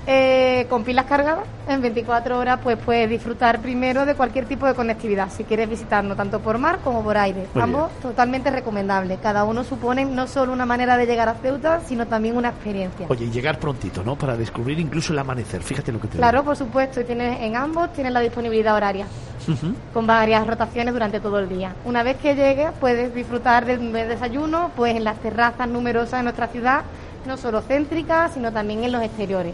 Eh, 0.10 0.68
con 0.70 0.86
pilas 0.86 1.04
cargadas, 1.04 1.44
en 1.68 1.82
24 1.82 2.40
horas 2.40 2.62
pues 2.64 2.78
puedes 2.78 3.10
disfrutar 3.10 3.60
primero 3.60 4.06
de 4.06 4.16
cualquier 4.16 4.46
tipo 4.46 4.66
de 4.66 4.74
conectividad, 4.74 5.30
si 5.30 5.44
quieres 5.44 5.70
visitarnos 5.70 6.16
tanto 6.16 6.40
por 6.40 6.58
mar 6.58 6.80
como 6.82 7.04
por 7.04 7.18
aire. 7.18 7.46
Ambos 7.56 7.92
totalmente 8.02 8.50
recomendables. 8.50 9.20
Cada 9.22 9.44
uno 9.44 9.66
supone 9.66 10.06
no 10.06 10.26
solo 10.28 10.54
una 10.54 10.66
manera 10.66 10.96
de 10.96 11.08
llegar 11.08 11.28
a 11.28 11.34
Ceuta, 11.34 11.82
sino 11.82 12.08
también 12.08 12.38
una 12.38 12.50
experiencia. 12.50 13.08
Oye, 13.10 13.26
y 13.26 13.32
llegar 13.32 13.60
prontito, 13.60 14.02
¿no? 14.02 14.16
Para 14.16 14.38
descubrir 14.38 14.80
incluso 14.80 15.12
el 15.12 15.20
amanecer. 15.20 15.62
Fíjate 15.62 15.92
lo 15.92 16.00
que 16.00 16.08
te 16.08 16.18
Claro, 16.20 16.42
por 16.42 16.56
supuesto. 16.56 17.02
Y 17.02 17.04
tienes, 17.04 17.42
en 17.42 17.58
ambos 17.58 17.92
tienes 17.92 18.14
la 18.14 18.22
disponibilidad 18.22 18.76
horaria. 18.76 19.08
con 19.94 20.08
varias 20.08 20.48
rotaciones 20.48 20.94
durante 20.94 21.20
todo 21.20 21.40
el 21.40 21.50
día. 21.50 21.74
Una 21.84 22.04
vez 22.04 22.18
que 22.18 22.34
llegues, 22.34 22.70
puedes 22.80 23.14
disfrutar 23.14 23.66
del 23.66 23.92
desayuno, 23.92 24.72
pues 24.76 24.96
en 24.96 25.04
las 25.04 25.18
terrazas 25.20 25.68
numerosas 25.68 26.20
de 26.20 26.24
nuestra 26.24 26.48
ciudad, 26.48 26.84
no 27.26 27.36
solo 27.38 27.62
céntricas, 27.62 28.34
sino 28.34 28.54
también 28.54 28.84
en 28.86 28.92
los 28.94 29.02
exteriores 29.02 29.54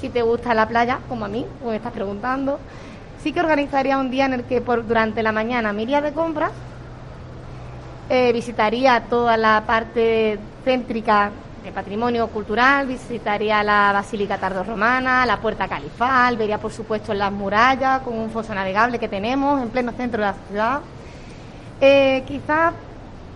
si 0.00 0.08
te 0.08 0.22
gusta 0.22 0.54
la 0.54 0.68
playa, 0.68 1.00
como 1.08 1.24
a 1.24 1.28
mí, 1.28 1.44
o 1.64 1.70
me 1.70 1.76
estás 1.76 1.92
preguntando, 1.92 2.58
sí 3.22 3.32
que 3.32 3.40
organizaría 3.40 3.98
un 3.98 4.10
día 4.10 4.26
en 4.26 4.34
el 4.34 4.44
que 4.44 4.60
por, 4.60 4.86
durante 4.86 5.22
la 5.22 5.32
mañana 5.32 5.72
me 5.72 5.82
iría 5.82 6.00
de 6.00 6.12
compras, 6.12 6.52
eh, 8.08 8.32
visitaría 8.32 9.02
toda 9.02 9.36
la 9.36 9.64
parte 9.66 10.38
céntrica 10.64 11.30
de 11.62 11.72
patrimonio 11.72 12.28
cultural, 12.28 12.86
visitaría 12.86 13.62
la 13.62 13.92
Basílica 13.92 14.38
Tardorromana, 14.38 15.26
la 15.26 15.38
Puerta 15.38 15.68
Califal, 15.68 16.36
vería 16.36 16.58
por 16.58 16.72
supuesto 16.72 17.12
las 17.12 17.32
murallas 17.32 18.00
con 18.02 18.16
un 18.16 18.30
foso 18.30 18.54
navegable 18.54 18.98
que 18.98 19.08
tenemos 19.08 19.60
en 19.60 19.68
pleno 19.68 19.92
centro 19.92 20.20
de 20.20 20.26
la 20.26 20.34
ciudad. 20.48 20.80
Eh, 21.80 22.24
quizás 22.26 22.72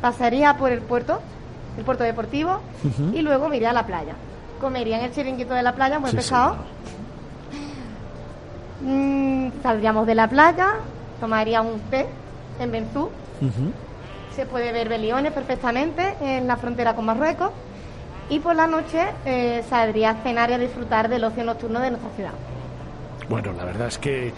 pasaría 0.01 0.57
por 0.57 0.70
el 0.70 0.81
puerto, 0.81 1.20
el 1.77 1.85
puerto 1.85 2.05
deportivo, 2.05 2.61
y 3.12 3.20
luego 3.20 3.48
me 3.48 3.57
iría 3.57 3.70
a 3.70 3.75
la 3.75 3.87
playa 3.87 4.14
comería 4.62 4.98
en 4.98 5.05
el 5.05 5.12
chiringuito 5.12 5.53
de 5.53 5.62
la 5.62 5.75
playa, 5.75 5.98
muy 5.98 6.11
pesado. 6.12 6.57
Mm, 8.81 9.48
saldríamos 9.62 10.07
de 10.07 10.14
la 10.14 10.29
playa, 10.29 10.77
tomaría 11.20 11.61
un 11.61 11.79
té 11.90 12.07
en 12.59 12.72
Benzú. 12.72 13.11
Se 14.35 14.46
puede 14.46 14.72
ver 14.72 14.88
Beliones 14.88 15.33
perfectamente 15.33 16.14
en 16.22 16.46
la 16.46 16.57
frontera 16.57 16.94
con 16.94 17.05
Marruecos. 17.05 17.51
Y 18.31 18.38
por 18.38 18.57
la 18.57 18.66
noche 18.66 19.05
eh, 19.27 19.62
saldría 19.68 20.11
a 20.11 20.14
cenar 20.22 20.48
y 20.51 20.55
a 20.55 20.59
disfrutar 20.59 21.09
del 21.11 21.25
ocio 21.25 21.44
nocturno 21.44 21.81
de 21.81 21.90
nuestra 21.90 22.11
ciudad. 22.16 22.33
Bueno, 23.29 23.53
la 23.53 23.64
verdad 23.64 23.88
es 23.88 23.98
que 23.98 24.33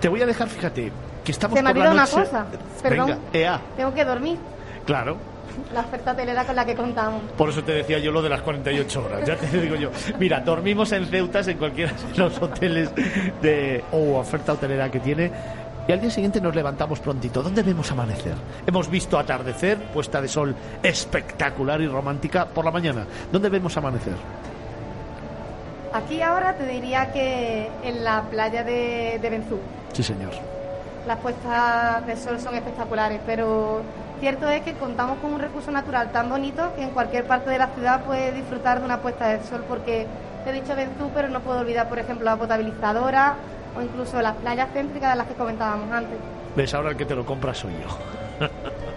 te 0.00 0.08
voy 0.08 0.22
a 0.22 0.26
dejar, 0.26 0.48
fíjate, 0.48 0.92
que 1.24 1.32
estamos 1.32 1.56
Se 1.56 1.62
me 1.62 1.74
por 1.74 1.86
una 1.88 2.06
cosa, 2.06 2.46
perdón. 2.82 3.18
Tengo 3.32 3.94
que 3.94 4.04
dormir. 4.04 4.38
Claro, 4.86 5.16
la 5.72 5.80
oferta 5.80 6.12
hotelera 6.12 6.44
con 6.44 6.56
la 6.56 6.64
que 6.64 6.74
contamos. 6.74 7.22
Por 7.36 7.48
eso 7.50 7.62
te 7.62 7.72
decía 7.72 7.98
yo 7.98 8.12
lo 8.12 8.22
de 8.22 8.28
las 8.28 8.42
48 8.42 9.04
horas. 9.04 9.26
Ya 9.26 9.36
te 9.36 9.46
digo 9.60 9.76
yo. 9.76 9.90
Mira, 10.18 10.40
dormimos 10.40 10.92
en 10.92 11.06
Ceutas, 11.06 11.48
en 11.48 11.58
cualquiera 11.58 11.92
de 11.92 12.18
los 12.18 12.40
hoteles 12.40 12.90
de 13.42 13.84
o 13.92 14.18
oferta 14.18 14.52
hotelera 14.52 14.90
que 14.90 15.00
tiene. 15.00 15.30
Y 15.88 15.92
al 15.92 16.00
día 16.00 16.10
siguiente 16.10 16.40
nos 16.40 16.54
levantamos 16.54 17.00
prontito. 17.00 17.42
¿Dónde 17.42 17.62
vemos 17.62 17.90
amanecer? 17.90 18.34
Hemos 18.66 18.88
visto 18.88 19.18
atardecer, 19.18 19.76
puesta 19.92 20.20
de 20.20 20.28
sol 20.28 20.54
espectacular 20.82 21.80
y 21.80 21.88
romántica 21.88 22.46
por 22.46 22.64
la 22.64 22.70
mañana. 22.70 23.06
¿Dónde 23.32 23.48
vemos 23.48 23.76
amanecer? 23.76 24.14
Aquí 25.92 26.22
ahora 26.22 26.54
te 26.54 26.66
diría 26.66 27.10
que 27.12 27.68
en 27.82 28.04
la 28.04 28.22
playa 28.30 28.62
de, 28.62 29.18
de 29.20 29.30
Benzú. 29.30 29.58
Sí, 29.92 30.04
señor. 30.04 30.30
Las 31.06 31.18
puestas 31.18 32.06
de 32.06 32.16
sol 32.16 32.38
son 32.38 32.54
espectaculares, 32.54 33.20
pero 33.26 33.82
Cierto 34.20 34.48
es 34.50 34.60
que 34.62 34.74
contamos 34.74 35.18
con 35.20 35.32
un 35.32 35.40
recurso 35.40 35.70
natural 35.70 36.12
tan 36.12 36.28
bonito 36.28 36.74
que 36.76 36.82
en 36.82 36.90
cualquier 36.90 37.24
parte 37.24 37.48
de 37.48 37.58
la 37.58 37.68
ciudad 37.68 38.04
puede 38.04 38.32
disfrutar 38.32 38.80
de 38.80 38.84
una 38.84 39.00
puesta 39.00 39.28
de 39.28 39.42
sol 39.42 39.64
porque 39.66 40.06
te 40.44 40.50
he 40.50 40.52
dicho 40.52 40.76
Benzú, 40.76 41.10
pero 41.14 41.28
no 41.28 41.40
puedo 41.40 41.60
olvidar, 41.60 41.88
por 41.88 41.98
ejemplo, 41.98 42.26
la 42.26 42.36
potabilizadora 42.36 43.36
o 43.74 43.80
incluso 43.80 44.20
las 44.20 44.36
playas 44.36 44.68
céntricas 44.74 45.12
de 45.12 45.16
las 45.16 45.26
que 45.26 45.34
comentábamos 45.34 45.90
antes. 45.90 46.18
¿Ves? 46.54 46.74
Ahora 46.74 46.90
el 46.90 46.96
que 46.98 47.06
te 47.06 47.14
lo 47.14 47.24
compra 47.24 47.54
soy 47.54 47.72
yo. 47.72 48.46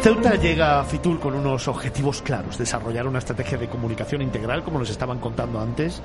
Ceuta 0.00 0.34
llega 0.36 0.80
a 0.80 0.84
Fitur 0.84 1.20
con 1.20 1.34
unos 1.34 1.68
objetivos 1.68 2.22
claros, 2.22 2.56
desarrollar 2.56 3.06
una 3.06 3.18
estrategia 3.18 3.58
de 3.58 3.68
comunicación 3.68 4.22
integral, 4.22 4.62
como 4.62 4.78
nos 4.78 4.88
estaban 4.88 5.18
contando 5.18 5.60
antes, 5.60 6.00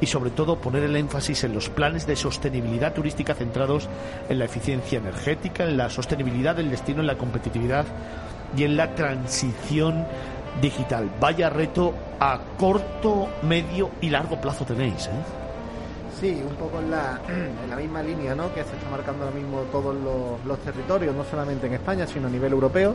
y 0.00 0.06
sobre 0.06 0.30
todo 0.30 0.60
poner 0.60 0.84
el 0.84 0.96
énfasis 0.96 1.44
en 1.44 1.54
los 1.54 1.68
planes 1.68 2.06
de 2.06 2.16
sostenibilidad 2.16 2.94
turística 2.94 3.34
centrados 3.34 3.88
en 4.28 4.38
la 4.38 4.44
eficiencia 4.44 4.98
energética, 4.98 5.64
en 5.64 5.76
la 5.76 5.90
sostenibilidad 5.90 6.56
del 6.56 6.70
destino, 6.70 7.00
en 7.00 7.06
la 7.06 7.18
competitividad 7.18 7.86
y 8.56 8.64
en 8.64 8.76
la 8.76 8.94
transición 8.94 10.06
digital. 10.60 11.10
Vaya 11.20 11.50
reto 11.50 11.94
a 12.20 12.40
corto, 12.56 13.28
medio 13.42 13.90
y 14.00 14.10
largo 14.10 14.40
plazo 14.40 14.64
tenéis. 14.64 15.06
¿eh? 15.06 15.10
Sí, 16.20 16.42
un 16.48 16.56
poco 16.56 16.80
en 16.80 16.90
la, 16.90 17.20
misma 17.76 18.02
línea 18.02 18.34
¿no? 18.34 18.52
que 18.52 18.64
se 18.64 18.76
está 18.76 18.88
marcando 18.90 19.24
ahora 19.24 19.36
mismo 19.36 19.60
todos 19.72 19.94
los 20.44 20.58
territorios, 20.60 21.14
no 21.14 21.24
solamente 21.24 21.66
en 21.66 21.74
España, 21.74 22.06
sino 22.06 22.28
a 22.28 22.30
nivel 22.30 22.52
europeo. 22.52 22.94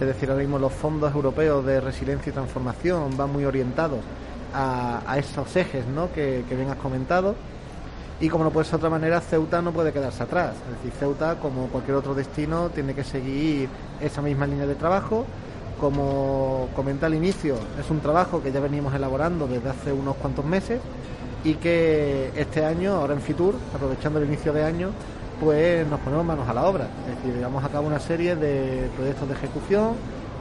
Es 0.00 0.06
decir, 0.06 0.30
ahora 0.30 0.42
mismo 0.42 0.58
los 0.58 0.72
fondos 0.72 1.14
europeos 1.14 1.64
de 1.64 1.80
resiliencia 1.80 2.30
y 2.30 2.32
transformación 2.32 3.16
van 3.16 3.30
muy 3.30 3.44
orientados 3.44 4.00
a, 4.54 5.16
esos 5.18 5.54
ejes 5.56 5.86
¿no? 5.86 6.12
que, 6.12 6.44
que 6.48 6.56
bien 6.56 6.70
has 6.70 6.76
comentado. 6.76 7.34
Y 8.20 8.28
como 8.28 8.44
no 8.44 8.50
puede 8.50 8.64
ser 8.64 8.72
de 8.72 8.86
otra 8.86 8.90
manera, 8.90 9.20
Ceuta 9.20 9.60
no 9.60 9.72
puede 9.72 9.92
quedarse 9.92 10.22
atrás. 10.22 10.54
Es 10.70 10.76
decir, 10.76 10.92
Ceuta, 10.98 11.36
como 11.40 11.66
cualquier 11.66 11.96
otro 11.96 12.14
destino, 12.14 12.70
tiene 12.70 12.94
que 12.94 13.02
seguir 13.02 13.68
esa 14.00 14.22
misma 14.22 14.46
línea 14.46 14.66
de 14.66 14.76
trabajo. 14.76 15.26
Como 15.80 16.68
comenté 16.76 17.06
al 17.06 17.14
inicio, 17.14 17.56
es 17.80 17.90
un 17.90 17.98
trabajo 18.00 18.40
que 18.40 18.52
ya 18.52 18.60
venimos 18.60 18.94
elaborando 18.94 19.48
desde 19.48 19.70
hace 19.70 19.92
unos 19.92 20.14
cuantos 20.16 20.44
meses 20.44 20.80
y 21.42 21.54
que 21.54 22.30
este 22.36 22.64
año, 22.64 22.92
ahora 22.92 23.14
en 23.14 23.20
Fitur, 23.20 23.56
aprovechando 23.74 24.20
el 24.20 24.26
inicio 24.26 24.52
de 24.52 24.62
año, 24.62 24.90
pues 25.40 25.84
nos 25.88 25.98
ponemos 25.98 26.24
manos 26.24 26.48
a 26.48 26.54
la 26.54 26.64
obra. 26.66 26.86
Es 27.08 27.16
decir, 27.16 27.34
llevamos 27.34 27.64
a 27.64 27.68
cabo 27.68 27.88
una 27.88 27.98
serie 27.98 28.36
de 28.36 28.88
proyectos 28.96 29.28
de 29.28 29.34
ejecución 29.34 29.94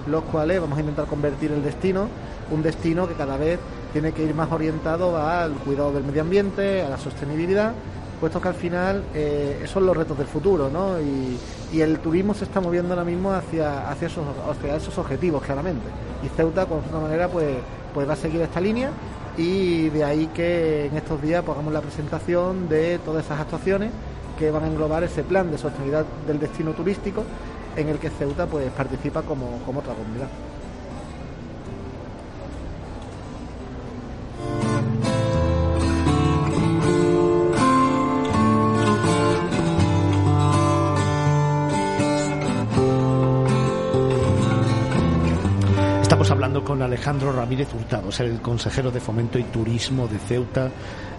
los 0.07 0.23
cuales 0.23 0.59
vamos 0.59 0.77
a 0.77 0.81
intentar 0.81 1.05
convertir 1.05 1.51
el 1.51 1.63
destino, 1.63 2.07
un 2.49 2.61
destino 2.61 3.07
que 3.07 3.13
cada 3.13 3.37
vez 3.37 3.59
tiene 3.91 4.11
que 4.11 4.23
ir 4.23 4.33
más 4.33 4.51
orientado 4.51 5.17
al 5.17 5.53
cuidado 5.53 5.93
del 5.93 6.03
medio 6.03 6.21
ambiente, 6.21 6.81
a 6.81 6.89
la 6.89 6.97
sostenibilidad, 6.97 7.73
puesto 8.19 8.39
que 8.39 8.47
al 8.47 8.55
final 8.55 9.03
eh, 9.13 9.63
son 9.65 9.85
los 9.85 9.95
retos 9.95 10.17
del 10.17 10.27
futuro, 10.27 10.69
¿no? 10.69 10.99
Y, 10.99 11.37
el 11.79 11.99
turismo 11.99 12.33
se 12.33 12.43
está 12.43 12.59
moviendo 12.59 12.93
ahora 12.93 13.05
mismo 13.05 13.31
hacia, 13.31 13.89
hacia, 13.89 14.07
esos, 14.07 14.25
hacia 14.49 14.75
esos 14.75 14.97
objetivos, 14.97 15.41
claramente. 15.41 15.85
Y 16.21 16.27
Ceuta, 16.27 16.65
con 16.65 16.81
una 16.89 16.99
manera, 16.99 17.29
pues, 17.29 17.55
pues 17.93 18.07
va 18.07 18.11
a 18.11 18.17
seguir 18.17 18.41
esta 18.41 18.59
línea 18.59 18.91
y 19.37 19.89
de 19.89 20.03
ahí 20.03 20.27
que 20.27 20.87
en 20.87 20.97
estos 20.97 21.21
días 21.21 21.43
pues, 21.43 21.55
hagamos 21.55 21.73
la 21.73 21.79
presentación 21.79 22.67
de 22.67 22.99
todas 22.99 23.23
esas 23.25 23.39
actuaciones 23.39 23.91
que 24.37 24.51
van 24.51 24.65
a 24.65 24.67
englobar 24.67 25.03
ese 25.03 25.23
plan 25.23 25.49
de 25.49 25.57
sostenibilidad 25.57 26.05
del 26.27 26.39
destino 26.39 26.71
turístico 26.73 27.23
en 27.75 27.87
el 27.87 27.99
que 27.99 28.09
Ceuta 28.09 28.45
pues 28.47 28.69
participa 28.71 29.21
como, 29.21 29.59
como 29.65 29.79
otra 29.79 29.93
comunidad. 29.93 30.27
Con 46.41 46.81
Alejandro 46.81 47.31
Ramírez 47.31 47.67
Hurtado, 47.71 48.09
el 48.17 48.41
consejero 48.41 48.89
de 48.89 48.99
Fomento 48.99 49.37
y 49.37 49.43
Turismo 49.43 50.07
de 50.07 50.17
Ceuta, 50.17 50.71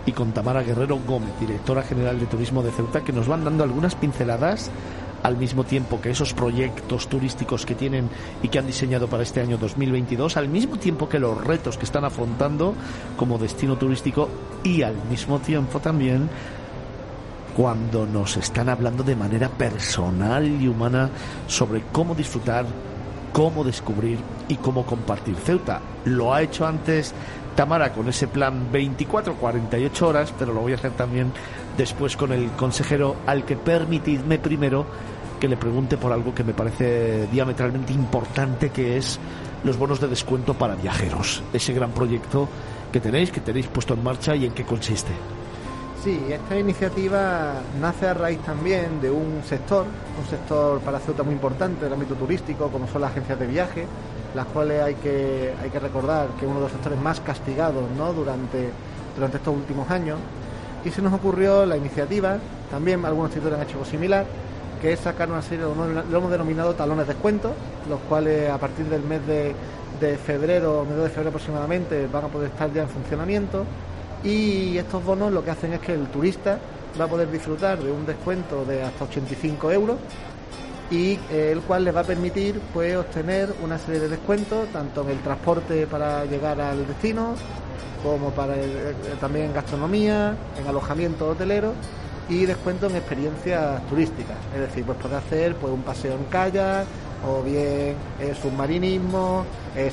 y 0.05 0.11
con 0.11 0.33
Tamara 0.33 0.65
Guerrero 0.65 0.99
Gómez, 1.07 1.31
directora 1.39 1.85
general 1.85 2.19
de 2.19 2.27
Turismo 2.27 2.61
de 2.61 2.73
Ceuta, 2.73 3.03
que 3.05 3.13
nos 3.13 3.29
van 3.29 3.45
dando 3.45 3.63
algunas 3.63 3.95
pinceladas 3.95 4.69
al 5.23 5.37
mismo 5.37 5.63
tiempo 5.63 6.01
que 6.01 6.11
esos 6.11 6.35
proyectos 6.35 7.07
turísticos 7.07 7.65
que 7.65 7.77
tienen 7.77 8.09
y 8.43 8.49
que 8.49 8.59
han 8.59 8.67
diseñado 8.67 9.07
para 9.07 9.23
este 9.23 9.41
año 9.41 9.59
2022, 9.59 10.37
al 10.37 10.49
mismo 10.49 10.77
tiempo 10.77 11.09
que 11.09 11.21
los 11.21 11.41
retos 11.43 11.79
que 11.79 11.85
están 11.85 12.05
afrontando 12.05 12.75
como 13.17 13.39
destino 13.39 13.77
turístico 13.77 14.29
y 14.65 14.83
al 14.83 14.97
mismo 15.09 15.39
tiempo 15.39 15.79
también 15.79 16.29
cuando 17.57 18.07
nos 18.07 18.39
están 18.39 18.69
hablando 18.69 19.05
de 19.05 19.15
manera 19.15 19.49
personal 19.49 20.45
y 20.61 20.67
humana 20.67 21.11
sobre 21.47 21.83
cómo 21.93 22.17
disfrutar 22.17 22.67
cómo 23.33 23.65
descubrir 23.65 24.19
y 24.49 24.57
cómo 24.57 24.85
compartir 24.85 25.37
Ceuta. 25.37 25.81
Lo 26.05 26.33
ha 26.33 26.43
hecho 26.43 26.67
antes 26.67 27.15
Tamara 27.55 27.93
con 27.93 28.09
ese 28.09 28.29
plan 28.29 28.71
24-48 28.73 30.03
horas, 30.03 30.33
pero 30.39 30.53
lo 30.53 30.61
voy 30.61 30.73
a 30.73 30.77
hacer 30.77 30.93
también 30.93 31.33
después 31.77 32.17
con 32.17 32.33
el 32.33 32.51
consejero 32.53 33.17
al 33.27 33.45
que 33.45 33.57
permitidme 33.57 34.39
primero 34.39 34.87
que 35.41 35.49
le 35.49 35.57
pregunte 35.57 35.97
por 35.97 36.13
algo 36.13 36.35
que 36.35 36.45
me 36.45 36.55
parece 36.55 37.27
diametralmente 37.27 37.93
importante, 37.93 38.71
que 38.71 38.97
es 38.97 39.19
los 39.65 39.77
bonos 39.77 40.01
de 40.01 40.09
descuento 40.09 40.55
para 40.55 40.77
viajeros. 40.77 41.43
Ese 41.53 41.73
gran 41.73 41.91
proyecto 41.91 42.49
que 42.93 43.01
tenéis, 43.01 43.33
que 43.33 43.41
tenéis 43.41 43.67
puesto 43.67 43.95
en 43.95 44.05
marcha 44.05 44.37
y 44.37 44.47
en 44.47 44.53
qué 44.53 44.65
consiste. 44.65 45.13
Sí, 46.03 46.21
esta 46.31 46.59
iniciativa 46.59 47.53
nace 47.81 48.09
a 48.09 48.15
raíz 48.15 48.41
también 48.41 49.01
de 49.01 49.09
un 49.09 49.41
sector, 49.45 49.85
un 50.19 50.29
sector 50.29 50.81
para 50.81 50.99
Ceuta 50.99 51.23
muy 51.23 51.33
importante 51.33 51.85
del 51.85 51.93
ámbito 51.93 52.17
turístico, 52.17 52.71
como 52.73 52.89
son 52.89 53.03
las 53.03 53.13
agencias 53.13 53.39
de 53.39 53.47
viaje, 53.47 53.87
las 54.35 54.47
cuales 54.47 54.83
hay 54.83 54.97
que, 54.97 55.55
hay 55.63 55.71
que 55.71 55.79
recordar 55.79 56.27
que 56.31 56.45
es 56.45 56.51
uno 56.51 56.57
de 56.57 56.65
los 56.65 56.73
sectores 56.73 57.01
más 57.01 57.21
castigados 57.21 57.85
¿no? 57.97 58.13
durante, 58.15 58.71
durante 59.15 59.37
estos 59.37 59.55
últimos 59.55 59.89
años. 59.93 60.19
Y 60.85 60.91
se 60.91 61.03
nos 61.03 61.13
ocurrió 61.13 61.65
la 61.67 61.77
iniciativa, 61.77 62.39
también 62.69 63.05
algunos 63.05 63.31
sectores 63.31 63.61
han 63.61 63.65
hecho 63.65 63.75
algo 63.75 63.85
similar, 63.85 64.27
que 64.81 64.95
es 64.95 64.99
sacar 64.99 65.31
una 65.31 65.43
serie, 65.43 65.67
lo 65.67 66.19
hemos 66.19 66.31
denominado 66.33 66.75
talones 66.75 67.07
de 67.07 67.13
descuento, 67.13 67.53
los 67.89 68.01
cuales 68.09 68.51
a 68.51 68.59
partir 68.59 68.87
del 68.87 69.05
mes 69.05 69.25
de, 69.25 69.55
de 70.01 70.19
febrero, 70.19 70.85
medio 70.85 71.05
de 71.05 71.11
febrero 71.11 71.29
aproximadamente, 71.29 72.09
van 72.13 72.25
a 72.25 72.27
poder 72.27 72.51
estar 72.51 72.73
ya 72.73 72.83
en 72.83 72.89
funcionamiento 72.89 73.65
y 74.25 74.79
estos 74.79 75.05
bonos 75.05 75.33
lo 75.33 75.45
que 75.45 75.51
hacen 75.51 75.73
es 75.73 75.81
que 75.81 75.95
el 75.95 76.07
turista 76.07 76.59
va 77.01 77.05
a 77.07 77.09
poder 77.09 77.31
disfrutar 77.31 77.83
de 77.83 77.91
un 77.91 78.07
descuento 78.07 78.65
de 78.65 78.83
hasta 78.83 79.05
85 79.05 79.73
euros 79.73 79.97
y 80.91 81.19
eh, 81.31 81.51
el 81.53 81.61
cual 81.63 81.85
le 81.85 81.91
va 81.91 82.01
a 82.01 82.05
permitir 82.05 82.61
pues 82.73 82.97
obtener 82.97 83.53
una 83.63 83.79
serie 83.79 84.01
de 84.01 84.09
descuentos 84.09 84.69
tanto 84.69 85.03
en 85.03 85.11
el 85.11 85.19
transporte 85.21 85.87
para 85.87 86.25
llegar 86.27 86.61
al 86.61 86.87
destino 86.87 87.35
como 88.03 88.31
para 88.31 88.57
eh, 88.57 88.95
también 89.21 89.47
en 89.47 89.55
gastronomía, 89.55 90.37
en 90.61 90.67
alojamiento 90.67 91.29
hotelero 91.29 91.73
y 92.29 92.45
descuento 92.47 92.87
en 92.87 92.97
experiencias 92.97 93.87
turísticas, 93.89 94.37
es 94.55 94.61
decir, 94.61 94.85
pues 94.85 94.99
puede 94.99 95.17
hacer 95.17 95.55
pues 95.57 95.73
un 95.73 95.83
paseo 95.83 96.15
en 96.15 96.25
kayak 96.25 96.87
o 97.27 97.43
bien 97.43 97.97
eh, 98.21 98.35
submarinismo, 98.41 99.45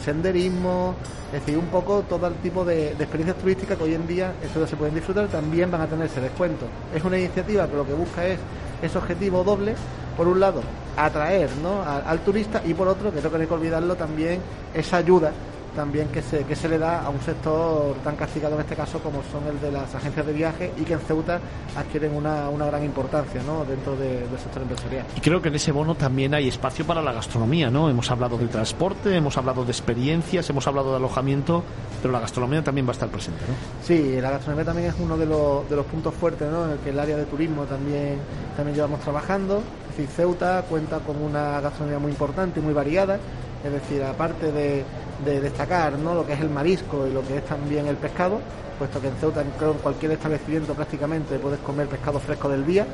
senderismo, 0.03 0.95
es 1.31 1.45
decir, 1.45 1.57
un 1.57 1.67
poco 1.67 2.03
todo 2.09 2.25
el 2.27 2.33
tipo 2.35 2.65
de, 2.65 2.89
experiencias 2.93 3.37
turísticas 3.37 3.77
que 3.77 3.83
hoy 3.83 3.93
en 3.93 4.07
día 4.07 4.33
esto 4.43 4.65
se 4.65 4.75
pueden 4.75 4.95
disfrutar 4.95 5.27
también 5.27 5.69
van 5.69 5.81
a 5.81 5.87
tener 5.87 6.07
ese 6.07 6.21
descuento. 6.21 6.65
Es 6.93 7.03
una 7.03 7.19
iniciativa 7.19 7.67
que 7.67 7.75
lo 7.75 7.85
que 7.85 7.93
busca 7.93 8.25
es 8.25 8.39
ese 8.81 8.97
objetivo 8.97 9.43
doble, 9.43 9.75
por 10.17 10.27
un 10.27 10.39
lado, 10.39 10.61
atraer 10.97 11.49
¿no? 11.61 11.83
al, 11.83 12.19
turista 12.21 12.61
y 12.65 12.73
por 12.73 12.87
otro, 12.87 13.13
que 13.13 13.21
no 13.21 13.37
hay 13.37 13.47
que 13.47 13.53
olvidarlo 13.53 13.95
también, 13.95 14.39
esa 14.73 14.97
ayuda 14.97 15.31
también 15.75 16.07
que 16.09 16.21
se, 16.21 16.43
que 16.43 16.55
se 16.55 16.67
le 16.67 16.77
da 16.77 17.03
a 17.03 17.09
un 17.09 17.21
sector 17.21 17.95
tan 18.03 18.15
castigado 18.15 18.55
en 18.55 18.61
este 18.61 18.75
caso 18.75 18.99
como 18.99 19.21
son 19.31 19.47
el 19.47 19.59
de 19.61 19.71
las 19.71 19.93
agencias 19.95 20.25
de 20.25 20.33
viaje 20.33 20.71
y 20.77 20.83
que 20.83 20.93
en 20.93 20.99
Ceuta 20.99 21.39
adquieren 21.75 22.13
una, 22.15 22.49
una 22.49 22.65
gran 22.65 22.83
importancia 22.83 23.41
¿no? 23.43 23.65
dentro 23.65 23.95
del 23.95 24.27
sector 24.41 24.61
empresarial. 24.61 25.05
Y 25.15 25.21
creo 25.21 25.41
que 25.41 25.49
en 25.49 25.55
ese 25.55 25.71
bono 25.71 25.95
también 25.95 26.33
hay 26.33 26.47
espacio 26.47 26.85
para 26.85 27.01
la 27.01 27.13
gastronomía, 27.13 27.69
¿no? 27.69 27.89
Hemos 27.89 28.09
hablado 28.11 28.37
del 28.37 28.49
transporte, 28.49 29.15
hemos 29.15 29.37
hablado 29.37 29.65
de 29.65 29.71
experiencias, 29.71 30.49
hemos 30.49 30.67
hablado 30.67 30.91
de 30.91 30.97
alojamiento, 30.97 31.63
pero 32.01 32.11
la 32.11 32.19
gastronomía 32.19 32.63
también 32.63 32.85
va 32.85 32.91
a 32.91 32.93
estar 32.93 33.09
presente, 33.09 33.41
¿no? 33.47 33.53
Sí, 33.85 34.19
la 34.21 34.31
gastronomía 34.31 34.65
también 34.65 34.89
es 34.89 34.95
uno 34.99 35.17
de 35.17 35.25
los, 35.25 35.69
de 35.69 35.75
los 35.75 35.85
puntos 35.85 36.13
fuertes, 36.13 36.49
¿no? 36.51 36.65
En 36.65 36.71
el 36.71 36.77
que 36.79 36.89
el 36.89 36.99
área 36.99 37.17
de 37.17 37.25
turismo 37.25 37.63
también, 37.63 38.17
también 38.55 38.75
llevamos 38.75 38.99
trabajando. 39.01 39.61
Es 39.91 39.97
decir, 39.97 40.07
Ceuta 40.15 40.63
cuenta 40.69 40.99
con 40.99 41.21
una 41.21 41.59
gastronomía 41.61 41.99
muy 41.99 42.11
importante 42.11 42.59
y 42.59 42.63
muy 42.63 42.73
variada, 42.73 43.19
es 43.63 43.71
decir, 43.71 44.03
aparte 44.03 44.51
de 44.51 44.83
de 45.25 45.41
destacar 45.41 45.97
¿no? 45.97 46.13
lo 46.13 46.25
que 46.25 46.33
es 46.33 46.39
el 46.41 46.49
marisco 46.49 47.07
y 47.07 47.11
lo 47.11 47.25
que 47.25 47.37
es 47.37 47.45
también 47.45 47.87
el 47.87 47.95
pescado, 47.95 48.39
puesto 48.77 49.01
que 49.01 49.07
en 49.07 49.15
Ceuta, 49.15 49.41
en 49.41 49.51
cualquier 49.81 50.13
establecimiento 50.13 50.73
prácticamente 50.73 51.37
puedes 51.39 51.59
comer 51.59 51.87
pescado 51.87 52.19
fresco 52.19 52.49
del 52.49 52.65
día. 52.65 52.85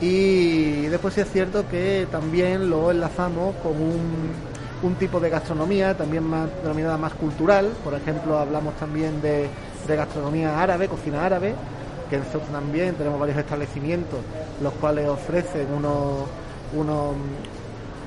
Y 0.00 0.82
después 0.86 1.14
sí 1.14 1.22
es 1.22 1.30
cierto 1.30 1.66
que 1.68 2.06
también 2.10 2.68
lo 2.68 2.90
enlazamos 2.90 3.54
con 3.56 3.72
un, 3.72 4.30
un 4.82 4.94
tipo 4.96 5.18
de 5.18 5.30
gastronomía, 5.30 5.96
también 5.96 6.22
más 6.24 6.48
denominada 6.62 6.98
más 6.98 7.14
cultural. 7.14 7.72
Por 7.82 7.94
ejemplo, 7.94 8.38
hablamos 8.38 8.74
también 8.74 9.20
de, 9.22 9.48
de 9.86 9.96
gastronomía 9.96 10.60
árabe, 10.60 10.86
cocina 10.86 11.24
árabe, 11.24 11.54
que 12.10 12.16
en 12.16 12.24
Ceuta 12.24 12.46
también 12.52 12.94
tenemos 12.94 13.18
varios 13.18 13.38
establecimientos 13.38 14.20
los 14.62 14.72
cuales 14.74 15.08
ofrecen 15.08 15.66
unos, 15.74 16.24
unos 16.74 17.14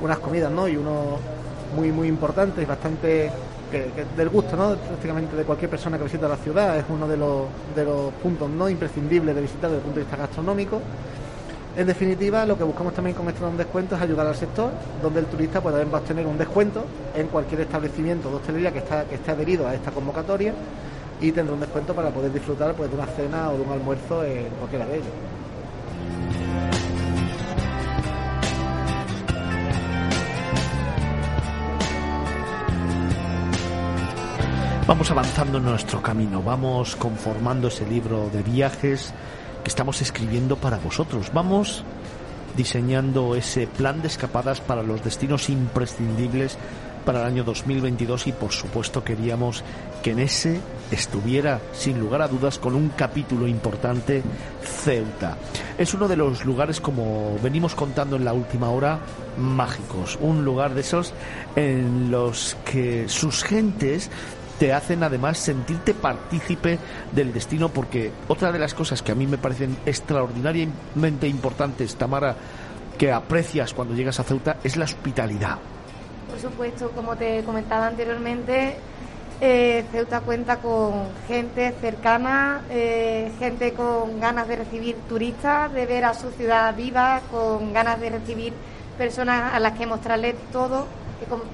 unas 0.02 0.17
comidas 0.19 0.52
¿no? 0.52 0.67
y 0.67 0.78
unos 0.78 1.19
muy 1.76 1.91
muy 1.91 2.08
importantes 2.08 2.67
y 3.72 3.78
bastante 3.78 4.16
del 4.16 4.30
gusto 4.30 4.56
¿no? 4.56 4.76
prácticamente 4.76 5.36
de 5.36 5.44
cualquier 5.44 5.70
persona 5.70 5.98
que 5.98 6.04
visita 6.04 6.28
la 6.28 6.38
ciudad 6.38 6.78
es 6.78 6.86
uno 6.90 7.08
de 7.08 7.18
los, 7.18 7.44
de 7.76 7.86
los 7.86 8.12
puntos 8.14 8.50
no 8.50 8.70
imprescindibles 8.70 9.36
de 9.36 9.42
visitar 9.42 9.70
desde 9.70 9.78
el 9.78 9.84
punto 9.84 10.00
de 10.00 10.06
vista 10.06 10.18
gastronómico 10.18 10.82
en 11.78 11.88
definitiva 11.88 12.46
lo 12.46 12.58
que 12.58 12.64
buscamos 12.64 12.94
también 12.94 13.16
con 13.16 13.28
este 13.28 13.46
descuento 13.58 13.96
es 13.96 14.02
ayudar 14.02 14.28
al 14.28 14.36
sector 14.36 14.72
donde 15.02 15.20
el 15.20 15.28
turista 15.28 15.62
pueda 15.62 15.82
obtener 15.82 16.26
un 16.26 16.38
descuento 16.38 16.84
en 17.16 17.28
cualquier 17.28 17.62
establecimiento 17.62 18.30
de 18.30 18.36
hostelería 18.36 18.72
que 18.72 18.80
está 18.80 19.06
que 19.06 19.16
esté 19.16 19.32
adherido 19.32 19.68
a 19.68 19.76
esta 19.76 19.92
convocatoria 19.92 20.54
y 21.22 21.32
tendrá 21.32 21.54
un 21.54 21.60
descuento 21.60 21.94
para 21.94 22.10
poder 22.10 22.32
disfrutar 22.32 22.74
pues, 22.74 22.90
de 22.90 22.96
una 22.96 23.08
cena 23.08 23.50
o 23.50 23.58
de 23.58 23.62
un 23.62 23.72
almuerzo 23.72 24.24
en 24.24 24.48
cualquiera 24.58 24.86
de 24.86 24.96
ellos. 24.96 25.12
Avanzando 35.10 35.58
en 35.58 35.65
nuestro 35.65 36.04
camino, 36.04 36.43
vamos 36.43 36.95
conformando 36.95 37.69
ese 37.69 37.84
libro 37.84 38.30
de 38.32 38.43
viajes 38.43 39.12
que 39.63 39.67
estamos 39.67 40.04
escribiendo 40.04 40.56
para 40.56 40.78
vosotros. 40.78 41.32
Vamos 41.34 41.84
diseñando 42.56 43.34
ese 43.34 43.65
plan 43.65 44.04
de 44.04 44.08
escapadas 44.08 44.62
para 44.62 44.84
los 44.84 45.04
destinos 45.04 45.50
imprescindibles 45.50 46.60
para 47.06 47.22
el 47.22 47.26
año 47.26 47.43
2022 47.43 48.28
y 48.28 48.34
por 48.34 48.52
supuesto 48.52 49.04
queríamos 49.04 49.63
que 50.04 50.12
en 50.12 50.19
ese 50.19 50.60
estuviera 50.91 51.60
sin 51.74 52.00
lugar 52.00 52.22
a 52.22 52.28
dudas 52.28 52.60
con 52.60 52.76
un 52.76 52.89
capítulo 52.89 53.48
importante 53.48 54.22
Ceuta. 54.62 55.38
Es 55.78 55.93
uno 55.95 56.08
de 56.08 56.17
los 56.17 56.45
lugares 56.45 56.80
como 56.80 57.36
venimos 57.41 57.74
contando 57.74 58.15
en 58.15 58.26
la 58.26 58.34
última 58.34 58.69
hora 58.69 59.00
mágicos, 59.38 60.19
un 60.22 60.45
lugar 60.45 60.76
de 60.76 60.82
esos 60.82 61.13
en 61.56 62.12
los 62.12 62.56
que 62.63 63.10
sus 63.10 63.44
gentes 63.44 64.12
te 64.60 64.74
hacen 64.74 65.02
además 65.04 65.38
sentirte 65.38 65.94
partícipe 65.94 66.78
del 67.14 67.34
destino 67.34 67.70
porque 67.70 68.12
otra 68.28 68.52
de 68.52 68.60
las 68.60 68.74
cosas 68.74 69.02
que 69.02 69.14
a 69.14 69.16
mí 69.16 69.26
me 69.26 69.38
parecen 69.38 69.78
extraordinariamente 69.86 71.28
importantes, 71.28 71.96
Tamara, 71.96 72.36
que 72.98 73.12
aprecias 73.12 73.74
cuando 73.74 73.96
llegas 73.96 74.20
a 74.20 74.24
Ceuta 74.24 74.58
es 74.62 74.76
la 74.76 74.84
hospitalidad. 74.84 75.58
por 76.30 76.40
supuesto, 76.40 76.92
como 76.92 77.16
te 77.16 77.42
comentaba 77.44 77.88
anteriormente, 77.88 78.76
eh, 79.40 79.86
Ceuta 79.94 80.20
cuenta 80.20 80.58
con 80.58 81.06
gente 81.28 81.74
cercana, 81.80 82.62
eh, 82.70 83.32
gente 83.40 83.74
con 83.74 84.20
ganas 84.20 84.50
de 84.50 84.58
recibir 84.58 84.98
turistas, 85.08 85.72
de 85.72 85.86
ver 85.86 86.04
a 86.04 86.14
su 86.14 86.32
ciudad 86.32 86.76
viva, 86.76 87.22
con 87.32 87.72
ganas 87.72 88.02
de 88.02 88.10
recibir 88.10 88.54
personas 88.98 89.54
a 89.54 89.60
las 89.62 89.78
que 89.78 89.88
mostrarles 89.88 90.36
todo 90.52 90.86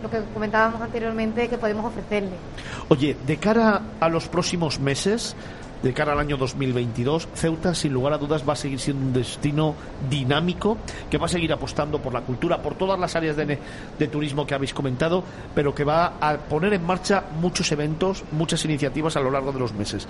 lo 0.02 0.10
que 0.10 0.22
comentábamos 0.34 0.82
anteriormente 0.82 1.48
que 1.48 1.58
podemos 1.58 1.86
ofrecerle. 1.86 2.36
Oye, 2.90 3.16
de 3.26 3.38
cara 3.38 3.82
a 4.00 4.10
los 4.10 4.28
próximos 4.28 4.80
meses, 4.80 5.36
de 5.84 5.94
cara 5.94 6.14
al 6.14 6.20
año 6.20 6.38
2022, 6.38 7.28
Ceuta, 7.36 7.76
sin 7.76 7.94
lugar 7.94 8.14
a 8.14 8.18
dudas, 8.18 8.48
va 8.48 8.54
a 8.54 8.56
seguir 8.56 8.80
siendo 8.80 9.06
un 9.06 9.14
destino 9.14 9.76
dinámico 10.10 10.78
que 11.10 11.18
va 11.18 11.26
a 11.28 11.30
seguir 11.30 11.52
apostando 11.54 12.00
por 12.00 12.14
la 12.14 12.22
cultura, 12.22 12.62
por 12.62 12.76
todas 12.76 13.00
las 13.00 13.16
áreas 13.16 13.36
de, 13.36 13.60
de, 14.00 14.08
turismo 14.08 14.48
que 14.48 14.56
habéis 14.56 14.74
comentado, 14.74 15.24
pero 15.54 15.76
que 15.76 15.84
va 15.84 16.14
a 16.20 16.38
poner 16.38 16.74
en 16.74 16.86
marcha 16.86 17.24
muchos 17.40 17.72
eventos, 17.72 18.24
muchas 18.32 18.64
iniciativas 18.66 19.16
a 19.16 19.22
lo 19.22 19.32
largo 19.32 19.52
de 19.52 19.60
los 19.60 19.74
meses. 19.74 20.08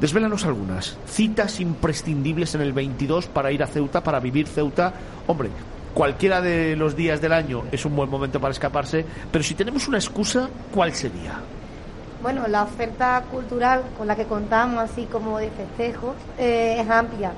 Desvélanos 0.00 0.44
algunas. 0.46 0.96
Citas 1.06 1.60
imprescindibles 1.60 2.56
en 2.56 2.62
el 2.62 2.72
22 2.72 3.28
para 3.28 3.52
ir 3.52 3.62
a 3.62 3.68
Ceuta, 3.68 4.02
para 4.02 4.18
vivir 4.18 4.48
Ceuta. 4.48 4.92
Hombre, 5.28 5.50
cualquiera 5.94 6.40
de 6.40 6.76
los 6.76 6.96
días 6.96 7.20
del 7.20 7.32
año 7.32 7.64
es 7.70 7.84
un 7.84 7.94
buen 7.94 8.08
momento 8.08 8.40
para 8.40 8.52
escaparse, 8.52 9.04
pero 9.30 9.44
si 9.44 9.54
tenemos 9.54 9.88
una 9.88 9.98
excusa, 9.98 10.48
¿cuál 10.74 10.92
sería? 10.94 11.40
Bueno, 12.22 12.46
la 12.46 12.62
oferta 12.62 13.22
cultural 13.30 13.82
con 13.98 14.06
la 14.06 14.14
que 14.14 14.24
contamos, 14.24 14.78
así 14.78 15.06
como 15.06 15.38
de 15.38 15.50
festejos, 15.50 16.14
eh, 16.38 16.76
es 16.78 16.88
amplia. 16.88 17.32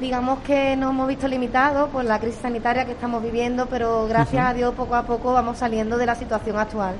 Digamos 0.00 0.40
que 0.40 0.74
nos 0.74 0.90
hemos 0.90 1.06
visto 1.06 1.28
limitados 1.28 1.88
por 1.90 2.04
la 2.04 2.18
crisis 2.18 2.40
sanitaria 2.40 2.84
que 2.84 2.92
estamos 2.92 3.22
viviendo, 3.22 3.66
pero 3.66 4.08
gracias 4.08 4.44
a 4.44 4.52
Dios 4.52 4.74
poco 4.74 4.96
a 4.96 5.04
poco 5.04 5.32
vamos 5.32 5.58
saliendo 5.58 5.96
de 5.96 6.04
la 6.04 6.16
situación 6.16 6.58
actual. 6.58 6.96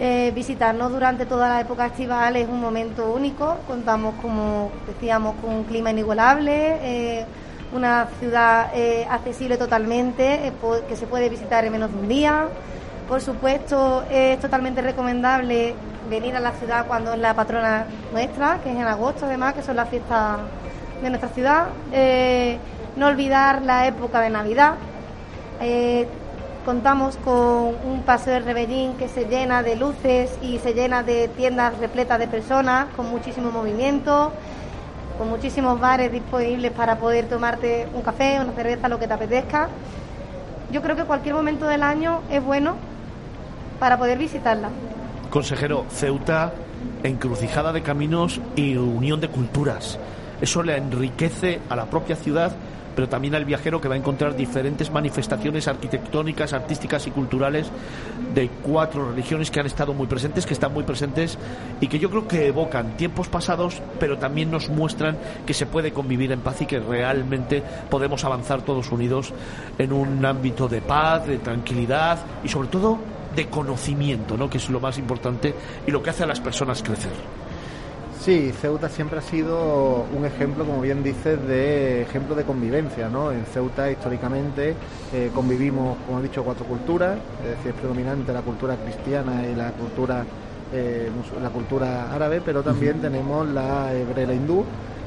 Eh, 0.00 0.32
visitarnos 0.34 0.90
durante 0.90 1.24
toda 1.24 1.48
la 1.48 1.60
época 1.60 1.86
estival 1.86 2.34
es 2.34 2.48
un 2.48 2.60
momento 2.60 3.12
único. 3.12 3.58
Contamos, 3.68 4.16
como 4.20 4.72
decíamos, 4.88 5.36
con 5.36 5.54
un 5.54 5.64
clima 5.64 5.92
inigualable. 5.92 6.78
Eh, 6.82 7.24
una 7.72 8.08
ciudad 8.18 8.70
accesible 9.10 9.56
totalmente, 9.56 10.52
que 10.88 10.96
se 10.96 11.06
puede 11.06 11.28
visitar 11.28 11.64
en 11.64 11.72
menos 11.72 11.92
de 11.92 11.98
un 11.98 12.08
día. 12.08 12.48
Por 13.08 13.20
supuesto, 13.20 14.04
es 14.10 14.40
totalmente 14.40 14.82
recomendable 14.82 15.74
venir 16.08 16.36
a 16.36 16.40
la 16.40 16.52
ciudad 16.52 16.86
cuando 16.86 17.12
es 17.12 17.18
la 17.18 17.34
patrona 17.34 17.86
nuestra, 18.12 18.60
que 18.62 18.70
es 18.70 18.76
en 18.76 18.82
agosto 18.82 19.26
además, 19.26 19.54
que 19.54 19.62
son 19.62 19.76
las 19.76 19.88
fiestas 19.88 20.38
de 21.02 21.10
nuestra 21.10 21.28
ciudad. 21.30 21.66
Eh, 21.92 22.58
no 22.96 23.06
olvidar 23.06 23.62
la 23.62 23.86
época 23.86 24.20
de 24.20 24.30
Navidad. 24.30 24.74
Eh, 25.60 26.08
contamos 26.64 27.16
con 27.18 27.76
un 27.84 28.02
paseo 28.04 28.34
de 28.34 28.40
Rebellín 28.40 28.94
que 28.94 29.08
se 29.08 29.26
llena 29.26 29.62
de 29.62 29.76
luces 29.76 30.36
y 30.42 30.58
se 30.58 30.74
llena 30.74 31.02
de 31.02 31.28
tiendas 31.28 31.78
repletas 31.78 32.18
de 32.18 32.26
personas, 32.26 32.86
con 32.96 33.08
muchísimo 33.08 33.50
movimiento, 33.50 34.32
con 35.18 35.28
muchísimos 35.28 35.80
bares 35.80 36.12
disponibles 36.12 36.72
para 36.72 36.98
poder 36.98 37.28
tomarte 37.28 37.88
un 37.94 38.02
café, 38.02 38.38
una 38.40 38.52
cerveza, 38.52 38.88
lo 38.88 38.98
que 38.98 39.06
te 39.06 39.14
apetezca. 39.14 39.68
Yo 40.70 40.82
creo 40.82 40.96
que 40.96 41.04
cualquier 41.04 41.34
momento 41.34 41.66
del 41.66 41.82
año 41.82 42.20
es 42.30 42.42
bueno 42.42 42.76
para 43.78 43.98
poder 43.98 44.18
visitarla. 44.18 44.70
Consejero, 45.30 45.84
Ceuta, 45.90 46.52
encrucijada 47.02 47.72
de 47.72 47.82
caminos 47.82 48.40
y 48.54 48.76
unión 48.76 49.20
de 49.20 49.28
culturas. 49.28 49.98
Eso 50.40 50.62
le 50.62 50.76
enriquece 50.76 51.60
a 51.68 51.76
la 51.76 51.86
propia 51.86 52.16
ciudad, 52.16 52.52
pero 52.96 53.08
también 53.08 53.34
al 53.34 53.44
viajero 53.44 53.80
que 53.80 53.88
va 53.88 53.94
a 53.94 53.98
encontrar 53.98 54.34
diferentes 54.34 54.90
manifestaciones 54.90 55.68
arquitectónicas, 55.68 56.54
artísticas 56.54 57.06
y 57.06 57.10
culturales 57.10 57.70
de 58.34 58.48
cuatro 58.48 59.10
religiones 59.10 59.50
que 59.50 59.60
han 59.60 59.66
estado 59.66 59.92
muy 59.92 60.06
presentes, 60.06 60.46
que 60.46 60.54
están 60.54 60.72
muy 60.72 60.82
presentes 60.82 61.38
y 61.80 61.86
que 61.86 61.98
yo 61.98 62.10
creo 62.10 62.26
que 62.26 62.46
evocan 62.46 62.96
tiempos 62.96 63.28
pasados, 63.28 63.82
pero 64.00 64.18
también 64.18 64.50
nos 64.50 64.70
muestran 64.70 65.18
que 65.46 65.54
se 65.54 65.66
puede 65.66 65.92
convivir 65.92 66.32
en 66.32 66.40
paz 66.40 66.62
y 66.62 66.66
que 66.66 66.80
realmente 66.80 67.62
podemos 67.90 68.24
avanzar 68.24 68.62
todos 68.62 68.90
unidos 68.90 69.32
en 69.78 69.92
un 69.92 70.24
ámbito 70.24 70.66
de 70.66 70.80
paz, 70.80 71.26
de 71.26 71.38
tranquilidad 71.38 72.18
y 72.42 72.48
sobre 72.48 72.68
todo 72.68 72.98
de 73.36 73.46
conocimiento, 73.48 74.38
¿no? 74.38 74.48
que 74.48 74.56
es 74.56 74.70
lo 74.70 74.80
más 74.80 74.96
importante 74.96 75.54
y 75.86 75.90
lo 75.90 76.02
que 76.02 76.10
hace 76.10 76.22
a 76.22 76.26
las 76.26 76.40
personas 76.40 76.82
crecer. 76.82 77.45
Sí, 78.26 78.50
Ceuta 78.60 78.88
siempre 78.88 79.20
ha 79.20 79.22
sido 79.22 80.04
un 80.12 80.24
ejemplo, 80.24 80.64
como 80.64 80.80
bien 80.80 81.04
dices, 81.04 81.40
de 81.46 82.02
ejemplo 82.02 82.34
de 82.34 82.42
convivencia. 82.42 83.08
¿no? 83.08 83.30
En 83.30 83.44
Ceuta 83.44 83.88
históricamente 83.88 84.74
eh, 85.14 85.30
convivimos, 85.32 85.96
como 86.04 86.18
he 86.18 86.24
dicho, 86.24 86.42
cuatro 86.42 86.64
culturas, 86.64 87.18
es 87.44 87.50
decir, 87.50 87.68
es 87.70 87.74
predominante 87.74 88.32
la 88.32 88.42
cultura 88.42 88.74
cristiana 88.74 89.46
y 89.46 89.54
la 89.54 89.70
cultura, 89.70 90.24
eh, 90.72 91.08
la 91.40 91.50
cultura 91.50 92.12
árabe, 92.12 92.42
pero 92.44 92.64
también 92.64 93.00
tenemos 93.00 93.46
la 93.46 93.94
hebrea 93.94 94.26
la 94.26 94.34
hindú, 94.34 94.64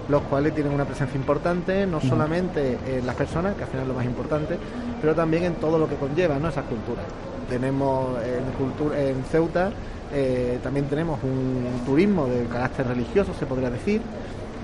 los 0.08 0.22
cuales 0.22 0.56
tienen 0.56 0.72
una 0.72 0.86
presencia 0.86 1.20
importante, 1.20 1.86
no 1.86 2.00
solamente 2.00 2.78
en 2.88 3.06
las 3.06 3.18
personas, 3.18 3.54
que 3.58 3.64
al 3.64 3.70
final 3.70 3.84
es 3.84 3.90
lo 3.90 3.96
más 3.96 4.06
importante, 4.06 4.58
pero 5.02 5.14
también 5.14 5.44
en 5.44 5.56
todo 5.56 5.78
lo 5.78 5.90
que 5.90 5.96
conlleva 5.96 6.40
¿no? 6.40 6.48
esas 6.48 6.64
culturas 6.64 7.04
tenemos 7.50 8.16
en, 8.24 8.96
en 8.96 9.24
Ceuta, 9.26 9.72
eh, 10.14 10.60
también 10.64 10.88
tenemos 10.88 11.20
un 11.24 11.82
turismo 11.86 12.28
de 12.28 12.46
carácter 12.46 12.88
religioso, 12.88 13.34
se 13.38 13.46
podría 13.46 13.70
decir, 13.70 14.02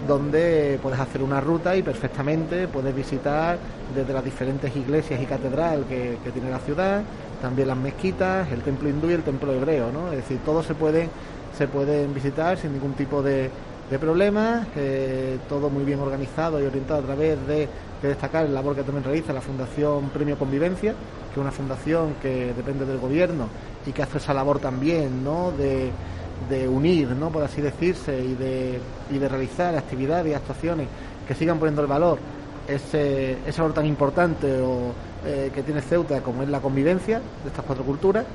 donde 0.08 0.80
puedes 0.82 1.00
hacer 1.00 1.22
una 1.22 1.42
ruta 1.42 1.76
y 1.76 1.82
perfectamente 1.82 2.68
puedes 2.68 2.96
visitar 2.96 3.58
desde 3.94 4.14
las 4.14 4.24
diferentes 4.24 4.76
iglesias 4.76 5.22
y 5.22 5.26
catedral 5.26 5.86
que, 5.88 6.18
tiene 6.32 6.50
la 6.50 6.60
ciudad, 6.60 7.02
también 7.42 7.68
las 7.68 7.78
mezquitas, 7.78 8.52
el 8.52 8.62
templo 8.62 8.90
hindú 8.90 9.10
y 9.10 9.14
el 9.14 9.24
templo 9.24 9.52
hebreo, 9.54 9.92
¿no? 9.92 10.12
Es 10.12 10.18
decir, 10.18 10.40
todos 10.46 10.66
se 10.66 10.76
pueden, 10.76 11.10
se 11.58 11.68
pueden 11.68 12.14
visitar 12.14 12.58
sin 12.58 12.74
ningún 12.74 12.94
tipo 12.94 13.22
de, 13.22 13.50
de 13.90 14.60
eh, 14.76 15.38
todo 15.48 15.70
muy 15.70 15.84
bien 15.84 16.00
organizado 16.00 16.62
y 16.62 16.66
orientado 16.66 17.02
a 17.02 17.04
través 17.04 17.48
de, 17.48 17.68
de 18.06 18.14
destacar 18.14 18.46
el 18.46 18.54
labor 18.54 18.76
que 18.76 18.84
también 18.84 19.04
realiza 19.04 19.34
la 19.34 19.42
Fundación 19.42 20.10
Premio 20.10 20.38
Convivencia, 20.38 20.92
que 20.92 21.32
es 21.32 21.38
una 21.38 21.52
fundación 21.52 22.16
que 22.22 22.54
depende 22.54 22.86
del 22.86 22.98
gobierno 22.98 23.48
y 23.86 23.92
que 23.92 24.04
hace 24.04 24.18
esa 24.18 24.34
labor 24.34 24.60
también 24.60 25.24
¿no? 25.24 25.52
de, 25.52 25.92
unir, 26.68 27.10
¿no? 27.10 27.30
por 27.30 27.44
así 27.44 27.62
decirse, 27.62 28.20
y 28.20 28.36
de, 28.36 28.80
y 29.12 29.18
de 29.18 29.30
realizar 29.30 29.76
actividades 29.76 30.32
y 30.32 30.34
actuaciones 30.34 30.88
que 31.28 31.34
sigan 31.34 31.58
poniendo 31.58 31.82
el 31.82 31.88
valor 31.88 32.20
ese, 32.68 33.38
ese 33.46 33.62
valor 33.62 33.74
tan 33.74 33.86
importante 33.86 34.60
o, 34.62 34.94
eh, 35.26 35.52
que 35.54 35.64
tiene 35.64 35.82
Ceuta 35.82 36.22
como 36.22 36.44
es 36.44 36.50
la 36.50 36.60
convivencia 36.60 37.20
de 37.20 37.50
estas 37.50 37.66
cuatro 37.66 37.84
culturas. 37.84 38.26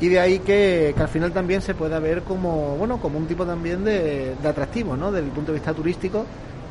Y 0.00 0.08
de 0.08 0.18
ahí 0.18 0.38
que, 0.40 0.94
al 0.98 1.08
final 1.08 1.30
también 1.32 1.62
se 1.62 1.74
pueda 1.74 2.00
ver 2.00 2.22
como, 2.22 2.76
bueno, 2.76 2.98
como 3.00 3.18
un 3.18 3.26
tipo 3.26 3.44
también 3.46 3.84
de, 3.84 4.34
de 4.34 4.48
atractivo, 4.48 4.96
¿no? 4.96 5.12
Desde 5.12 5.26
el 5.26 5.32
punto 5.32 5.52
de 5.52 5.58
vista 5.58 5.72
turístico, 5.72 6.26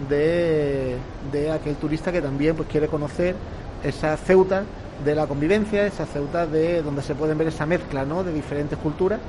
de, 0.09 0.95
de 1.31 1.51
aquel 1.51 1.75
turista 1.75 2.11
que 2.11 2.21
también 2.21 2.55
pues 2.55 2.67
quiere 2.69 2.87
conocer 2.87 3.35
esa 3.83 4.15
Ceuta 4.17 4.63
de 5.03 5.15
la 5.15 5.27
convivencia, 5.27 5.85
esa 5.85 6.05
Ceuta 6.05 6.45
de 6.45 6.81
donde 6.81 7.01
se 7.01 7.15
pueden 7.15 7.37
ver 7.37 7.47
esa 7.47 7.65
mezcla 7.65 8.05
¿no? 8.05 8.23
de 8.23 8.33
diferentes 8.33 8.77
culturas 8.77 9.19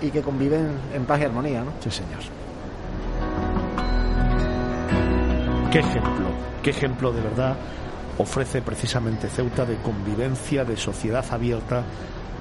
y 0.00 0.10
que 0.10 0.22
conviven 0.22 0.68
en 0.94 1.04
paz 1.04 1.20
y 1.20 1.24
armonía. 1.24 1.62
¿no? 1.62 1.72
Sí, 1.80 1.90
señor. 1.90 2.20
Qué 5.70 5.80
ejemplo, 5.80 6.26
qué 6.62 6.70
ejemplo 6.70 7.12
de 7.12 7.20
verdad 7.20 7.56
ofrece 8.16 8.62
precisamente 8.62 9.28
Ceuta 9.28 9.64
de 9.64 9.76
convivencia, 9.76 10.64
de 10.64 10.76
sociedad 10.76 11.24
abierta 11.30 11.84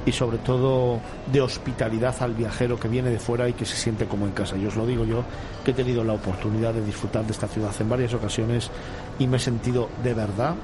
y 0.07 0.13
sobre 0.13 0.37
todo 0.37 1.01
de 1.31 1.41
hospitalidad 1.41 2.15
al 2.21 2.33
viajero 2.33 2.79
que 2.79 2.87
viene 2.87 3.09
de 3.09 3.19
fuera 3.19 3.47
y 3.49 3.53
que 3.53 3.65
se 3.65 3.75
siente 3.75 4.05
como 4.05 4.25
en 4.25 4.31
casa. 4.31 4.55
Yo 4.55 4.69
os 4.69 4.77
lo 4.77 4.87
digo 4.87 5.03
yo, 5.03 5.23
que 5.65 5.71
he 5.71 5.73
tenido 5.73 6.03
la 6.03 6.13
oportunidad 6.13 6.73
de 6.73 6.83
disfrutar 6.83 7.25
de 7.25 7.33
esta 7.33 7.47
ciudad 7.47 7.73
en 7.77 7.89
varias 7.89 8.13
ocasiones 8.13 8.71
y 9.19 9.27
me 9.27 9.37
he 9.37 9.39
sentido 9.39 9.89
de 10.03 10.13
verdad 10.13 10.55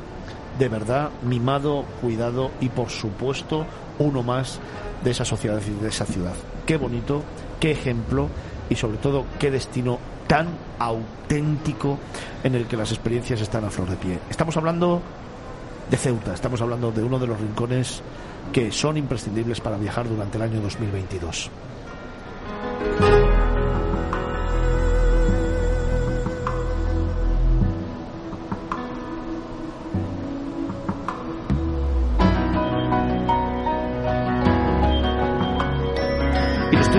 de 0.57 0.69
verdad 0.69 1.09
mimado, 1.23 1.83
cuidado 2.01 2.51
y 2.61 2.69
por 2.69 2.89
supuesto 2.89 3.65
uno 3.99 4.23
más 4.23 4.59
de 5.03 5.11
esa 5.11 5.25
sociedad 5.25 5.61
y 5.67 5.81
de 5.81 5.89
esa 5.89 6.05
ciudad. 6.05 6.33
Qué 6.65 6.77
bonito, 6.77 7.23
qué 7.59 7.71
ejemplo 7.71 8.29
y 8.69 8.75
sobre 8.75 8.97
todo 8.97 9.25
qué 9.39 9.51
destino 9.51 9.99
tan 10.27 10.47
auténtico 10.79 11.97
en 12.43 12.55
el 12.55 12.67
que 12.67 12.77
las 12.77 12.91
experiencias 12.91 13.41
están 13.41 13.65
a 13.65 13.69
flor 13.69 13.89
de 13.89 13.97
pie. 13.97 14.19
Estamos 14.29 14.55
hablando 14.55 15.01
de 15.93 15.97
Ceuta, 15.97 16.33
estamos 16.33 16.59
hablando 16.59 16.91
de 16.91 17.03
uno 17.03 17.19
de 17.19 17.27
los 17.27 17.39
rincones 17.39 18.01
que 18.51 18.71
son 18.71 18.97
imprescindibles 18.97 19.61
para 19.61 19.77
viajar 19.77 20.09
durante 20.09 20.37
el 20.37 20.41
año 20.41 20.59
2022. 20.59 21.51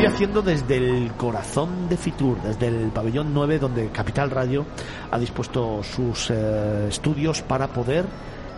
haciendo 0.07 0.43
desde 0.43 0.77
el 0.77 1.13
corazón 1.15 1.89
de 1.89 1.97
Fitur, 1.97 2.41
desde 2.41 2.69
el 2.69 2.93
pabellón 2.93 3.35
9, 3.35 3.59
donde 3.59 3.89
Capital 3.89 4.31
Radio 4.31 4.65
ha 5.11 5.19
dispuesto 5.19 5.83
sus 5.83 6.31
eh, 6.31 6.87
estudios 6.89 7.43
para 7.43 7.67
poder 7.67 8.05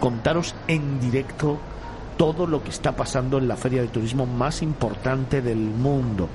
contaros 0.00 0.54
en 0.68 1.00
directo 1.00 1.58
todo 2.16 2.46
lo 2.46 2.62
que 2.62 2.70
está 2.70 2.92
pasando 2.92 3.38
en 3.38 3.48
la 3.48 3.56
feria 3.56 3.82
de 3.82 3.88
turismo 3.88 4.26
más 4.26 4.62
importante 4.62 5.42
del 5.42 5.58
mundo. 5.58 6.28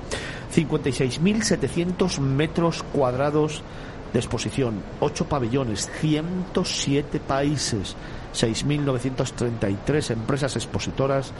56.700 0.54 2.20
metros 2.20 2.82
cuadrados 2.82 3.62
de 4.12 4.18
exposición, 4.18 4.82
8 5.00 5.26
pabellones, 5.26 5.90
107 6.00 7.18
países, 7.20 7.96
6.933 8.34 10.10
empresas 10.10 10.54
expositoras 10.56 11.32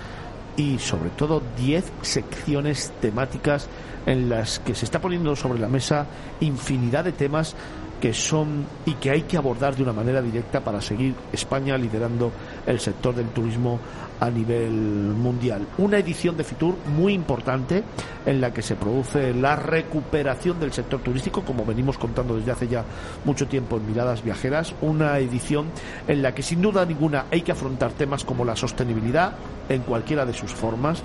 y 0.57 0.79
sobre 0.79 1.11
todo 1.11 1.43
10 1.59 1.93
secciones 2.03 2.93
temáticas 3.01 3.69
en 4.07 4.29
las 4.29 4.59
que 4.59 4.75
se 4.75 4.85
está 4.85 5.01
poniendo 5.01 5.37
sobre 5.37 5.61
la 5.61 5.69
mesa 5.69 6.07
infinidad 6.41 7.05
de 7.05 7.13
temas 7.13 7.55
que 8.03 8.13
son 8.13 8.67
y 8.85 8.95
que 8.95 9.11
hay 9.13 9.23
que 9.23 9.37
abordar 9.37 9.77
de 9.77 9.85
una 9.85 9.93
manera 9.93 10.21
directa 10.21 10.59
para 10.59 10.81
seguir 10.81 11.15
España 11.33 11.79
liderando 11.79 12.33
el 12.67 12.81
sector 12.81 13.15
del 13.15 13.29
turismo 13.29 13.79
a 14.19 14.29
nivel 14.29 14.73
mundial. 14.73 15.69
Una 15.79 15.99
edición 15.99 16.37
de 16.37 16.43
Fitur 16.43 16.75
muy 16.97 17.13
importante 17.13 17.85
en 18.27 18.41
la 18.41 18.53
que 18.53 18.61
se 18.61 18.75
produce 18.75 19.33
la 19.33 19.55
recuperación 19.55 20.59
del 20.59 20.73
sector 20.73 20.99
turístico, 21.01 21.43
como 21.45 21.65
venimos 21.65 21.97
contando 21.97 22.35
desde 22.35 22.51
hace 22.51 22.67
ya 22.67 22.85
mucho 23.25 23.47
tiempo 23.47 23.77
en 23.77 23.87
Miradas 23.87 24.25
Viajeras. 24.25 24.75
Una 24.81 25.17
edición 25.21 25.67
en 26.09 26.23
la 26.23 26.35
que 26.35 26.43
sin 26.43 26.61
duda 26.61 26.85
ninguna 26.85 27.27
hay 27.31 27.43
que 27.43 27.53
afrontar 27.53 27.93
temas 27.93 28.25
como 28.25 28.45
la 28.45 28.57
sostenibilidad 28.57 29.35
en 29.69 29.83
cualquiera 29.83 30.27
de 30.27 30.35
sus 30.35 30.53
formas 30.53 31.05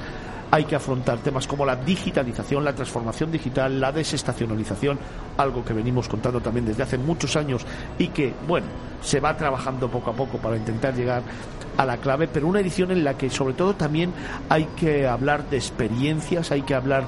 hay 0.51 0.65
que 0.65 0.75
afrontar 0.75 1.19
temas 1.19 1.47
como 1.47 1.65
la 1.65 1.75
digitalización, 1.75 2.63
la 2.63 2.73
transformación 2.73 3.31
digital, 3.31 3.79
la 3.79 3.91
desestacionalización, 3.91 4.97
algo 5.37 5.63
que 5.63 5.73
venimos 5.73 6.07
contando 6.07 6.39
también 6.39 6.65
desde 6.65 6.83
hace 6.83 6.97
muchos 6.97 7.35
años 7.35 7.65
y 7.97 8.07
que, 8.09 8.33
bueno, 8.47 8.67
se 9.01 9.19
va 9.19 9.35
trabajando 9.35 9.89
poco 9.89 10.11
a 10.11 10.13
poco 10.13 10.37
para 10.37 10.57
intentar 10.57 10.95
llegar 10.95 11.21
a 11.77 11.85
la 11.85 11.97
clave, 11.97 12.27
pero 12.27 12.47
una 12.47 12.59
edición 12.59 12.91
en 12.91 13.03
la 13.03 13.15
que 13.15 13.29
sobre 13.29 13.53
todo 13.53 13.75
también 13.75 14.11
hay 14.49 14.65
que 14.75 15.05
hablar 15.07 15.49
de 15.49 15.57
experiencias, 15.57 16.51
hay 16.51 16.63
que 16.63 16.73
hablar 16.73 17.05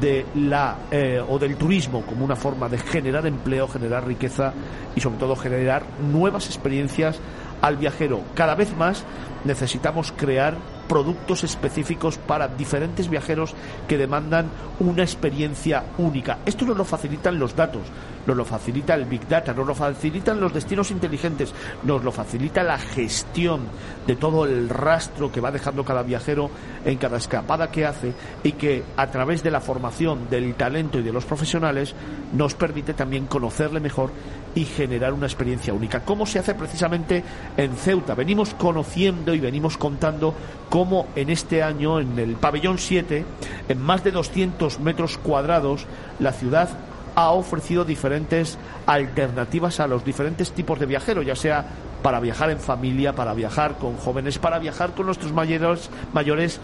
de 0.00 0.26
la 0.34 0.76
eh, 0.90 1.22
o 1.26 1.38
del 1.38 1.56
turismo 1.56 2.02
como 2.02 2.24
una 2.24 2.36
forma 2.36 2.68
de 2.68 2.78
generar 2.78 3.26
empleo, 3.26 3.66
generar 3.68 4.06
riqueza 4.06 4.52
y 4.94 5.00
sobre 5.00 5.18
todo 5.18 5.36
generar 5.36 5.84
nuevas 6.12 6.46
experiencias 6.46 7.18
al 7.60 7.76
viajero. 7.76 8.22
Cada 8.34 8.54
vez 8.54 8.76
más 8.76 9.04
necesitamos 9.44 10.12
crear 10.16 10.56
productos 10.90 11.44
específicos 11.44 12.18
para 12.18 12.48
diferentes 12.48 13.08
viajeros 13.08 13.54
que 13.86 13.96
demandan 13.96 14.50
una 14.80 15.04
experiencia 15.04 15.84
única. 15.98 16.38
Esto 16.44 16.64
nos 16.64 16.76
lo 16.76 16.84
facilitan 16.84 17.38
los 17.38 17.54
datos, 17.54 17.82
nos 18.26 18.36
lo 18.36 18.44
facilita 18.44 18.96
el 18.96 19.04
Big 19.04 19.28
Data, 19.28 19.54
nos 19.54 19.68
lo 19.68 19.74
facilitan 19.76 20.40
los 20.40 20.52
destinos 20.52 20.90
inteligentes, 20.90 21.54
nos 21.84 22.02
lo 22.02 22.10
facilita 22.10 22.64
la 22.64 22.76
gestión 22.76 23.60
de 24.04 24.16
todo 24.16 24.46
el 24.46 24.68
rastro 24.68 25.30
que 25.30 25.40
va 25.40 25.52
dejando 25.52 25.84
cada 25.84 26.02
viajero 26.02 26.50
en 26.84 26.98
cada 26.98 27.18
escapada 27.18 27.70
que 27.70 27.86
hace 27.86 28.12
y 28.42 28.52
que 28.52 28.82
a 28.96 29.06
través 29.12 29.44
de 29.44 29.52
la 29.52 29.60
formación, 29.60 30.28
del 30.28 30.54
talento 30.54 30.98
y 30.98 31.02
de 31.02 31.12
los 31.12 31.24
profesionales 31.24 31.94
nos 32.32 32.54
permite 32.54 32.94
también 32.94 33.26
conocerle 33.26 33.78
mejor 33.78 34.10
y 34.54 34.64
generar 34.64 35.12
una 35.12 35.26
experiencia 35.26 35.72
única. 35.72 36.04
¿Cómo 36.04 36.26
se 36.26 36.38
hace 36.38 36.54
precisamente 36.54 37.22
en 37.56 37.76
Ceuta? 37.76 38.14
Venimos 38.14 38.54
conociendo 38.54 39.34
y 39.34 39.40
venimos 39.40 39.76
contando 39.76 40.34
cómo 40.68 41.08
en 41.16 41.30
este 41.30 41.62
año, 41.62 42.00
en 42.00 42.18
el 42.18 42.34
pabellón 42.34 42.78
7, 42.78 43.24
en 43.68 43.80
más 43.80 44.04
de 44.04 44.10
200 44.10 44.80
metros 44.80 45.18
cuadrados, 45.18 45.86
la 46.18 46.32
ciudad 46.32 46.68
ha 47.14 47.30
ofrecido 47.30 47.84
diferentes 47.84 48.58
alternativas 48.86 49.80
a 49.80 49.86
los 49.86 50.04
diferentes 50.04 50.52
tipos 50.52 50.78
de 50.78 50.86
viajeros, 50.86 51.26
ya 51.26 51.36
sea 51.36 51.64
para 52.02 52.20
viajar 52.20 52.50
en 52.50 52.60
familia, 52.60 53.14
para 53.14 53.34
viajar 53.34 53.76
con 53.76 53.96
jóvenes, 53.96 54.38
para 54.38 54.58
viajar 54.58 54.94
con 54.94 55.06
nuestros 55.06 55.32
mayores, 55.32 55.90
mayores 56.12 56.60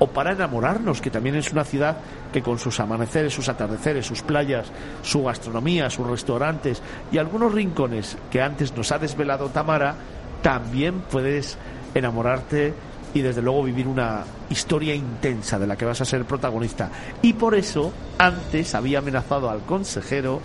o 0.00 0.08
para 0.08 0.32
enamorarnos, 0.32 1.00
que 1.00 1.10
también 1.10 1.36
es 1.36 1.52
una 1.52 1.62
ciudad 1.62 1.98
que 2.32 2.42
con 2.42 2.58
sus 2.58 2.80
amaneceres, 2.80 3.32
sus 3.32 3.48
atardeceres, 3.48 4.06
sus 4.06 4.22
playas, 4.22 4.66
su 5.02 5.22
gastronomía, 5.22 5.90
sus 5.90 6.06
restaurantes 6.06 6.82
y 7.12 7.18
algunos 7.18 7.52
rincones 7.52 8.16
que 8.30 8.42
antes 8.42 8.74
nos 8.74 8.90
ha 8.92 8.98
desvelado 8.98 9.50
Tamara, 9.50 9.94
también 10.42 11.02
puedes 11.02 11.58
enamorarte 11.94 12.72
y 13.12 13.20
desde 13.20 13.42
luego 13.42 13.64
vivir 13.64 13.86
una 13.86 14.24
historia 14.48 14.94
intensa 14.94 15.58
de 15.58 15.66
la 15.66 15.76
que 15.76 15.84
vas 15.84 16.00
a 16.00 16.04
ser 16.04 16.24
protagonista. 16.24 16.90
Y 17.20 17.34
por 17.34 17.54
eso 17.54 17.92
antes 18.18 18.74
había 18.74 19.00
amenazado 19.00 19.50
al 19.50 19.60
consejero 19.60 20.40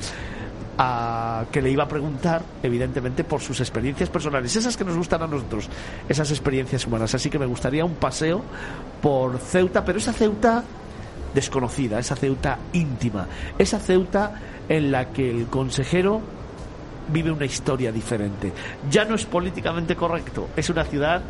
a 0.78 1.45
que 1.51 1.61
le 1.61 1.71
iba 1.71 1.84
a 1.84 1.88
preguntar, 1.88 2.41
evidentemente, 2.61 3.23
por 3.23 3.41
sus 3.41 3.59
experiencias 3.59 4.09
personales, 4.09 4.55
esas 4.55 4.76
que 4.76 4.84
nos 4.84 4.97
gustan 4.97 5.21
a 5.23 5.28
nosotros, 5.28 5.69
esas 6.09 6.30
experiencias 6.32 6.86
humanas. 6.86 7.15
Así 7.15 7.30
que 7.30 7.39
me 7.39 7.45
gustaría 7.45 7.86
un 7.86 7.95
paseo 7.95 8.41
por 9.01 9.38
Ceuta, 9.38 9.86
pero 9.86 9.97
esa 9.97 10.13
Ceuta 10.13 10.63
desconocida, 11.34 11.99
esa 11.99 12.15
Ceuta 12.15 12.57
íntima, 12.73 13.28
esa 13.57 13.80
Ceuta 13.80 14.39
en 14.67 14.91
la 14.91 15.11
que 15.11 15.30
el 15.30 15.47
consejero 15.47 16.21
vive 17.07 17.32
una 17.32 17.45
historia 17.45 17.91
diferente. 17.91 18.51
Ya 18.89 19.05
no 19.05 19.15
es 19.15 19.26
políticamente 19.26 19.95
correcto, 19.95 20.49
es 20.55 20.69
una 20.69 20.84
ciudad 20.84 21.21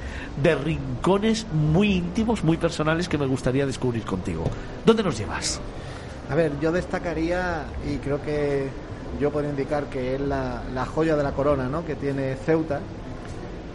de 0.41 0.55
rincones 0.55 1.45
muy 1.51 1.93
íntimos, 1.93 2.43
muy 2.43 2.57
personales 2.57 3.09
que 3.09 3.17
me 3.17 3.25
gustaría 3.25 3.65
descubrir 3.65 4.03
contigo. 4.03 4.43
¿Dónde 4.85 5.03
nos 5.03 5.17
llevas? 5.17 5.59
A 6.29 6.35
ver, 6.35 6.53
yo 6.59 6.71
destacaría, 6.71 7.65
y 7.87 7.97
creo 7.97 8.21
que 8.21 8.69
yo 9.19 9.31
puedo 9.31 9.49
indicar 9.49 9.85
que 9.85 10.15
es 10.15 10.21
la, 10.21 10.61
joya 10.93 11.15
de 11.15 11.23
la 11.23 11.31
corona 11.31 11.67
¿no? 11.69 11.85
que 11.85 11.95
tiene 11.95 12.35
Ceuta, 12.35 12.79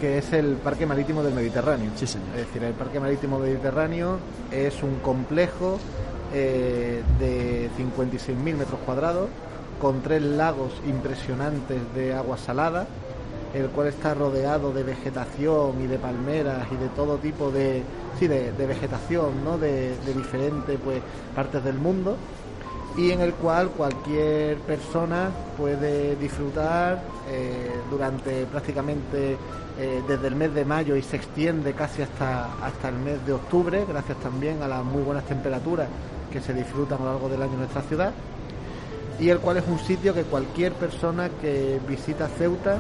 que 0.01 0.19
es 0.19 0.33
el 0.33 0.57
Parque 0.57 0.87
Marítimo 0.87 1.23
del 1.23 1.35
Mediterráneo. 1.35 1.91
Sí, 1.97 2.07
señor. 2.07 2.29
Es 2.37 2.47
decir, 2.47 2.63
el 2.65 2.75
Parque 2.75 3.01
Marítimo 3.01 3.39
Mediterráneo 3.39 4.19
es 4.51 4.83
un 4.83 4.97
complejo 5.01 5.79
eh, 6.33 7.03
de 7.19 7.71
56.000 7.79 8.35
metros 8.37 8.81
cuadrados, 8.85 9.29
con 9.81 10.03
tres 10.03 10.23
lagos 10.23 10.73
impresionantes 10.87 11.81
de 11.95 12.15
agua 12.15 12.37
salada, 12.37 12.87
el 13.55 13.69
cual 13.71 13.89
está 13.89 14.15
rodeado 14.15 14.73
de 14.73 14.83
vegetación 14.83 15.81
y 15.83 15.87
de 15.87 15.99
palmeras 15.99 16.67
y 16.71 16.77
de 16.77 16.89
todo 16.91 17.17
tipo 17.17 17.51
de, 17.51 17.83
sí, 18.19 18.29
de, 18.29 18.53
vegetación, 18.53 19.43
¿no? 19.45 19.59
de, 19.59 19.97
de 20.05 20.15
diferentes 20.15 20.79
pues, 20.85 21.01
partes 21.35 21.65
del 21.65 21.79
mundo 21.79 22.17
y 22.97 23.11
en 23.11 23.21
el 23.21 23.35
cual 23.35 23.69
cualquier 23.71 24.59
persona 24.59 25.31
puede 25.57 26.17
disfrutar 26.17 27.03
eh, 27.29 27.71
durante 27.91 28.45
prácticamente 28.47 29.37
eh, 29.79 30.03
desde 30.07 30.27
el 30.27 30.37
mes 30.37 30.53
de 30.55 30.65
mayo 30.65 30.97
y 30.97 31.03
se 31.03 31.17
extiende 31.17 31.73
casi 31.73 32.03
hasta, 32.03 32.53
hasta 32.65 32.89
el 32.89 32.97
mes 32.97 33.25
de 33.25 33.33
octubre, 33.33 33.85
gracias 33.89 34.19
también 34.19 34.63
a 34.63 34.69
las 34.69 34.85
muy 34.85 35.03
buenas 35.03 35.25
temperaturas 35.25 35.89
que 36.33 36.41
se 36.41 36.53
disfrutan 36.53 37.01
a 37.01 37.05
lo 37.05 37.13
largo 37.13 37.29
del 37.29 37.43
año 37.43 37.53
en 37.53 37.59
nuestra 37.61 37.83
ciudad, 37.83 38.13
y 39.19 39.29
el 39.29 39.39
cual 39.39 39.59
es 39.59 39.65
un 39.69 39.79
sitio 39.79 40.15
que 40.15 40.23
cualquier 40.23 40.73
persona 40.73 41.29
que 41.41 41.81
visita 41.89 42.29
Ceuta 42.29 42.79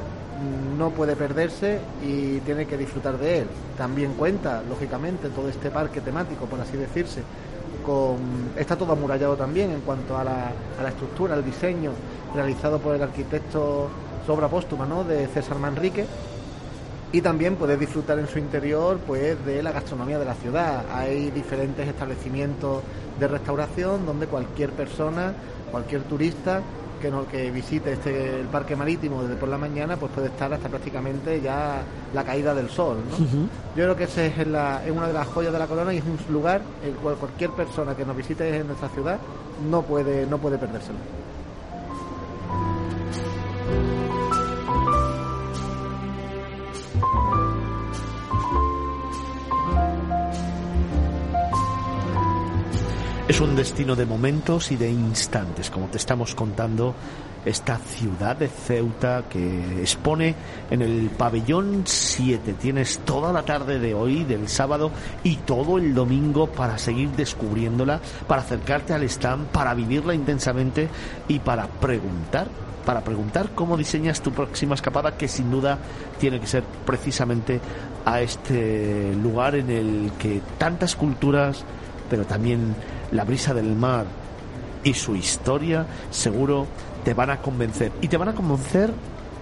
no 0.78 0.90
puede 0.90 1.16
perderse 1.16 1.78
y 2.02 2.38
tiene 2.40 2.66
que 2.66 2.78
disfrutar 2.78 3.18
de 3.18 3.40
él. 3.40 3.46
También 3.76 4.14
cuenta, 4.14 4.62
lógicamente, 4.68 5.28
todo 5.28 5.48
este 5.48 5.70
parque 5.70 6.00
temático, 6.00 6.46
por 6.46 6.60
así 6.60 6.76
decirse, 6.76 7.22
está 8.56 8.76
todo 8.76 8.92
amurallado 8.92 9.36
también 9.36 9.70
en 9.70 9.80
cuanto 9.80 10.16
a 10.16 10.24
la, 10.24 10.52
a 10.78 10.82
la 10.82 10.88
estructura, 10.88 11.34
al 11.34 11.44
diseño 11.44 11.92
realizado 12.34 12.78
por 12.78 12.94
el 12.94 13.02
arquitecto 13.02 13.88
sobra 14.26 14.48
póstuma 14.48 14.86
¿no? 14.86 15.04
de 15.04 15.26
César 15.28 15.58
Manrique 15.58 16.06
y 17.12 17.20
también 17.22 17.56
puedes 17.56 17.78
disfrutar 17.78 18.18
en 18.18 18.28
su 18.28 18.38
interior 18.38 18.98
pues 19.06 19.44
de 19.44 19.62
la 19.62 19.72
gastronomía 19.72 20.18
de 20.18 20.24
la 20.24 20.34
ciudad. 20.34 20.84
Hay 20.92 21.30
diferentes 21.30 21.88
establecimientos 21.88 22.82
de 23.18 23.26
restauración 23.26 24.06
donde 24.06 24.26
cualquier 24.26 24.70
persona, 24.70 25.34
cualquier 25.70 26.02
turista 26.02 26.62
que, 27.00 27.10
no, 27.10 27.26
que 27.26 27.50
visite 27.50 27.92
este 27.92 28.40
el 28.40 28.46
parque 28.46 28.76
marítimo 28.76 29.22
desde 29.22 29.36
por 29.36 29.48
la 29.48 29.58
mañana, 29.58 29.96
pues 29.96 30.12
puede 30.12 30.28
estar 30.28 30.52
hasta 30.52 30.68
prácticamente 30.68 31.40
ya 31.40 31.82
la 32.14 32.24
caída 32.24 32.54
del 32.54 32.68
sol. 32.68 32.98
Yo 33.76 33.84
creo 33.84 33.96
que 33.96 34.04
ese 34.04 34.26
es, 34.26 34.46
la, 34.46 34.84
es 34.84 34.90
una 34.90 35.06
de 35.06 35.12
las 35.12 35.26
joyas 35.28 35.52
de 35.52 35.58
la 35.58 35.66
corona 35.66 35.92
y 35.92 35.98
es 35.98 36.04
un 36.04 36.18
lugar 36.32 36.60
el 36.84 36.94
cual 36.94 37.16
cualquier 37.16 37.50
persona 37.50 37.94
que 37.94 38.04
nos 38.04 38.16
visite 38.16 38.56
en 38.56 38.66
nuestra 38.66 38.88
ciudad 38.90 39.18
no 39.68 39.82
puede, 39.82 40.26
no 40.26 40.38
puede 40.38 40.58
perdérselo. 40.58 40.98
Es 53.30 53.40
un 53.40 53.54
destino 53.54 53.94
de 53.94 54.06
momentos 54.06 54.72
y 54.72 54.76
de 54.76 54.90
instantes, 54.90 55.70
como 55.70 55.86
te 55.86 55.98
estamos 55.98 56.34
contando 56.34 56.96
esta 57.44 57.78
ciudad 57.78 58.34
de 58.34 58.48
Ceuta 58.48 59.22
que 59.30 59.82
expone 59.82 60.34
en 60.68 60.82
el 60.82 61.10
pabellón 61.10 61.82
7. 61.86 62.54
Tienes 62.54 62.98
toda 63.04 63.32
la 63.32 63.44
tarde 63.44 63.78
de 63.78 63.94
hoy, 63.94 64.24
del 64.24 64.48
sábado 64.48 64.90
y 65.22 65.36
todo 65.36 65.78
el 65.78 65.94
domingo 65.94 66.48
para 66.48 66.76
seguir 66.76 67.10
descubriéndola, 67.10 68.00
para 68.26 68.42
acercarte 68.42 68.94
al 68.94 69.04
stand, 69.04 69.46
para 69.50 69.74
vivirla 69.74 70.12
intensamente 70.12 70.88
y 71.28 71.38
para 71.38 71.68
preguntar 71.68 72.48
para 72.84 73.04
preguntar 73.04 73.50
cómo 73.54 73.76
diseñas 73.76 74.22
tu 74.22 74.32
próxima 74.32 74.74
escapada, 74.74 75.16
que 75.16 75.28
sin 75.28 75.50
duda 75.50 75.78
tiene 76.18 76.40
que 76.40 76.46
ser 76.48 76.64
precisamente 76.84 77.60
a 78.04 78.20
este 78.22 79.14
lugar 79.14 79.54
en 79.54 79.70
el 79.70 80.10
que 80.18 80.40
tantas 80.58 80.96
culturas, 80.96 81.64
pero 82.10 82.26
también 82.26 82.74
la 83.12 83.24
brisa 83.24 83.54
del 83.54 83.74
mar 83.76 84.04
y 84.82 84.92
su 84.94 85.14
historia, 85.14 85.86
seguro 86.10 86.66
te 87.04 87.14
van 87.14 87.30
a 87.30 87.40
convencer. 87.40 87.92
Y 88.02 88.08
te 88.08 88.16
van 88.16 88.28
a 88.28 88.34
convencer 88.34 88.92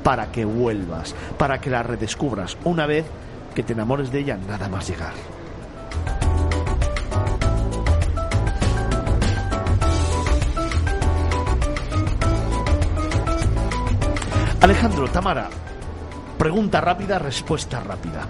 para 0.04 0.30
que 0.30 0.44
vuelvas, 0.44 1.14
para 1.38 1.60
que 1.60 1.70
la 1.70 1.82
redescubras 1.82 2.56
una 2.64 2.86
vez 2.86 3.06
que 3.54 3.62
te 3.62 3.72
enamores 3.72 4.12
de 4.12 4.20
ella 4.20 4.38
nada 4.46 4.68
más 4.68 4.86
llegar. 4.88 5.14
Alejandro, 14.60 15.08
Tamara, 15.08 15.48
pregunta 16.36 16.80
rápida, 16.80 17.18
respuesta 17.18 17.80
rápida. 17.80 18.26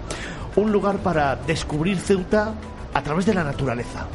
Un 0.55 0.71
lugar 0.71 0.97
para 0.97 1.35
descubrir 1.35 1.97
Ceuta 1.97 2.53
a 2.93 3.01
través 3.01 3.25
de 3.25 3.33
la 3.33 3.43
naturaleza. 3.43 4.07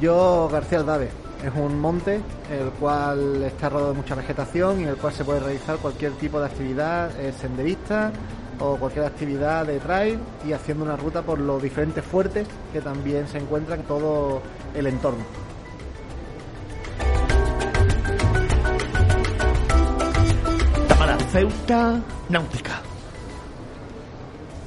Yo, 0.00 0.48
García 0.50 0.78
Aldave. 0.78 1.08
Es 1.44 1.52
un 1.54 1.78
monte 1.78 2.20
el 2.50 2.70
cual 2.80 3.42
está 3.42 3.68
rodeado 3.68 3.92
de 3.92 3.98
mucha 3.98 4.14
vegetación 4.14 4.80
y 4.80 4.84
en 4.84 4.88
el 4.90 4.96
cual 4.96 5.12
se 5.12 5.24
puede 5.24 5.40
realizar 5.40 5.76
cualquier 5.76 6.12
tipo 6.12 6.40
de 6.40 6.46
actividad 6.46 7.10
eh, 7.20 7.32
senderista 7.32 8.10
o 8.58 8.76
cualquier 8.76 9.04
actividad 9.04 9.66
de 9.66 9.78
trail 9.78 10.18
y 10.46 10.52
haciendo 10.52 10.84
una 10.84 10.96
ruta 10.96 11.22
por 11.22 11.38
los 11.38 11.62
diferentes 11.62 12.04
fuertes 12.04 12.48
que 12.72 12.80
también 12.80 13.28
se 13.28 13.38
encuentran 13.38 13.80
en 13.80 13.86
todo 13.86 14.40
el 14.74 14.86
entorno. 14.86 15.24
Tamara, 20.88 21.18
Ceuta 21.30 22.00
Náutica. 22.30 22.80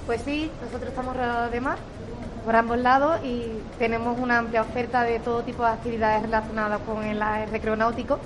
Pues 0.06 0.22
sí, 0.22 0.52
nosotros 0.62 0.90
estamos 0.90 1.16
rodeados 1.16 1.52
de 1.52 1.62
mar 1.62 1.78
por 2.50 2.56
ambos 2.56 2.80
lados 2.80 3.20
y 3.24 3.46
tenemos 3.78 4.18
una 4.18 4.40
amplia 4.40 4.64
oferta 4.64 5.04
de 5.04 5.20
todo 5.20 5.44
tipo 5.44 5.62
de 5.62 5.70
actividades 5.70 6.24
relacionadas 6.24 6.80
con 6.82 7.04
el 7.04 7.22
recreo 7.52 7.76
náutico. 7.76 8.18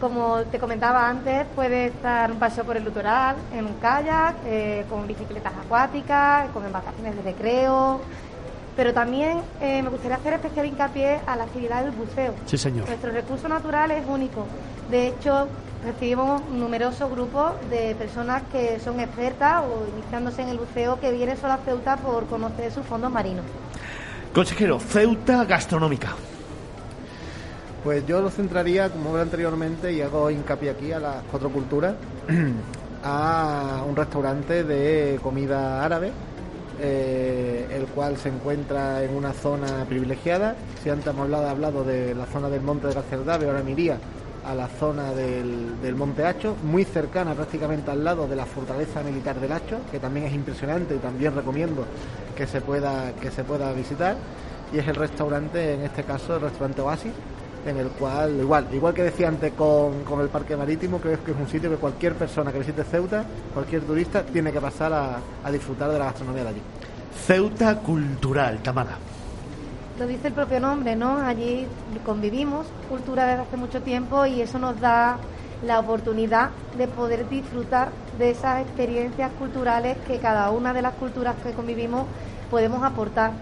Como 0.00 0.38
te 0.44 0.58
comentaba 0.58 1.06
antes, 1.06 1.44
puede 1.54 1.88
estar 1.88 2.32
un 2.32 2.38
paseo 2.38 2.64
por 2.64 2.78
el 2.78 2.86
litoral, 2.86 3.36
en 3.52 3.66
un 3.66 3.74
kayak, 3.74 4.36
eh, 4.46 4.86
con 4.88 5.06
bicicletas 5.06 5.52
acuáticas, 5.62 6.48
con 6.52 6.64
embarcaciones 6.64 7.16
de 7.16 7.20
recreo. 7.20 8.00
Pero 8.76 8.94
también 8.94 9.42
eh, 9.60 9.82
me 9.82 9.90
gustaría 9.90 10.16
hacer 10.16 10.32
especial 10.32 10.64
hincapié 10.64 11.20
a 11.26 11.36
la 11.36 11.44
actividad 11.44 11.82
del 11.82 11.90
buceo. 11.90 12.32
Sí, 12.46 12.56
señor. 12.56 12.88
Nuestro 12.88 13.12
recurso 13.12 13.46
natural 13.46 13.90
es 13.90 14.06
único. 14.08 14.46
De 14.90 15.08
hecho, 15.08 15.48
recibimos 15.84 16.42
numerosos 16.50 17.10
grupos 17.10 17.52
de 17.70 17.94
personas 17.94 18.42
que 18.50 18.78
son 18.80 19.00
expertas 19.00 19.62
o 19.64 19.86
iniciándose 19.96 20.42
en 20.42 20.48
el 20.48 20.58
buceo 20.58 21.00
que 21.00 21.12
vienen 21.12 21.36
solo 21.36 21.54
a 21.54 21.58
Ceuta 21.58 21.96
por 21.96 22.26
conocer 22.26 22.72
sus 22.72 22.84
fondos 22.84 23.10
marinos. 23.10 23.44
Consejero, 24.34 24.80
Ceuta 24.80 25.44
gastronómica. 25.44 26.08
Pues 27.82 28.06
yo 28.06 28.22
lo 28.22 28.30
centraría, 28.30 28.88
como 28.88 29.12
veo 29.12 29.22
anteriormente, 29.22 29.92
y 29.92 30.00
hago 30.00 30.30
hincapié 30.30 30.70
aquí 30.70 30.90
a 30.92 30.98
las 30.98 31.16
cuatro 31.30 31.50
culturas, 31.50 31.94
a 33.04 33.82
un 33.86 33.94
restaurante 33.94 34.64
de 34.64 35.20
comida 35.22 35.84
árabe, 35.84 36.10
eh, 36.80 37.68
el 37.70 37.86
cual 37.88 38.16
se 38.16 38.30
encuentra 38.30 39.02
en 39.02 39.14
una 39.14 39.34
zona 39.34 39.84
privilegiada. 39.86 40.56
Si 40.82 40.88
antes 40.88 41.08
hemos 41.08 41.24
hablado, 41.24 41.48
hablado 41.48 41.84
de 41.84 42.14
la 42.14 42.24
zona 42.24 42.48
del 42.48 42.62
Monte 42.62 42.86
de 42.86 42.94
la 42.94 43.02
Cerdave, 43.02 43.46
ahora 43.46 43.62
me 43.62 43.72
iría 43.72 43.98
a 44.44 44.54
la 44.54 44.68
zona 44.68 45.12
del, 45.12 45.80
del, 45.80 45.94
Monte 45.94 46.24
Hacho, 46.26 46.56
muy 46.62 46.84
cercana 46.84 47.34
prácticamente 47.34 47.90
al 47.90 48.04
lado 48.04 48.26
de 48.26 48.36
la 48.36 48.46
fortaleza 48.46 49.02
militar 49.02 49.40
del 49.40 49.52
Hacho, 49.52 49.78
que 49.90 49.98
también 49.98 50.26
es 50.26 50.34
impresionante 50.34 50.94
y 50.94 50.98
también 50.98 51.34
recomiendo 51.34 51.84
que 52.36 52.46
se 52.46 52.60
pueda, 52.60 53.12
que 53.20 53.30
se 53.30 53.44
pueda 53.44 53.72
visitar. 53.72 54.16
Y 54.72 54.78
es 54.78 54.88
el 54.88 54.96
restaurante, 54.96 55.74
en 55.74 55.82
este 55.82 56.04
caso 56.04 56.36
el 56.36 56.42
restaurante 56.42 56.80
Oasis, 56.82 57.12
en 57.66 57.78
el 57.78 57.88
cual, 57.88 58.36
igual, 58.38 58.66
igual 58.72 58.92
que 58.92 59.04
decía 59.04 59.28
antes 59.28 59.52
con, 59.54 60.04
con 60.04 60.20
el 60.20 60.28
parque 60.28 60.56
marítimo, 60.56 60.98
creo 60.98 61.22
que 61.24 61.30
es 61.30 61.36
un 61.36 61.48
sitio 61.48 61.70
que 61.70 61.76
cualquier 61.76 62.14
persona 62.14 62.52
que 62.52 62.58
visite 62.58 62.84
Ceuta, 62.84 63.24
cualquier 63.54 63.82
turista, 63.82 64.22
tiene 64.22 64.52
que 64.52 64.60
pasar 64.60 64.92
a, 64.92 65.18
a 65.42 65.50
disfrutar 65.50 65.90
de 65.90 65.98
la 65.98 66.06
gastronomía 66.06 66.42
de 66.44 66.48
allí. 66.50 66.62
Ceuta 67.26 67.78
cultural, 67.78 68.58
Tamara 68.62 68.98
lo 69.98 70.06
dice 70.06 70.28
el 70.28 70.34
propio 70.34 70.60
nombre, 70.60 70.96
¿no? 70.96 71.18
Allí 71.18 71.66
convivimos 72.04 72.66
cultura 72.88 73.26
desde 73.26 73.42
hace 73.42 73.56
mucho 73.56 73.82
tiempo 73.82 74.26
y 74.26 74.40
eso 74.40 74.58
nos 74.58 74.80
da 74.80 75.18
la 75.64 75.78
oportunidad 75.78 76.50
de 76.76 76.88
poder 76.88 77.28
disfrutar 77.28 77.90
de 78.18 78.30
esas 78.30 78.62
experiencias 78.62 79.30
culturales 79.38 79.96
que 80.06 80.18
cada 80.18 80.50
una 80.50 80.72
de 80.72 80.82
las 80.82 80.94
culturas 80.94 81.36
que 81.42 81.52
convivimos 81.52 82.06
podemos 82.50 82.82
aportar 82.82 83.32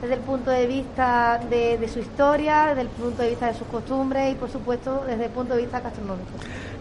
desde 0.00 0.14
el 0.14 0.20
punto 0.20 0.50
de 0.50 0.66
vista 0.66 1.40
de, 1.50 1.88
su 1.92 1.98
historia, 1.98 2.66
desde 2.68 2.82
el 2.82 2.88
punto 2.88 3.22
de 3.22 3.30
vista 3.30 3.48
de 3.48 3.54
sus 3.54 3.66
costumbres 3.66 4.32
y 4.32 4.34
por 4.36 4.50
supuesto 4.50 5.04
desde 5.06 5.26
el 5.26 5.30
punto 5.30 5.54
de 5.54 5.62
vista 5.62 5.80
gastronómico. 5.80 6.30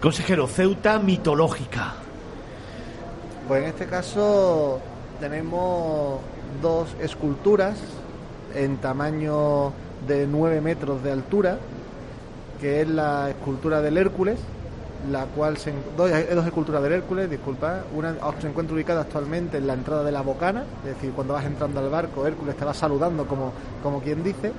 Consejero, 0.02 0.48
Ceuta 0.48 1.00
mitológica. 1.00 1.96
Pues 3.48 3.64
en 3.64 3.70
este 3.70 3.88
caso 3.88 4.80
tenemos 5.20 6.20
dos 6.62 6.96
esculturas 7.02 7.78
en 8.56 8.78
tamaño 8.78 9.72
de 10.08 10.28
9 10.28 10.62
metros 10.62 11.04
de 11.04 11.12
altura, 11.12 11.58
que 12.60 12.82
es 12.82 12.88
la 12.88 13.30
escultura 13.30 13.82
del 13.82 13.98
Hércules, 13.98 14.40
la 15.12 15.26
cual 15.26 15.58
se, 15.58 15.74
dos, 15.96 16.10
esculturas 16.10 16.82
del 16.82 16.94
Hércules, 16.94 17.30
disculpa, 17.30 17.84
una 17.96 18.16
se 18.40 18.48
encuentra 18.48 18.76
ubicada 18.76 19.02
actualmente 19.02 19.58
en 19.58 19.68
la 19.68 19.74
entrada 19.74 20.04
de 20.04 20.12
la 20.12 20.22
Bocana, 20.22 20.64
es 20.84 20.96
decir, 20.96 21.12
cuando 21.12 21.34
vas 21.34 21.46
entrando 21.46 21.80
al 21.80 21.90
barco, 21.90 22.26
Hércules 22.26 22.56
te 22.56 22.66
va 22.66 22.74
saludando 22.74 23.26
como, 23.26 23.52
como 23.84 24.02
quien 24.02 24.24
dice, 24.24 24.52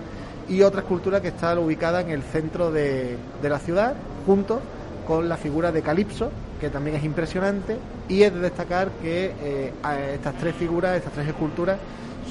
y 0.49 0.63
otra 0.63 0.81
escultura 0.81 1.21
que 1.21 1.29
está 1.29 1.59
ubicada 1.59 2.01
en 2.01 2.11
el 2.11 2.23
centro 2.23 2.71
de, 2.71 3.17
de 3.43 3.49
la 3.49 3.59
ciudad, 3.59 3.95
junto 4.27 4.61
con 5.07 5.29
la 5.29 5.37
figura 5.37 5.73
de 5.73 5.83
Calipso, 5.83 6.31
que 6.61 6.71
también 6.71 6.97
es 6.97 7.05
impresionante, 7.05 7.77
y 8.09 8.23
es 8.23 8.33
de 8.33 8.41
destacar 8.41 8.91
que 9.03 9.35
eh, 9.43 9.73
estas 10.15 10.35
tres 10.37 10.55
figuras, 10.55 10.97
estas 10.97 11.13
tres 11.13 11.29
esculturas, 11.29 11.79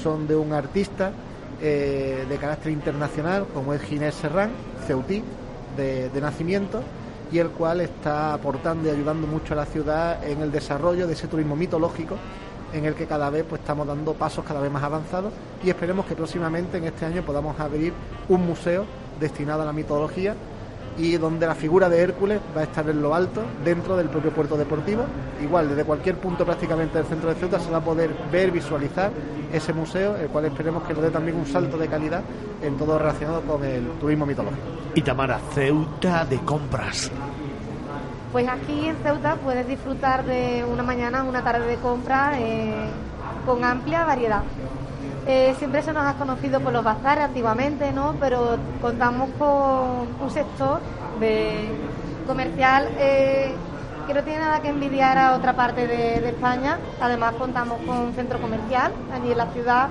son 0.02 0.26
de 0.26 0.36
un 0.36 0.52
artista 0.52 1.12
eh, 1.60 2.24
de 2.28 2.36
carácter 2.36 2.72
internacional, 2.72 3.46
como 3.52 3.74
es 3.74 3.82
Ginés 3.82 4.14
Serrán, 4.14 4.50
ceutí 4.86 5.22
de, 5.76 6.10
nacimiento, 6.20 6.82
y 7.30 7.38
el 7.38 7.50
cual 7.50 7.80
está 7.80 8.34
aportando 8.34 8.88
y 8.88 8.90
ayudando 8.90 9.26
mucho 9.26 9.54
a 9.54 9.56
la 9.56 9.66
ciudad 9.66 10.24
en 10.26 10.40
el 10.40 10.50
desarrollo 10.50 11.06
de 11.06 11.12
ese 11.12 11.28
turismo 11.28 11.56
mitológico 11.56 12.16
en 12.72 12.84
el 12.84 12.94
que 12.94 13.06
cada 13.06 13.30
vez 13.30 13.44
pues 13.48 13.60
estamos 13.60 13.86
dando 13.86 14.14
pasos 14.14 14.44
cada 14.44 14.60
vez 14.60 14.70
más 14.70 14.82
avanzados 14.82 15.32
y 15.62 15.70
esperemos 15.70 16.06
que 16.06 16.14
próximamente 16.14 16.78
en 16.78 16.84
este 16.84 17.06
año 17.06 17.22
podamos 17.22 17.58
abrir 17.60 17.92
un 18.28 18.46
museo 18.46 18.84
destinado 19.20 19.62
a 19.62 19.64
la 19.64 19.72
mitología 19.72 20.34
y 20.98 21.16
donde 21.16 21.46
la 21.46 21.54
figura 21.54 21.88
de 21.88 22.00
Hércules 22.00 22.40
va 22.56 22.62
a 22.62 22.64
estar 22.64 22.88
en 22.88 23.00
lo 23.00 23.14
alto 23.14 23.42
dentro 23.64 23.96
del 23.96 24.08
propio 24.08 24.32
puerto 24.32 24.56
deportivo. 24.56 25.04
Igual, 25.40 25.68
desde 25.68 25.84
cualquier 25.84 26.16
punto 26.16 26.44
prácticamente 26.44 26.98
del 26.98 27.06
centro 27.06 27.28
de 27.28 27.36
Ceuta 27.36 27.60
se 27.60 27.70
va 27.70 27.78
a 27.78 27.84
poder 27.84 28.10
ver, 28.30 28.50
visualizar 28.50 29.10
ese 29.52 29.72
museo, 29.72 30.16
el 30.16 30.28
cual 30.28 30.46
esperemos 30.46 30.82
que 30.82 30.92
nos 30.92 31.02
dé 31.02 31.10
también 31.10 31.36
un 31.36 31.46
salto 31.46 31.78
de 31.78 31.86
calidad 31.86 32.22
en 32.62 32.76
todo 32.76 32.98
relacionado 32.98 33.40
con 33.42 33.64
el 33.64 33.86
turismo 34.00 34.26
mitológico. 34.26 34.62
Y 34.94 35.02
Tamara, 35.02 35.38
Ceuta 35.54 36.24
de 36.24 36.38
compras. 36.40 37.10
Pues 38.32 38.46
aquí 38.48 38.88
en 38.88 38.96
Ceuta 38.96 39.36
puedes 39.36 39.66
disfrutar 39.66 40.24
de 40.24 40.64
una 40.70 40.82
mañana, 40.82 41.22
una 41.22 41.42
tarde 41.42 41.66
de 41.66 41.76
compra 41.76 42.32
eh, 42.38 42.90
con 43.46 43.64
amplia 43.64 44.04
variedad. 44.04 44.42
Eh, 45.26 45.54
siempre 45.58 45.82
se 45.82 45.92
nos 45.92 46.04
ha 46.06 46.14
conocido 46.14 46.60
por 46.60 46.72
los 46.72 46.84
bazares 46.84 47.24
antiguamente, 47.24 47.92
¿no? 47.92 48.14
Pero 48.20 48.56
contamos 48.80 49.30
con 49.38 50.08
un 50.20 50.30
sector 50.30 50.80
de 51.20 51.68
comercial 52.26 52.88
eh, 52.98 53.54
que 54.06 54.14
no 54.14 54.22
tiene 54.22 54.40
nada 54.40 54.60
que 54.60 54.68
envidiar 54.68 55.18
a 55.18 55.34
otra 55.34 55.54
parte 55.54 55.86
de, 55.86 56.28
España. 56.28 56.78
Además 57.00 57.34
contamos 57.34 57.78
con 57.86 57.98
un 57.98 58.14
centro 58.14 58.40
comercial 58.40 58.92
allí 59.12 59.32
en 59.32 59.38
la 59.38 59.46
ciudad 59.46 59.88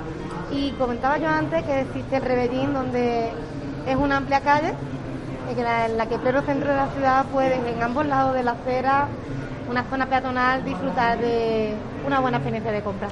y 0.52 0.72
comentaba 0.72 1.18
yo 1.18 1.28
antes 1.28 1.64
que 1.64 1.82
existe 1.82 2.18
el 2.18 2.24
Rebellín 2.24 2.74
donde 2.74 3.30
es 3.86 3.96
una 3.96 4.18
amplia 4.18 4.42
calle 4.42 4.74
en 5.50 5.98
la, 5.98 6.06
que 6.08 6.18
pleno 6.18 6.42
centro 6.42 6.70
de 6.70 6.76
la 6.76 6.88
ciudad 6.88 7.26
pueden 7.26 7.66
en 7.68 7.82
ambos 7.82 8.06
lados 8.06 8.34
de 8.34 8.44
la 8.44 8.52
acera, 8.52 9.08
una 9.70 9.84
zona 9.84 10.06
peatonal, 10.06 10.64
disfrutar 10.66 11.18
de 11.20 11.74
una 12.06 12.20
buena 12.20 12.38
experiencia 12.38 12.72
de 12.72 12.82
compra. 12.82 13.08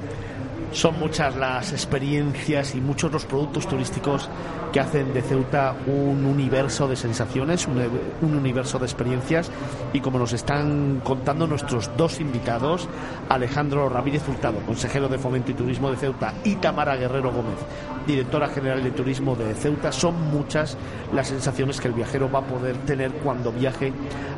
Son 0.75 0.99
muchas 0.99 1.33
las 1.37 1.71
experiencias 1.71 2.75
y 2.75 2.81
muchos 2.81 3.09
los 3.09 3.23
productos 3.23 3.65
turísticos 3.65 4.29
que 4.73 4.81
hacen 4.81 5.13
de 5.13 5.21
Ceuta 5.21 5.73
un 5.87 6.25
universo 6.25 6.85
de 6.85 6.97
sensaciones, 6.97 7.65
un, 7.65 7.81
un, 8.21 8.35
universo 8.35 8.77
de 8.77 8.83
experiencias. 8.83 9.49
Y 9.93 10.01
como 10.01 10.19
nos 10.19 10.33
están 10.33 10.99
contando 11.01 11.47
nuestros 11.47 11.89
dos 11.95 12.19
invitados, 12.19 12.89
Alejandro 13.29 13.87
Ramírez 13.87 14.27
Hurtado, 14.27 14.59
consejero 14.65 15.07
de 15.07 15.17
Fomento 15.17 15.51
y 15.51 15.53
Turismo 15.53 15.89
de 15.91 15.95
Ceuta, 15.95 16.33
y 16.43 16.55
Tamara 16.55 16.97
Guerrero 16.97 17.31
Gómez, 17.31 17.55
directora 18.05 18.49
general 18.49 18.83
de 18.83 18.91
Turismo 18.91 19.33
de 19.37 19.53
Ceuta, 19.53 19.93
son 19.93 20.29
muchas 20.29 20.77
las 21.13 21.29
sensaciones 21.29 21.79
que 21.79 21.87
el 21.87 21.93
viajero 21.93 22.29
va 22.29 22.39
a 22.39 22.45
poder 22.45 22.75
tener 22.79 23.13
cuando 23.13 23.53
viaje 23.53 23.93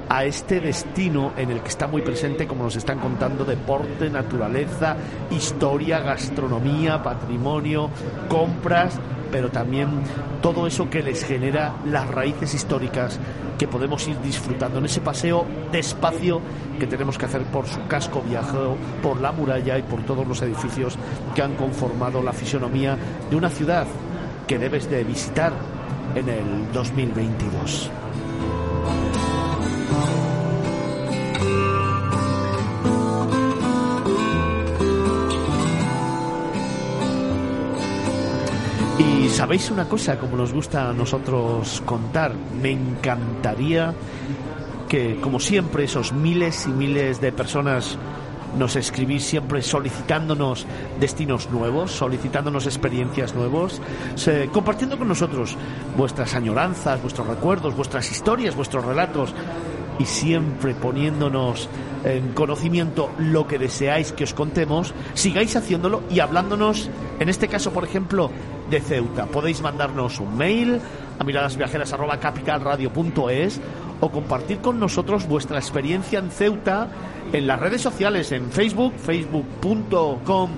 a 0.09 0.23
este 0.25 0.59
destino 0.59 1.33
en 1.35 1.51
el 1.51 1.61
que 1.61 1.69
está 1.69 1.87
muy 1.87 2.01
presente, 2.01 2.47
como 2.47 2.63
nos 2.63 2.75
están 2.75 2.99
contando, 2.99 3.43
deporte, 3.43 4.09
naturaleza, 4.09 4.95
historia, 5.31 5.99
gastronomía, 5.99 6.26
patrimonio, 7.03 7.89
compras, 8.27 8.99
pero 9.31 9.49
también 9.49 9.89
todo 10.41 10.67
eso 10.67 10.89
que 10.89 11.03
les 11.03 11.23
genera 11.23 11.73
las 11.85 12.07
raíces 12.07 12.53
históricas 12.53 13.19
que 13.57 13.67
podemos 13.67 14.07
ir 14.07 14.19
disfrutando 14.21 14.79
en 14.79 14.85
ese 14.85 15.01
paseo 15.01 15.45
despacio 15.71 16.41
que 16.79 16.87
tenemos 16.87 17.17
que 17.17 17.25
hacer 17.25 17.43
por 17.43 17.67
su 17.67 17.85
casco 17.87 18.21
viajero, 18.21 18.77
por 19.01 19.19
la 19.19 19.31
muralla 19.31 19.77
y 19.77 19.81
por 19.81 20.03
todos 20.03 20.27
los 20.27 20.41
edificios 20.41 20.97
que 21.33 21.41
han 21.41 21.55
conformado 21.55 22.21
la 22.21 22.33
fisonomía 22.33 22.97
de 23.29 23.35
una 23.35 23.49
ciudad 23.49 23.87
que 24.45 24.59
debes 24.59 24.89
de 24.89 25.03
visitar 25.03 25.53
en 26.15 26.29
el 26.29 26.71
2022. 26.71 27.91
Sabéis 39.37 39.69
una 39.69 39.87
cosa, 39.87 40.17
como 40.17 40.35
nos 40.35 40.51
gusta 40.51 40.89
a 40.89 40.93
nosotros 40.93 41.83
contar, 41.85 42.33
me 42.59 42.71
encantaría 42.71 43.93
que, 44.89 45.19
como 45.21 45.39
siempre, 45.39 45.83
esos 45.83 46.11
miles 46.11 46.65
y 46.65 46.69
miles 46.69 47.21
de 47.21 47.31
personas 47.31 47.99
nos 48.57 48.75
escribís 48.75 49.25
siempre 49.25 49.61
solicitándonos 49.61 50.65
destinos 50.99 51.51
nuevos, 51.51 51.91
solicitándonos 51.91 52.65
experiencias 52.65 53.35
nuevos, 53.35 53.79
compartiendo 54.51 54.97
con 54.97 55.07
nosotros 55.07 55.55
vuestras 55.95 56.33
añoranzas, 56.33 56.99
vuestros 56.99 57.27
recuerdos, 57.27 57.75
vuestras 57.75 58.09
historias, 58.09 58.55
vuestros 58.55 58.85
relatos 58.85 59.35
y 59.99 60.05
siempre 60.05 60.73
poniéndonos 60.73 61.69
en 62.03 62.33
conocimiento 62.33 63.11
lo 63.19 63.45
que 63.45 63.59
deseáis 63.59 64.13
que 64.13 64.23
os 64.23 64.33
contemos, 64.33 64.95
sigáis 65.13 65.55
haciéndolo 65.55 66.01
y 66.09 66.21
hablándonos, 66.21 66.89
en 67.19 67.29
este 67.29 67.47
caso, 67.47 67.71
por 67.71 67.83
ejemplo, 67.83 68.31
de 68.69 68.81
Ceuta. 68.81 69.25
Podéis 69.25 69.61
mandarnos 69.61 70.19
un 70.19 70.37
mail 70.37 70.81
a 71.19 71.23
miradasviajeras.capitalradio.es 71.23 73.61
o 73.99 74.11
compartir 74.11 74.59
con 74.59 74.79
nosotros 74.79 75.27
vuestra 75.27 75.57
experiencia 75.57 76.19
en 76.19 76.29
Ceuta 76.31 76.87
en 77.33 77.47
las 77.47 77.59
redes 77.59 77.81
sociales, 77.81 78.31
en 78.31 78.51
Facebook, 78.51 78.93
facebook.com 78.97 80.51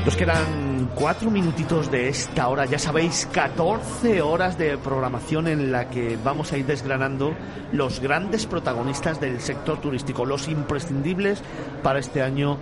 Nos 0.07 0.15
quedan 0.15 0.89
cuatro 0.95 1.33
minutitos 1.33 1.91
de 1.91 2.09
esta 2.09 2.47
hora, 2.47 2.65
ya 2.65 2.79
sabéis, 2.79 3.29
14 3.33 4.23
horas 4.23 4.57
de 4.57 4.79
programación 4.79 5.49
en 5.49 5.73
la 5.73 5.91
que 5.91 6.17
vamos 6.23 6.53
a 6.53 6.59
ir 6.59 6.65
desgranando 6.65 7.35
los 7.73 7.99
grandes 7.99 8.47
protagonistas 8.47 9.21
del 9.21 9.41
sector 9.41 9.81
turístico, 9.81 10.25
los 10.25 10.47
imprescindibles 10.47 11.43
para 11.83 11.99
este 11.99 12.23
año 12.23 12.57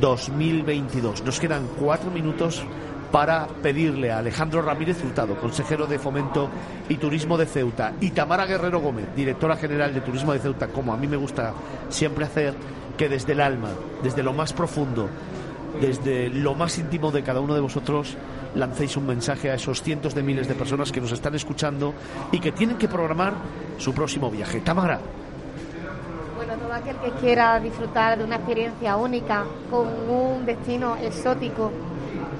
2022. 0.00 1.22
Nos 1.22 1.38
quedan 1.38 1.68
cuatro 1.78 2.10
minutos 2.10 2.64
para 3.12 3.46
pedirle 3.46 4.10
a 4.10 4.18
Alejandro 4.18 4.60
Ramírez 4.60 5.00
Hurtado, 5.04 5.38
consejero 5.38 5.86
de 5.86 6.00
Fomento 6.00 6.50
y 6.88 6.96
Turismo 6.96 7.38
de 7.38 7.46
Ceuta, 7.46 7.92
y 8.00 8.10
Tamara 8.10 8.44
Guerrero 8.44 8.80
Gómez, 8.80 9.06
directora 9.14 9.56
general 9.56 9.94
de 9.94 10.00
Turismo 10.00 10.32
de 10.32 10.40
Ceuta, 10.40 10.66
como 10.66 10.92
a 10.92 10.96
mí 10.96 11.06
me 11.06 11.16
gusta 11.16 11.54
siempre 11.90 12.24
hacer, 12.24 12.54
que 12.96 13.08
desde 13.08 13.34
el 13.34 13.40
alma, 13.40 13.68
desde 14.02 14.24
lo 14.24 14.32
más 14.32 14.52
profundo, 14.52 15.08
desde 15.80 16.28
lo 16.28 16.54
más 16.54 16.78
íntimo 16.78 17.10
de 17.10 17.22
cada 17.22 17.40
uno 17.40 17.54
de 17.54 17.60
vosotros 17.60 18.16
lancéis 18.54 18.96
un 18.96 19.06
mensaje 19.06 19.50
a 19.50 19.54
esos 19.54 19.82
cientos 19.82 20.14
de 20.14 20.22
miles 20.22 20.48
de 20.48 20.54
personas 20.54 20.90
que 20.90 21.00
nos 21.00 21.12
están 21.12 21.34
escuchando 21.34 21.94
y 22.32 22.40
que 22.40 22.52
tienen 22.52 22.76
que 22.76 22.88
programar 22.88 23.34
su 23.78 23.92
próximo 23.92 24.30
viaje. 24.30 24.60
Tamara. 24.60 24.98
Bueno, 26.36 26.54
todo 26.54 26.72
aquel 26.72 26.96
que 26.96 27.10
quiera 27.20 27.60
disfrutar 27.60 28.18
de 28.18 28.24
una 28.24 28.36
experiencia 28.36 28.96
única 28.96 29.44
con 29.70 29.86
un 30.08 30.46
destino 30.46 30.96
exótico 30.96 31.70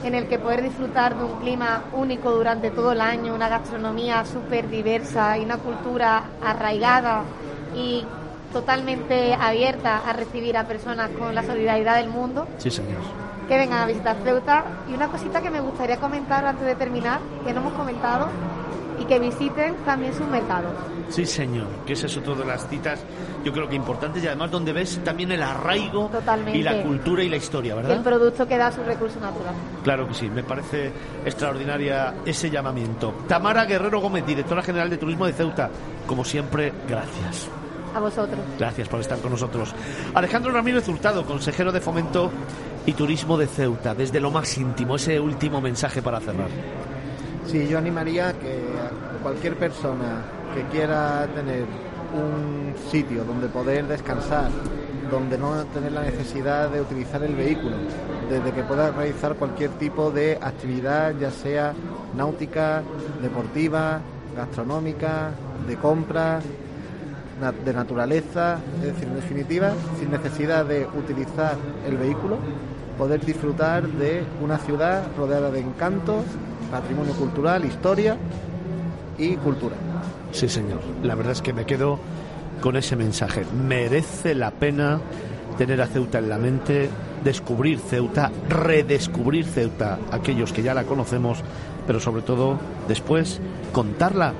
en 0.04 0.14
el 0.14 0.28
que 0.28 0.38
poder 0.38 0.62
disfrutar 0.62 1.16
de 1.16 1.24
un 1.24 1.40
clima 1.40 1.84
único 1.92 2.30
durante 2.30 2.70
todo 2.70 2.92
el 2.92 3.00
año, 3.00 3.34
una 3.34 3.48
gastronomía 3.48 4.24
súper 4.24 4.68
diversa 4.68 5.36
y 5.36 5.44
una 5.44 5.58
cultura 5.58 6.22
arraigada 6.42 7.24
y 7.74 8.04
totalmente 8.52 9.34
abierta 9.34 9.98
a 9.98 10.12
recibir 10.12 10.56
a 10.56 10.64
personas 10.66 11.10
con 11.10 11.34
la 11.34 11.42
solidaridad 11.42 11.96
del 11.96 12.08
mundo. 12.08 12.46
Sí, 12.58 12.70
señor. 12.70 13.00
Que 13.48 13.56
vengan 13.56 13.82
a 13.82 13.86
visitar 13.86 14.16
Ceuta. 14.24 14.64
Y 14.88 14.94
una 14.94 15.08
cosita 15.08 15.40
que 15.40 15.50
me 15.50 15.60
gustaría 15.60 15.98
comentar 15.98 16.44
antes 16.44 16.66
de 16.66 16.74
terminar, 16.74 17.20
que 17.44 17.52
no 17.52 17.60
hemos 17.60 17.72
comentado, 17.74 18.28
y 19.00 19.04
que 19.04 19.18
visiten 19.18 19.76
también 19.84 20.12
sus 20.14 20.26
mercados. 20.26 20.72
Sí, 21.08 21.24
señor, 21.24 21.66
que 21.86 21.94
ese 21.94 22.06
es 22.06 22.16
otro 22.16 22.34
de 22.34 22.44
las 22.44 22.68
citas, 22.68 23.00
yo 23.44 23.52
creo 23.52 23.68
que 23.68 23.76
importantes 23.76 24.22
y 24.22 24.26
además 24.26 24.50
donde 24.50 24.72
ves 24.72 25.00
también 25.02 25.32
el 25.32 25.42
arraigo 25.42 26.10
y 26.52 26.62
la 26.62 26.82
cultura 26.82 27.22
y 27.22 27.30
la 27.30 27.36
historia, 27.36 27.74
¿verdad? 27.74 27.92
El 27.92 28.02
producto 28.02 28.46
que 28.46 28.58
da 28.58 28.70
su 28.70 28.82
recurso 28.82 29.18
natural. 29.20 29.54
Claro 29.82 30.06
que 30.06 30.14
sí, 30.14 30.28
me 30.28 30.42
parece 30.42 30.92
extraordinaria 31.24 32.16
ese 32.26 32.50
llamamiento. 32.50 33.14
Tamara 33.26 33.64
Guerrero 33.64 34.00
Gómez, 34.00 34.26
directora 34.26 34.62
general 34.62 34.90
de 34.90 34.98
Turismo 34.98 35.26
de 35.26 35.32
Ceuta, 35.32 35.70
como 36.06 36.24
siempre, 36.24 36.72
gracias. 36.86 37.48
A 37.94 38.00
vosotros. 38.00 38.40
Gracias 38.58 38.88
por 38.88 39.00
estar 39.00 39.18
con 39.18 39.32
nosotros. 39.32 39.74
Alejandro 40.14 40.52
Ramírez 40.52 40.88
Hurtado, 40.88 41.24
consejero 41.24 41.72
de 41.72 41.80
Fomento 41.80 42.30
y 42.86 42.92
Turismo 42.92 43.36
de 43.36 43.46
Ceuta, 43.46 43.94
desde 43.94 44.20
lo 44.20 44.30
más 44.30 44.56
íntimo, 44.56 44.96
ese 44.96 45.18
último 45.18 45.60
mensaje 45.60 46.02
para 46.02 46.20
cerrar. 46.20 46.48
Sí, 47.46 47.66
yo 47.66 47.78
animaría 47.78 48.32
que 48.34 48.62
cualquier 49.22 49.56
persona 49.56 50.22
que 50.54 50.62
quiera 50.64 51.26
tener 51.34 51.64
un 52.14 52.74
sitio 52.90 53.24
donde 53.24 53.48
poder 53.48 53.86
descansar, 53.86 54.50
donde 55.10 55.38
no 55.38 55.64
tener 55.66 55.92
la 55.92 56.02
necesidad 56.02 56.68
de 56.70 56.80
utilizar 56.80 57.22
el 57.22 57.34
vehículo, 57.34 57.76
desde 58.28 58.52
que 58.52 58.62
pueda 58.62 58.90
realizar 58.90 59.34
cualquier 59.34 59.70
tipo 59.72 60.10
de 60.10 60.38
actividad, 60.40 61.14
ya 61.18 61.30
sea 61.30 61.74
náutica, 62.16 62.82
deportiva, 63.22 64.00
gastronómica, 64.36 65.30
de 65.66 65.76
compras, 65.76 66.44
de 67.64 67.72
naturaleza, 67.72 68.58
es 68.80 68.94
decir, 68.94 69.08
en 69.08 69.14
definitiva, 69.14 69.72
sin 69.98 70.10
necesidad 70.10 70.64
de 70.64 70.86
utilizar 70.86 71.56
el 71.86 71.96
vehículo, 71.96 72.38
poder 72.96 73.24
disfrutar 73.24 73.86
de 73.86 74.24
una 74.42 74.58
ciudad 74.58 75.04
rodeada 75.16 75.50
de 75.50 75.60
encantos, 75.60 76.24
patrimonio 76.70 77.14
cultural, 77.14 77.64
historia 77.64 78.16
y 79.16 79.36
cultura. 79.36 79.76
Sí, 80.32 80.48
señor. 80.48 80.80
La 81.02 81.14
verdad 81.14 81.32
es 81.32 81.42
que 81.42 81.52
me 81.52 81.64
quedo 81.64 81.98
con 82.60 82.76
ese 82.76 82.96
mensaje. 82.96 83.44
Merece 83.66 84.34
la 84.34 84.50
pena 84.50 85.00
tener 85.56 85.80
a 85.80 85.86
Ceuta 85.86 86.18
en 86.18 86.28
la 86.28 86.38
mente, 86.38 86.90
descubrir 87.24 87.78
Ceuta, 87.78 88.30
redescubrir 88.48 89.44
Ceuta, 89.44 89.98
aquellos 90.10 90.52
que 90.52 90.62
ya 90.62 90.74
la 90.74 90.84
conocemos, 90.84 91.38
pero 91.86 92.00
sobre 92.00 92.22
todo 92.22 92.58
después 92.86 93.40
contarla 93.72 94.34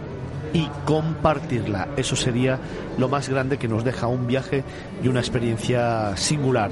y 0.53 0.68
compartirla. 0.84 1.88
Eso 1.96 2.16
sería 2.16 2.59
lo 2.99 3.09
más 3.09 3.28
grande 3.28 3.59
que 3.59 3.68
nos 3.68 3.84
deja 3.84 4.07
un 4.07 4.26
viaje 4.26 4.64
y 5.03 5.09
una 5.09 5.20
experiencia 5.20 6.16
singular. 6.16 6.70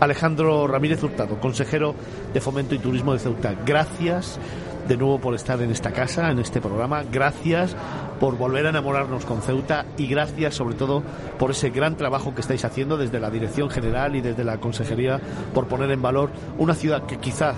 Alejandro 0.00 0.66
Ramírez 0.66 1.02
Hurtado, 1.02 1.40
consejero 1.40 1.94
de 2.32 2.40
Fomento 2.40 2.74
y 2.74 2.78
Turismo 2.78 3.12
de 3.12 3.20
Ceuta, 3.20 3.54
gracias 3.64 4.38
de 4.88 4.96
nuevo 4.96 5.18
por 5.18 5.34
estar 5.34 5.60
en 5.62 5.70
esta 5.70 5.92
casa, 5.92 6.30
en 6.30 6.38
este 6.38 6.60
programa. 6.60 7.04
Gracias 7.10 7.74
por 8.20 8.36
volver 8.36 8.66
a 8.66 8.70
enamorarnos 8.70 9.24
con 9.24 9.40
Ceuta 9.42 9.86
y 9.96 10.06
gracias 10.06 10.54
sobre 10.54 10.74
todo 10.74 11.02
por 11.38 11.50
ese 11.50 11.70
gran 11.70 11.96
trabajo 11.96 12.34
que 12.34 12.40
estáis 12.40 12.64
haciendo 12.64 12.96
desde 12.96 13.20
la 13.20 13.30
Dirección 13.30 13.70
General 13.70 14.14
y 14.14 14.20
desde 14.20 14.44
la 14.44 14.58
Consejería 14.58 15.20
por 15.54 15.66
poner 15.66 15.90
en 15.90 16.02
valor 16.02 16.30
una 16.58 16.74
ciudad 16.74 17.06
que 17.06 17.18
quizás 17.18 17.56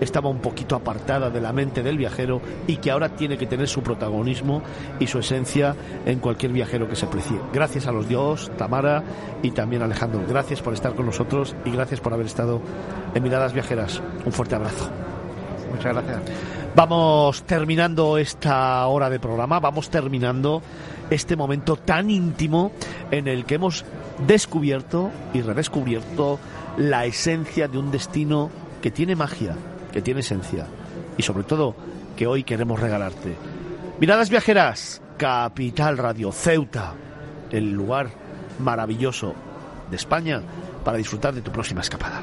estaba 0.00 0.28
un 0.28 0.38
poquito 0.38 0.74
apartada 0.74 1.30
de 1.30 1.40
la 1.40 1.52
mente 1.52 1.82
del 1.82 1.98
viajero 1.98 2.40
y 2.66 2.76
que 2.76 2.90
ahora 2.90 3.10
tiene 3.10 3.36
que 3.38 3.46
tener 3.46 3.68
su 3.68 3.82
protagonismo 3.82 4.62
y 4.98 5.06
su 5.06 5.18
esencia 5.18 5.74
en 6.06 6.18
cualquier 6.18 6.52
viajero 6.52 6.88
que 6.88 6.96
se 6.96 7.06
precie. 7.06 7.38
Gracias 7.52 7.86
a 7.86 7.92
los 7.92 8.08
dios, 8.08 8.50
Tamara 8.56 9.02
y 9.42 9.50
también 9.50 9.82
Alejandro. 9.82 10.22
Gracias 10.28 10.60
por 10.62 10.74
estar 10.74 10.94
con 10.94 11.06
nosotros 11.06 11.54
y 11.64 11.70
gracias 11.70 12.00
por 12.00 12.12
haber 12.12 12.26
estado 12.26 12.60
en 13.14 13.22
Miradas 13.22 13.52
Viajeras. 13.52 14.00
Un 14.24 14.32
fuerte 14.32 14.54
abrazo. 14.54 14.90
Muchas 15.70 15.92
gracias. 15.92 16.20
Vamos 16.74 17.42
terminando 17.42 18.16
esta 18.16 18.86
hora 18.86 19.10
de 19.10 19.18
programa, 19.18 19.58
vamos 19.58 19.90
terminando 19.90 20.62
este 21.10 21.34
momento 21.34 21.76
tan 21.76 22.10
íntimo 22.10 22.70
en 23.10 23.26
el 23.26 23.44
que 23.44 23.56
hemos 23.56 23.84
descubierto 24.26 25.10
y 25.34 25.40
redescubierto 25.42 26.38
la 26.76 27.06
esencia 27.06 27.66
de 27.66 27.78
un 27.78 27.90
destino 27.90 28.50
que 28.80 28.90
tiene 28.90 29.16
magia, 29.16 29.56
que 29.92 30.02
tiene 30.02 30.20
esencia 30.20 30.66
y 31.16 31.22
sobre 31.22 31.44
todo 31.44 31.74
que 32.16 32.26
hoy 32.26 32.44
queremos 32.44 32.80
regalarte. 32.80 33.36
Miradas 34.00 34.30
viajeras, 34.30 35.02
Capital 35.16 35.98
Radio, 35.98 36.32
Ceuta, 36.32 36.94
el 37.50 37.70
lugar 37.72 38.10
maravilloso 38.58 39.34
de 39.90 39.96
España 39.96 40.42
para 40.84 40.98
disfrutar 40.98 41.34
de 41.34 41.42
tu 41.42 41.50
próxima 41.50 41.80
escapada. 41.80 42.22